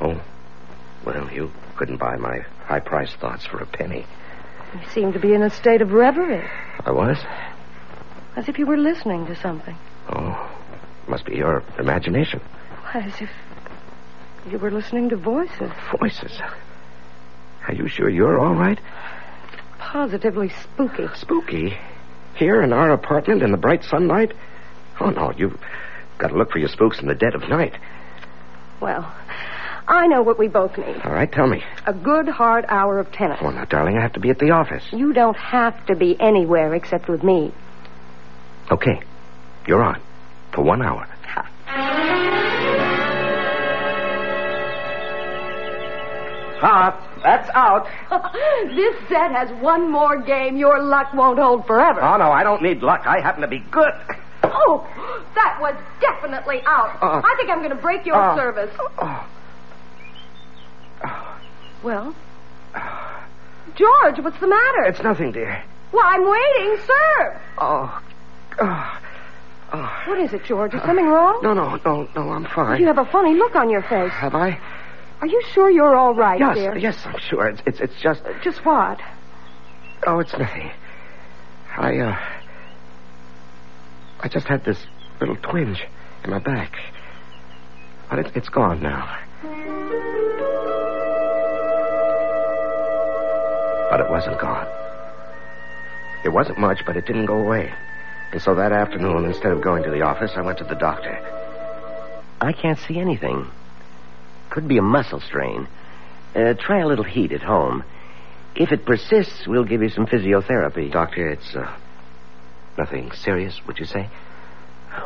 Oh, 0.01 0.21
well, 1.05 1.29
you 1.33 1.51
couldn't 1.77 1.97
buy 1.97 2.17
my 2.17 2.41
high 2.65 2.81
priced 2.81 3.17
thoughts 3.17 3.45
for 3.45 3.59
a 3.59 3.67
penny. 3.67 4.07
You 4.75 4.89
seem 4.91 5.13
to 5.13 5.19
be 5.19 5.35
in 5.35 5.43
a 5.43 5.51
state 5.51 5.83
of 5.83 5.93
reverie, 5.93 6.49
I 6.85 6.91
was? 6.93 7.19
as 8.37 8.49
if 8.49 8.59
you 8.59 8.67
were 8.67 8.77
listening 8.77 9.27
to 9.27 9.35
something. 9.37 9.77
Oh, 10.09 10.51
must 11.09 11.25
be 11.25 11.37
your 11.37 11.63
imagination. 11.79 12.41
As 12.93 13.21
if 13.21 13.31
you 14.51 14.59
were 14.59 14.71
listening 14.71 15.09
to 15.11 15.17
voices. 15.17 15.71
Voices. 16.01 16.41
Are 17.69 17.75
you 17.75 17.89
sure 17.89 18.09
you're 18.09 18.39
all 18.39 18.55
right? 18.55 18.79
Positively 19.79 20.51
spooky. 20.63 21.07
Spooky? 21.15 21.77
Here 22.37 22.63
in 22.63 22.73
our 22.73 22.91
apartment 22.91 23.43
in 23.43 23.53
the 23.53 23.57
bright 23.57 23.85
sunlight? 23.85 24.33
Oh, 25.01 25.11
no, 25.11 25.33
you've 25.37 25.59
got 26.19 26.29
to 26.29 26.35
look 26.37 26.51
for 26.51 26.59
your 26.59 26.69
spooks 26.69 27.01
in 27.01 27.07
the 27.07 27.15
dead 27.15 27.35
of 27.35 27.49
night. 27.49 27.75
Well, 28.81 29.13
I 29.87 30.07
know 30.07 30.23
what 30.23 30.39
we 30.39 30.49
both 30.49 30.77
need. 30.77 30.97
All 31.05 31.13
right, 31.13 31.31
tell 31.31 31.47
me. 31.47 31.63
A 31.87 31.93
good 31.93 32.29
hard 32.29 32.65
hour 32.69 32.99
of 32.99 33.13
tennis. 33.13 33.39
Oh, 33.41 33.51
now, 33.51 33.65
darling, 33.65 33.97
I 33.99 34.03
have 34.03 34.15
to 34.15 34.21
be 34.21 34.31
at 34.31 34.39
the 34.39 34.51
office. 34.51 34.85
You 34.93 35.13
don't 35.13 35.37
have 35.37 35.87
to 35.87 35.97
be 35.97 36.19
anywhere 36.21 36.75
except 36.75 37.09
with 37.09 37.23
me. 37.23 37.53
Okay, 38.71 39.01
you're 39.67 39.83
on. 39.83 40.01
For 40.53 40.63
one 40.63 40.83
hour. 40.83 41.07
Stop. 46.59 47.04
That's 47.25 47.49
out. 47.55 47.89
this 48.77 48.95
set 49.09 49.33
has 49.33 49.51
one 49.63 49.91
more 49.91 50.21
game. 50.21 50.59
Your 50.59 50.81
luck 50.83 51.13
won't 51.15 51.39
hold 51.39 51.67
forever. 51.67 52.03
Oh, 52.03 52.19
no, 52.19 52.31
I 52.31 52.45
don't 52.45 52.63
need 52.63 52.83
luck. 52.83 53.07
I 53.07 53.21
happen 53.21 53.41
to 53.41 53.49
be 53.49 53.61
good. 53.71 53.93
Oh, 54.45 54.87
that 55.35 55.59
was 55.59 55.75
definitely 56.01 56.61
out. 56.67 57.03
Uh, 57.03 57.23
I 57.25 57.35
think 57.39 57.49
I'm 57.49 57.59
going 57.59 57.71
to 57.71 57.77
break 57.77 58.05
your 58.05 58.15
uh, 58.15 58.37
service. 58.37 58.71
Well, 61.83 62.15
George, 63.75 64.19
what's 64.21 64.39
the 64.41 64.47
matter? 64.47 64.85
It's 64.85 65.03
nothing, 65.03 65.33
dear. 65.33 65.63
Well, 65.93 66.05
I'm 66.05 66.29
waiting. 66.29 66.79
Serve. 66.87 67.41
Oh. 67.59 68.03
Oh. 68.61 69.01
What 70.07 70.21
is 70.21 70.33
it, 70.33 70.45
George? 70.45 70.75
Is 70.75 70.83
something 70.83 71.07
wrong? 71.07 71.41
No, 71.43 71.53
no, 71.53 71.77
no, 71.85 72.09
no, 72.15 72.31
I'm 72.31 72.45
fine. 72.45 72.81
You 72.81 72.87
have 72.87 72.99
a 72.99 73.05
funny 73.07 73.35
look 73.35 73.57
on 73.57 73.71
your 73.71 73.83
face. 73.83 74.13
Have 74.13 74.35
I? 74.35 74.61
Are 75.21 75.27
you 75.27 75.43
sure 75.53 75.71
you're 75.71 75.97
all 75.97 76.15
right, 76.15 76.39
yes, 76.39 76.57
dear? 76.57 76.77
yes, 76.77 76.99
I'm 77.05 77.19
sure. 77.19 77.49
It's, 77.49 77.63
it's, 77.67 77.81
it's 77.81 78.01
just. 78.01 78.23
Just 78.43 78.65
what? 78.65 79.01
Oh, 80.07 80.19
it's 80.19 80.33
nothing. 80.33 80.71
I, 81.77 81.99
uh. 81.99 82.19
I 84.21 84.29
just 84.29 84.47
had 84.47 84.65
this 84.65 84.79
little 85.21 85.37
twinge 85.37 85.85
in 86.25 86.31
my 86.31 86.39
back. 86.39 86.77
But 88.11 88.19
it, 88.19 88.33
it's 88.35 88.49
gone 88.49 88.83
now. 88.83 89.19
But 93.91 94.01
it 94.01 94.11
wasn't 94.11 94.39
gone. 94.41 94.67
It 96.25 96.31
wasn't 96.31 96.59
much, 96.59 96.85
but 96.87 96.97
it 96.97 97.07
didn't 97.07 97.27
go 97.27 97.39
away. 97.39 97.73
And 98.33 98.43
so 98.43 98.55
that 98.55 98.73
afternoon, 98.73 99.25
instead 99.27 99.53
of 99.53 99.61
going 99.61 99.83
to 99.85 99.91
the 99.91 100.03
office, 100.03 100.33
I 100.37 100.41
went 100.41 100.59
to 100.59 100.65
the 100.65 100.75
doctor. 100.75 101.19
I 102.41 102.53
can't 102.53 102.79
see 102.79 102.99
anything. 102.99 103.47
Could 104.55 104.69
be 104.69 104.79
a 104.79 104.83
muscle 104.83 105.21
strain. 105.21 105.67
Uh, 106.33 106.55
try 106.57 106.79
a 106.79 106.87
little 106.87 107.05
heat 107.05 107.33
at 107.33 107.43
home. 107.43 107.83
If 108.55 108.71
it 108.71 108.87
persists, 108.87 109.49
we'll 109.49 109.65
give 109.65 109.83
you 109.83 109.89
some 109.89 110.07
physiotherapy. 110.07 110.93
Doctor, 110.93 111.29
it's 111.29 111.57
uh, 111.57 111.77
nothing 112.79 113.11
serious, 113.11 113.61
would 113.67 113.81
you 113.81 113.85
say? 113.85 114.09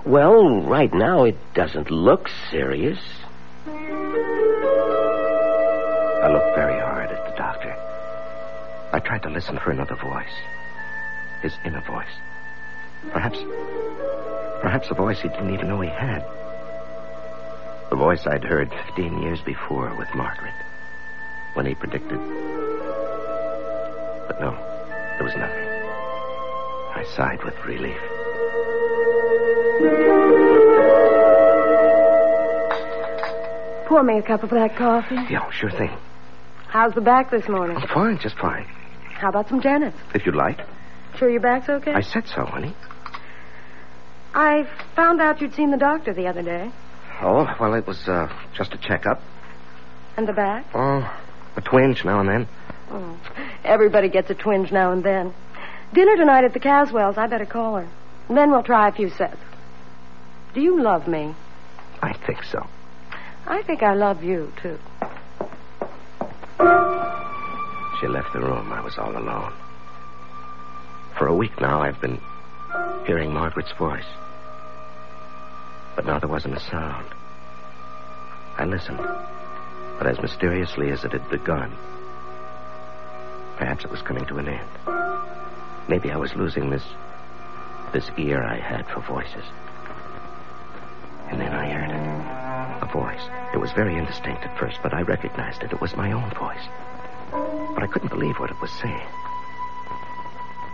Well, 0.04 0.60
right 0.60 0.92
now 0.92 1.24
it 1.24 1.36
doesn't 1.54 1.90
look 1.90 2.28
serious. 2.50 2.98
I 3.66 3.70
looked 6.30 6.54
very 6.54 6.78
hard 6.78 7.10
at 7.10 7.30
the 7.30 7.36
doctor. 7.38 7.74
I 8.92 9.00
tried 9.02 9.22
to 9.22 9.30
listen 9.30 9.58
for 9.64 9.70
another 9.70 9.96
voice. 9.96 10.34
His 11.40 11.54
inner 11.64 11.80
voice. 11.86 12.12
Perhaps. 13.12 13.38
Perhaps 14.60 14.90
a 14.90 14.94
voice 14.94 15.22
he 15.22 15.30
didn't 15.30 15.54
even 15.54 15.68
know 15.68 15.80
he 15.80 15.88
had. 15.88 16.22
The 17.90 17.96
voice 17.96 18.26
I'd 18.26 18.44
heard 18.44 18.70
15 18.86 19.22
years 19.22 19.40
before 19.40 19.94
with 19.96 20.08
Margaret. 20.14 20.54
When 21.54 21.66
he 21.66 21.74
predicted. 21.74 22.18
But 24.26 24.40
no, 24.40 24.52
there 25.16 25.24
was 25.24 25.34
nothing. 25.34 25.68
I 26.94 27.04
sighed 27.16 27.42
with 27.44 27.54
relief. 27.64 27.96
Pour 33.88 34.02
me 34.02 34.18
a 34.18 34.22
cup 34.22 34.42
of 34.42 34.50
that 34.50 34.76
coffee. 34.76 35.16
Yeah, 35.30 35.50
sure 35.50 35.70
thing. 35.70 35.90
How's 36.68 36.92
the 36.94 37.00
back 37.00 37.30
this 37.30 37.48
morning? 37.48 37.78
Fine, 37.94 38.18
just 38.18 38.36
fine. 38.36 38.66
How 39.14 39.30
about 39.30 39.48
some 39.48 39.62
Janet's? 39.62 39.96
If 40.14 40.26
you'd 40.26 40.36
like. 40.36 40.60
Sure 41.16 41.30
your 41.30 41.40
back's 41.40 41.68
okay? 41.68 41.92
I 41.92 42.02
said 42.02 42.26
so, 42.26 42.44
honey. 42.44 42.74
I 44.34 44.68
found 44.94 45.22
out 45.22 45.40
you'd 45.40 45.54
seen 45.54 45.70
the 45.70 45.78
doctor 45.78 46.12
the 46.12 46.26
other 46.26 46.42
day. 46.42 46.70
Oh, 47.20 47.48
well, 47.58 47.74
it 47.74 47.86
was 47.86 48.08
uh, 48.08 48.28
just 48.54 48.72
a 48.74 48.78
checkup. 48.78 49.20
And 50.16 50.26
the 50.26 50.32
back? 50.32 50.66
Oh, 50.74 51.10
a 51.56 51.60
twinge 51.60 52.04
now 52.04 52.20
and 52.20 52.28
then. 52.28 52.48
Oh, 52.90 53.18
everybody 53.64 54.08
gets 54.08 54.30
a 54.30 54.34
twinge 54.34 54.70
now 54.72 54.92
and 54.92 55.02
then. 55.02 55.34
Dinner 55.92 56.16
tonight 56.16 56.44
at 56.44 56.52
the 56.52 56.60
Caswells. 56.60 57.18
I 57.18 57.26
better 57.26 57.46
call 57.46 57.76
her. 57.76 57.88
And 58.28 58.36
then 58.36 58.50
we'll 58.50 58.62
try 58.62 58.88
a 58.88 58.92
few 58.92 59.10
sets. 59.10 59.38
Do 60.54 60.60
you 60.60 60.80
love 60.80 61.08
me? 61.08 61.34
I 62.02 62.12
think 62.26 62.44
so. 62.44 62.66
I 63.46 63.62
think 63.62 63.82
I 63.82 63.94
love 63.94 64.22
you, 64.22 64.52
too. 64.62 64.78
She 68.00 68.06
left 68.06 68.32
the 68.32 68.40
room. 68.40 68.72
I 68.72 68.80
was 68.82 68.96
all 68.98 69.16
alone. 69.16 69.52
For 71.18 71.26
a 71.26 71.34
week 71.34 71.60
now, 71.60 71.82
I've 71.82 72.00
been 72.00 72.20
hearing 73.06 73.32
Margaret's 73.32 73.72
voice. 73.72 74.04
But 75.98 76.06
now 76.06 76.20
there 76.20 76.28
wasn't 76.28 76.56
a 76.56 76.60
sound. 76.60 77.08
I 78.56 78.66
listened, 78.66 79.00
but 79.98 80.06
as 80.06 80.20
mysteriously 80.20 80.92
as 80.92 81.02
it 81.02 81.10
had 81.10 81.28
begun, 81.28 81.76
perhaps 83.56 83.84
it 83.84 83.90
was 83.90 84.00
coming 84.02 84.24
to 84.26 84.38
an 84.38 84.46
end. 84.46 84.68
Maybe 85.88 86.12
I 86.12 86.16
was 86.16 86.32
losing 86.36 86.70
this 86.70 86.84
this 87.92 88.08
ear 88.16 88.44
I 88.44 88.60
had 88.60 88.86
for 88.86 89.00
voices. 89.00 89.42
And 91.30 91.40
then 91.40 91.52
I 91.52 91.68
heard 91.68 91.90
it. 91.90 92.88
A 92.88 92.92
voice. 92.92 93.28
It 93.52 93.58
was 93.58 93.72
very 93.72 93.96
indistinct 93.96 94.44
at 94.44 94.56
first, 94.56 94.78
but 94.84 94.94
I 94.94 95.02
recognized 95.02 95.64
it. 95.64 95.72
It 95.72 95.80
was 95.80 95.96
my 95.96 96.12
own 96.12 96.30
voice. 96.30 96.62
But 97.74 97.82
I 97.82 97.88
couldn't 97.88 98.10
believe 98.10 98.38
what 98.38 98.52
it 98.52 98.60
was 98.60 98.70
saying. 98.70 99.08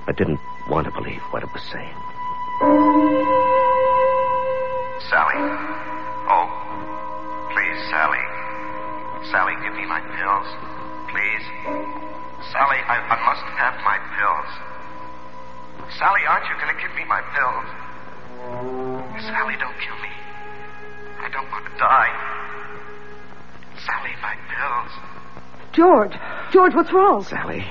I 0.07 0.13
didn't 0.15 0.41
want 0.69 0.85
to 0.85 0.93
believe 0.93 1.23
what 1.31 1.43
it 1.43 1.49
was 1.55 1.63
saying. 1.73 3.34
Sally. 5.35 5.51
Oh, 6.31 6.47
please, 7.51 7.79
Sally. 7.91 8.25
Sally, 9.31 9.55
give 9.63 9.75
me 9.75 9.87
my 9.87 10.01
pills. 10.01 10.49
Please. 11.11 11.45
Sally, 12.53 12.79
I, 12.87 13.03
I 13.03 13.17
must 13.27 13.43
have 13.59 13.75
my 13.83 13.99
pills. 14.15 14.51
Sally, 15.99 16.23
aren't 16.29 16.47
you 16.47 16.55
going 16.61 16.75
to 16.75 16.81
give 16.81 16.95
me 16.95 17.05
my 17.05 17.21
pills? 17.35 17.67
Sally, 19.27 19.57
don't 19.59 19.79
kill 19.83 19.99
me. 20.03 20.13
I 21.19 21.29
don't 21.31 21.51
want 21.51 21.65
to 21.67 21.77
die. 21.79 22.13
Sally, 23.85 24.15
my 24.23 24.37
pills. 24.55 24.93
George. 25.73 26.15
George, 26.53 26.75
what's 26.75 26.93
wrong? 26.93 27.25
Sally. 27.25 27.65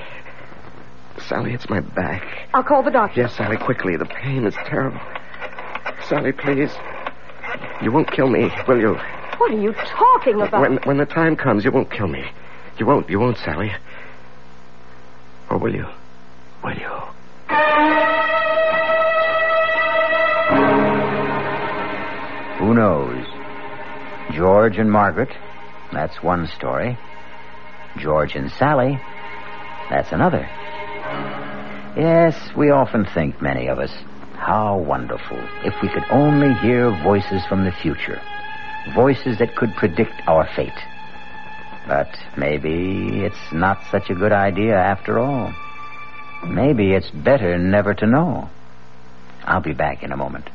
Sally, 1.28 1.54
it's 1.54 1.70
my 1.70 1.80
back. 1.80 2.48
I'll 2.52 2.64
call 2.64 2.82
the 2.82 2.90
doctor. 2.90 3.22
Yes, 3.22 3.34
Sally, 3.36 3.56
quickly. 3.56 3.96
The 3.96 4.04
pain 4.04 4.44
is 4.44 4.54
terrible. 4.66 5.00
Sally, 6.08 6.32
please. 6.32 6.70
You 7.82 7.92
won't 7.92 8.10
kill 8.10 8.28
me, 8.28 8.50
will 8.66 8.78
you? 8.78 8.94
What 9.38 9.50
are 9.50 9.60
you 9.60 9.72
talking 9.72 10.40
about? 10.40 10.60
When 10.60 10.76
when 10.84 10.96
the 10.98 11.06
time 11.06 11.36
comes, 11.36 11.64
you 11.64 11.72
won't 11.72 11.90
kill 11.90 12.06
me. 12.06 12.24
You 12.78 12.86
won't. 12.86 13.08
You 13.10 13.20
won't, 13.20 13.36
Sally. 13.38 13.72
Or 15.50 15.58
will 15.58 15.74
you? 15.74 15.86
Will 16.62 16.74
you? 16.74 18.04
Who 22.58 22.74
knows? 22.74 23.26
George 24.32 24.78
and 24.78 24.90
Margaret, 24.90 25.28
that's 25.92 26.22
one 26.22 26.46
story. 26.46 26.96
George 27.98 28.34
and 28.34 28.50
Sally, 28.52 28.98
that's 29.90 30.12
another. 30.12 30.48
Yes, 31.96 32.34
we 32.56 32.70
often 32.70 33.04
think, 33.04 33.42
many 33.42 33.68
of 33.68 33.78
us, 33.78 33.92
how 34.44 34.76
wonderful 34.76 35.38
if 35.64 35.72
we 35.80 35.88
could 35.88 36.04
only 36.10 36.52
hear 36.60 36.90
voices 37.02 37.42
from 37.48 37.64
the 37.64 37.72
future. 37.72 38.20
Voices 38.94 39.38
that 39.38 39.56
could 39.56 39.74
predict 39.74 40.12
our 40.26 40.46
fate. 40.54 40.78
But 41.88 42.14
maybe 42.36 43.24
it's 43.24 43.52
not 43.52 43.82
such 43.90 44.10
a 44.10 44.14
good 44.14 44.32
idea 44.32 44.76
after 44.76 45.18
all. 45.18 45.50
Maybe 46.46 46.92
it's 46.92 47.10
better 47.10 47.56
never 47.56 47.94
to 47.94 48.06
know. 48.06 48.50
I'll 49.44 49.62
be 49.62 49.72
back 49.72 50.02
in 50.02 50.12
a 50.12 50.16
moment. 50.16 50.50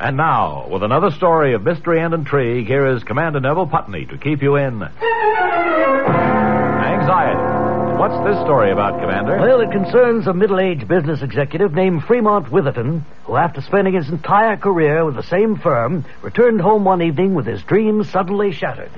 And 0.00 0.18
now, 0.18 0.68
with 0.68 0.82
another 0.82 1.10
story 1.10 1.54
of 1.54 1.62
mystery 1.62 2.02
and 2.02 2.12
intrigue, 2.12 2.66
here 2.66 2.86
is 2.88 3.02
Commander 3.04 3.40
Neville 3.40 3.68
Putney 3.68 4.04
to 4.06 4.18
keep 4.18 4.42
you 4.42 4.56
in 4.56 4.82
anxiety. 6.82 7.63
What's 7.98 8.24
this 8.24 8.36
story 8.44 8.72
about, 8.72 9.00
Commander? 9.00 9.38
Well, 9.38 9.60
it 9.60 9.70
concerns 9.70 10.26
a 10.26 10.34
middle 10.34 10.58
aged 10.58 10.88
business 10.88 11.22
executive 11.22 11.72
named 11.72 12.02
Fremont 12.04 12.50
Witherton, 12.50 13.04
who, 13.24 13.36
after 13.36 13.60
spending 13.60 13.94
his 13.94 14.08
entire 14.10 14.56
career 14.56 15.04
with 15.04 15.14
the 15.14 15.22
same 15.22 15.56
firm, 15.56 16.04
returned 16.20 16.60
home 16.60 16.84
one 16.84 17.00
evening 17.02 17.34
with 17.34 17.46
his 17.46 17.62
dreams 17.62 18.10
suddenly 18.10 18.52
shattered. 18.52 18.90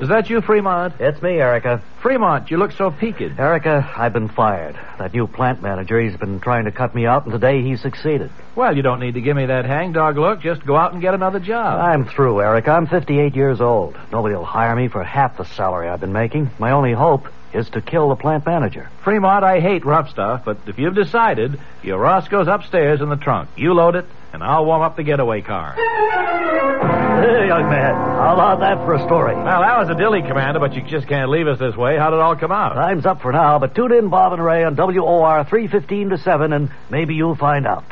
Is 0.00 0.08
that 0.08 0.30
you, 0.30 0.42
Fremont? 0.42 0.94
It's 1.00 1.20
me, 1.20 1.40
Erica. 1.40 1.82
Fremont, 2.02 2.50
you 2.50 2.58
look 2.58 2.72
so 2.72 2.90
peaked. 2.90 3.20
Erica, 3.38 3.90
I've 3.96 4.12
been 4.12 4.28
fired. 4.28 4.78
That 4.98 5.12
new 5.12 5.26
plant 5.26 5.62
manager, 5.62 5.98
he's 6.00 6.16
been 6.16 6.40
trying 6.40 6.66
to 6.66 6.72
cut 6.72 6.94
me 6.94 7.06
out, 7.06 7.24
and 7.24 7.32
today 7.32 7.62
he 7.62 7.76
succeeded. 7.76 8.30
Well, 8.54 8.76
you 8.76 8.82
don't 8.82 9.00
need 9.00 9.14
to 9.14 9.20
give 9.20 9.36
me 9.36 9.46
that 9.46 9.64
hangdog 9.64 10.16
look. 10.18 10.40
Just 10.40 10.64
go 10.64 10.76
out 10.76 10.92
and 10.92 11.02
get 11.02 11.14
another 11.14 11.40
job. 11.40 11.80
I'm 11.80 12.04
through, 12.06 12.40
Erica. 12.42 12.70
I'm 12.70 12.86
58 12.86 13.34
years 13.34 13.60
old. 13.60 13.96
Nobody 14.12 14.34
will 14.34 14.44
hire 14.44 14.76
me 14.76 14.88
for 14.88 15.02
half 15.02 15.36
the 15.36 15.44
salary 15.44 15.88
I've 15.88 16.00
been 16.00 16.12
making. 16.12 16.50
My 16.58 16.70
only 16.72 16.92
hope 16.92 17.26
is 17.52 17.68
to 17.70 17.80
kill 17.80 18.08
the 18.08 18.16
plant 18.16 18.46
manager. 18.46 18.88
Fremont, 19.02 19.44
I 19.44 19.60
hate 19.60 19.84
rough 19.84 20.10
stuff, 20.10 20.42
but 20.44 20.58
if 20.66 20.78
you've 20.78 20.94
decided, 20.94 21.60
your 21.82 21.98
Roscoe's 21.98 22.48
upstairs 22.48 23.00
in 23.00 23.08
the 23.08 23.16
trunk. 23.16 23.50
You 23.56 23.74
load 23.74 23.96
it, 23.96 24.06
and 24.32 24.42
I'll 24.42 24.64
warm 24.64 24.82
up 24.82 24.96
the 24.96 25.02
getaway 25.02 25.40
car. 25.40 25.74
Hey, 25.74 27.48
young 27.48 27.68
man, 27.68 27.94
how 27.94 28.34
about 28.34 28.60
that 28.60 28.78
for 28.84 28.94
a 28.94 29.04
story? 29.04 29.34
Well, 29.34 29.60
that 29.60 29.78
was 29.78 29.88
a 29.90 29.94
dilly, 29.94 30.22
Commander, 30.22 30.60
but 30.60 30.74
you 30.74 30.82
just 30.82 31.08
can't 31.08 31.30
leave 31.30 31.48
us 31.48 31.58
this 31.58 31.76
way. 31.76 31.96
How 31.98 32.10
did 32.10 32.16
it 32.16 32.22
all 32.22 32.36
come 32.36 32.52
out? 32.52 32.74
Time's 32.74 33.04
up 33.04 33.20
for 33.20 33.32
now, 33.32 33.58
but 33.58 33.74
tune 33.74 33.92
in, 33.92 34.08
Bob 34.08 34.32
and 34.32 34.42
Ray, 34.42 34.64
on 34.64 34.76
WOR 34.76 35.44
315 35.44 36.10
to 36.10 36.18
7, 36.18 36.52
and 36.52 36.70
maybe 36.88 37.14
you'll 37.14 37.36
find 37.36 37.66
out. 37.66 37.84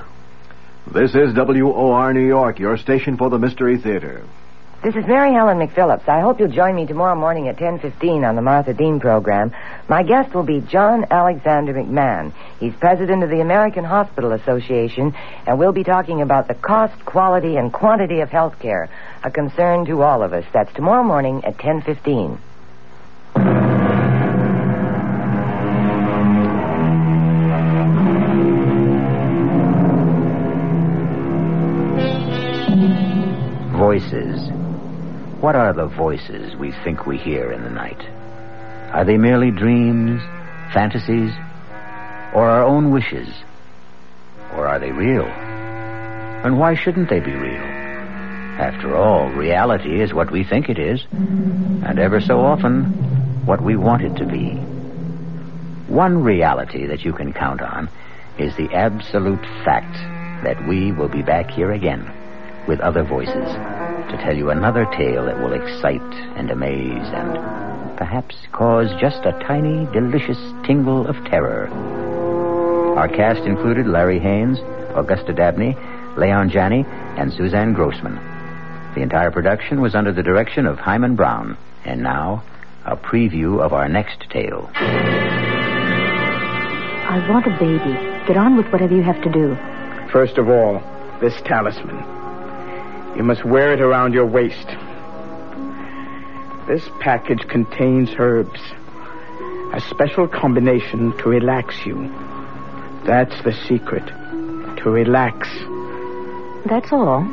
This 0.92 1.14
is 1.14 1.34
WOR 1.34 2.14
New 2.14 2.26
York, 2.26 2.58
your 2.58 2.78
station 2.78 3.16
for 3.18 3.28
the 3.28 3.38
Mystery 3.38 3.76
Theater. 3.78 4.24
This 4.80 4.94
is 4.94 5.08
Mary 5.08 5.32
Helen 5.32 5.58
McPhillips. 5.58 6.08
I 6.08 6.20
hope 6.20 6.38
you'll 6.38 6.52
join 6.52 6.76
me 6.76 6.86
tomorrow 6.86 7.16
morning 7.16 7.48
at 7.48 7.56
10:15 7.56 8.24
on 8.24 8.36
the 8.36 8.42
Martha 8.42 8.72
Dean 8.72 9.00
program. 9.00 9.50
My 9.88 10.04
guest 10.04 10.32
will 10.32 10.44
be 10.44 10.60
John 10.60 11.04
Alexander 11.10 11.74
McMahon. 11.74 12.32
He's 12.60 12.72
president 12.74 13.24
of 13.24 13.28
the 13.28 13.40
American 13.40 13.82
Hospital 13.82 14.30
Association, 14.30 15.16
and 15.48 15.58
we'll 15.58 15.72
be 15.72 15.82
talking 15.82 16.22
about 16.22 16.46
the 16.46 16.54
cost, 16.54 17.04
quality, 17.04 17.56
and 17.56 17.72
quantity 17.72 18.20
of 18.20 18.30
health 18.30 18.60
care, 18.60 18.88
a 19.24 19.32
concern 19.32 19.84
to 19.86 20.04
all 20.04 20.22
of 20.22 20.32
us. 20.32 20.44
That's 20.52 20.72
tomorrow 20.74 21.02
morning 21.02 21.44
at 21.44 21.58
10:15. 21.58 22.38
What 35.40 35.54
are 35.54 35.72
the 35.72 35.86
voices 35.86 36.56
we 36.56 36.72
think 36.82 37.06
we 37.06 37.16
hear 37.16 37.52
in 37.52 37.62
the 37.62 37.70
night? 37.70 38.00
Are 38.92 39.04
they 39.04 39.16
merely 39.16 39.52
dreams, 39.52 40.20
fantasies, 40.74 41.32
or 42.34 42.48
our 42.48 42.64
own 42.64 42.90
wishes? 42.90 43.28
Or 44.54 44.66
are 44.66 44.80
they 44.80 44.90
real? 44.90 45.26
And 45.26 46.58
why 46.58 46.74
shouldn't 46.74 47.08
they 47.08 47.20
be 47.20 47.30
real? 47.30 47.62
After 48.58 48.96
all, 48.96 49.28
reality 49.28 50.00
is 50.02 50.12
what 50.12 50.32
we 50.32 50.42
think 50.42 50.68
it 50.68 50.78
is, 50.80 51.06
and 51.12 52.00
ever 52.00 52.20
so 52.20 52.40
often, 52.40 52.86
what 53.46 53.62
we 53.62 53.76
want 53.76 54.02
it 54.02 54.16
to 54.16 54.26
be. 54.26 54.54
One 55.86 56.24
reality 56.24 56.86
that 56.86 57.04
you 57.04 57.12
can 57.12 57.32
count 57.32 57.62
on 57.62 57.88
is 58.38 58.56
the 58.56 58.74
absolute 58.74 59.46
fact 59.64 59.94
that 60.42 60.66
we 60.66 60.90
will 60.90 61.08
be 61.08 61.22
back 61.22 61.48
here 61.48 61.70
again 61.70 62.10
with 62.66 62.80
other 62.80 63.04
voices 63.04 63.87
to 64.10 64.16
tell 64.18 64.36
you 64.36 64.50
another 64.50 64.84
tale 64.96 65.24
that 65.26 65.38
will 65.38 65.52
excite 65.52 66.00
and 66.36 66.50
amaze 66.50 67.08
and 67.12 67.96
perhaps 67.96 68.36
cause 68.52 68.88
just 69.00 69.24
a 69.24 69.32
tiny, 69.46 69.86
delicious 69.92 70.38
tingle 70.64 71.06
of 71.06 71.16
terror. 71.26 71.68
Our 72.96 73.08
cast 73.08 73.40
included 73.42 73.86
Larry 73.86 74.18
Haines, 74.18 74.58
Augusta 74.94 75.32
Dabney, 75.32 75.76
Leon 76.16 76.50
Janney, 76.50 76.84
and 77.16 77.32
Suzanne 77.32 77.74
Grossman. 77.74 78.16
The 78.94 79.02
entire 79.02 79.30
production 79.30 79.80
was 79.80 79.94
under 79.94 80.12
the 80.12 80.22
direction 80.22 80.66
of 80.66 80.78
Himan 80.78 81.14
Brown. 81.14 81.56
And 81.84 82.02
now, 82.02 82.42
a 82.84 82.96
preview 82.96 83.60
of 83.64 83.72
our 83.72 83.88
next 83.88 84.28
tale. 84.30 84.68
I 87.10 87.24
want 87.28 87.46
a 87.46 87.56
baby. 87.58 87.92
Get 88.26 88.36
on 88.36 88.56
with 88.56 88.66
whatever 88.72 88.94
you 88.94 89.02
have 89.02 89.22
to 89.22 89.30
do. 89.30 89.56
First 90.10 90.38
of 90.38 90.48
all, 90.48 90.82
this 91.20 91.40
talisman. 91.42 92.17
You 93.16 93.22
must 93.24 93.44
wear 93.44 93.72
it 93.72 93.80
around 93.80 94.14
your 94.14 94.26
waist. 94.26 94.66
This 96.68 96.88
package 97.00 97.46
contains 97.48 98.10
herbs. 98.18 98.60
A 99.72 99.80
special 99.88 100.28
combination 100.28 101.16
to 101.18 101.28
relax 101.28 101.74
you. 101.86 102.08
That's 103.04 103.42
the 103.42 103.52
secret. 103.66 104.06
To 104.06 104.90
relax. 104.90 105.48
That's 106.66 106.92
all. 106.92 107.24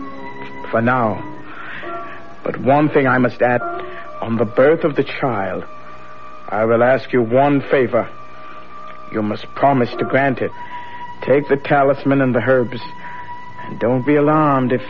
For 0.72 0.82
now. 0.82 1.22
But 2.44 2.58
one 2.62 2.90
thing 2.90 3.08
I 3.08 3.18
must 3.18 3.42
add. 3.42 3.62
On 4.22 4.38
the 4.38 4.46
birth 4.46 4.84
of 4.84 4.96
the 4.96 5.04
child, 5.04 5.66
I 6.50 6.64
will 6.64 6.82
ask 6.84 7.12
you 7.12 7.22
one 7.22 7.62
favor. 7.70 8.10
You 9.12 9.22
must 9.22 9.46
promise 9.56 9.90
to 10.00 10.06
grant 10.06 10.40
it. 10.40 10.52
Take 11.22 11.48
the 11.50 11.58
talisman 11.58 12.22
and 12.22 12.34
the 12.34 12.40
herbs. 12.40 12.80
And 13.64 13.80
don't 13.80 14.06
be 14.06 14.16
alarmed 14.16 14.72
if 14.72 14.82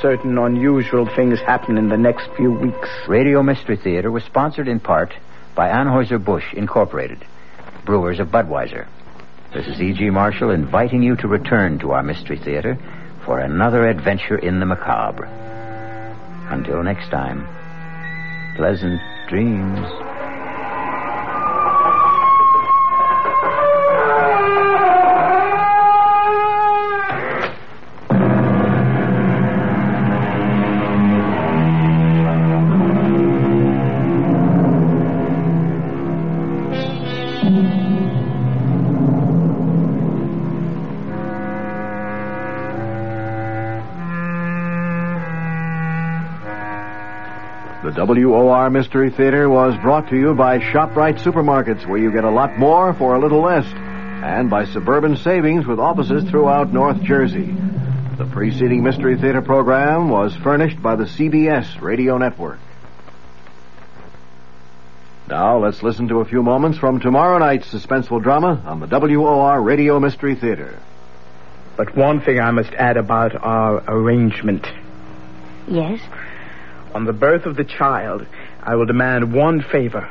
certain 0.00 0.38
unusual 0.38 1.08
things 1.16 1.40
happen 1.40 1.78
in 1.78 1.88
the 1.88 1.96
next 1.96 2.28
few 2.36 2.52
weeks. 2.52 2.88
Radio 3.08 3.42
Mystery 3.42 3.76
Theater 3.76 4.10
was 4.10 4.24
sponsored 4.24 4.68
in 4.68 4.80
part 4.80 5.12
by 5.54 5.68
Anheuser-Busch 5.68 6.54
Incorporated, 6.54 7.24
brewers 7.84 8.20
of 8.20 8.28
Budweiser. 8.28 8.86
This 9.54 9.66
is 9.66 9.80
E.G. 9.80 10.10
Marshall 10.10 10.50
inviting 10.50 11.02
you 11.02 11.16
to 11.16 11.28
return 11.28 11.78
to 11.78 11.92
our 11.92 12.02
Mystery 12.02 12.38
Theater 12.38 12.78
for 13.24 13.38
another 13.38 13.88
adventure 13.88 14.38
in 14.38 14.60
the 14.60 14.66
macabre. 14.66 15.26
Until 16.50 16.82
next 16.82 17.10
time, 17.10 17.46
pleasant 18.56 19.00
dreams. 19.28 20.15
WOR 48.24 48.70
Mystery 48.70 49.10
Theater 49.10 49.48
was 49.50 49.76
brought 49.82 50.08
to 50.08 50.16
you 50.16 50.34
by 50.34 50.58
ShopRite 50.58 51.20
Supermarkets, 51.20 51.86
where 51.86 51.98
you 51.98 52.10
get 52.10 52.24
a 52.24 52.30
lot 52.30 52.58
more 52.58 52.94
for 52.94 53.14
a 53.14 53.20
little 53.20 53.42
less, 53.42 53.66
and 53.66 54.48
by 54.48 54.64
Suburban 54.64 55.16
Savings 55.16 55.66
with 55.66 55.78
offices 55.78 56.24
throughout 56.30 56.72
North 56.72 57.02
Jersey. 57.02 57.54
The 58.16 58.24
preceding 58.32 58.82
Mystery 58.82 59.20
Theater 59.20 59.42
program 59.42 60.08
was 60.08 60.34
furnished 60.36 60.80
by 60.82 60.96
the 60.96 61.04
CBS 61.04 61.82
Radio 61.82 62.16
Network. 62.16 62.58
Now 65.28 65.58
let's 65.58 65.82
listen 65.82 66.08
to 66.08 66.20
a 66.20 66.24
few 66.24 66.42
moments 66.42 66.78
from 66.78 67.00
tomorrow 67.00 67.38
night's 67.38 67.68
suspenseful 67.68 68.22
drama 68.22 68.62
on 68.64 68.80
the 68.80 68.86
WOR 68.86 69.60
Radio 69.60 70.00
Mystery 70.00 70.36
Theater. 70.36 70.78
But 71.76 71.94
one 71.94 72.22
thing 72.22 72.40
I 72.40 72.50
must 72.52 72.72
add 72.72 72.96
about 72.96 73.34
our 73.34 73.82
arrangement. 73.86 74.66
Yes? 75.68 76.00
On 76.96 77.04
the 77.04 77.12
birth 77.12 77.44
of 77.44 77.56
the 77.56 77.64
child, 77.64 78.24
I 78.62 78.74
will 78.74 78.86
demand 78.86 79.34
one 79.34 79.60
favor. 79.60 80.08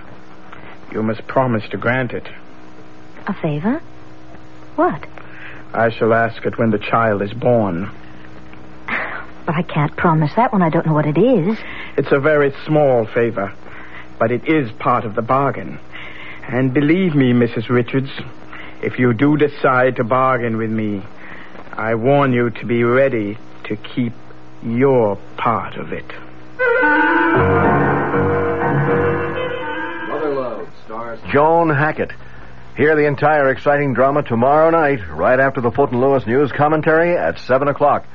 You 0.91 1.01
must 1.01 1.25
promise 1.25 1.67
to 1.69 1.77
grant 1.77 2.11
it. 2.11 2.27
A 3.25 3.33
favor? 3.33 3.81
What? 4.75 5.03
I 5.73 5.89
shall 5.89 6.13
ask 6.13 6.45
it 6.45 6.59
when 6.59 6.69
the 6.69 6.77
child 6.77 7.23
is 7.23 7.33
born. 7.33 7.89
But 9.47 9.55
I 9.55 9.63
can't 9.63 9.95
promise 9.97 10.31
that 10.35 10.53
when 10.53 10.61
I 10.61 10.69
don't 10.69 10.85
know 10.85 10.93
what 10.93 11.07
it 11.07 11.17
is. 11.17 11.57
It's 11.97 12.11
a 12.11 12.19
very 12.19 12.53
small 12.67 13.07
favor, 13.07 13.51
but 14.19 14.31
it 14.31 14.47
is 14.47 14.71
part 14.73 15.05
of 15.05 15.15
the 15.15 15.23
bargain. 15.23 15.79
And 16.47 16.71
believe 16.71 17.15
me, 17.15 17.33
Mrs. 17.33 17.67
Richards, 17.67 18.11
if 18.83 18.99
you 18.99 19.11
do 19.13 19.37
decide 19.37 19.95
to 19.95 20.03
bargain 20.03 20.57
with 20.57 20.69
me, 20.69 21.01
I 21.73 21.95
warn 21.95 22.31
you 22.31 22.51
to 22.51 22.65
be 22.65 22.83
ready 22.83 23.39
to 23.63 23.75
keep 23.75 24.13
your 24.63 25.17
part 25.35 25.77
of 25.77 25.91
it. 25.91 26.11
Mother 30.07 30.33
Love 30.33 30.69
Joan 31.31 31.69
Hackett. 31.69 32.11
Hear 32.77 32.95
the 32.95 33.07
entire 33.07 33.49
exciting 33.49 33.93
drama 33.93 34.23
tomorrow 34.23 34.69
night, 34.69 34.99
right 35.09 35.39
after 35.39 35.61
the 35.61 35.71
Fulton 35.71 35.99
Lewis 36.01 36.25
News 36.25 36.51
commentary 36.51 37.17
at 37.17 37.39
7 37.39 37.67
o'clock. 37.67 38.05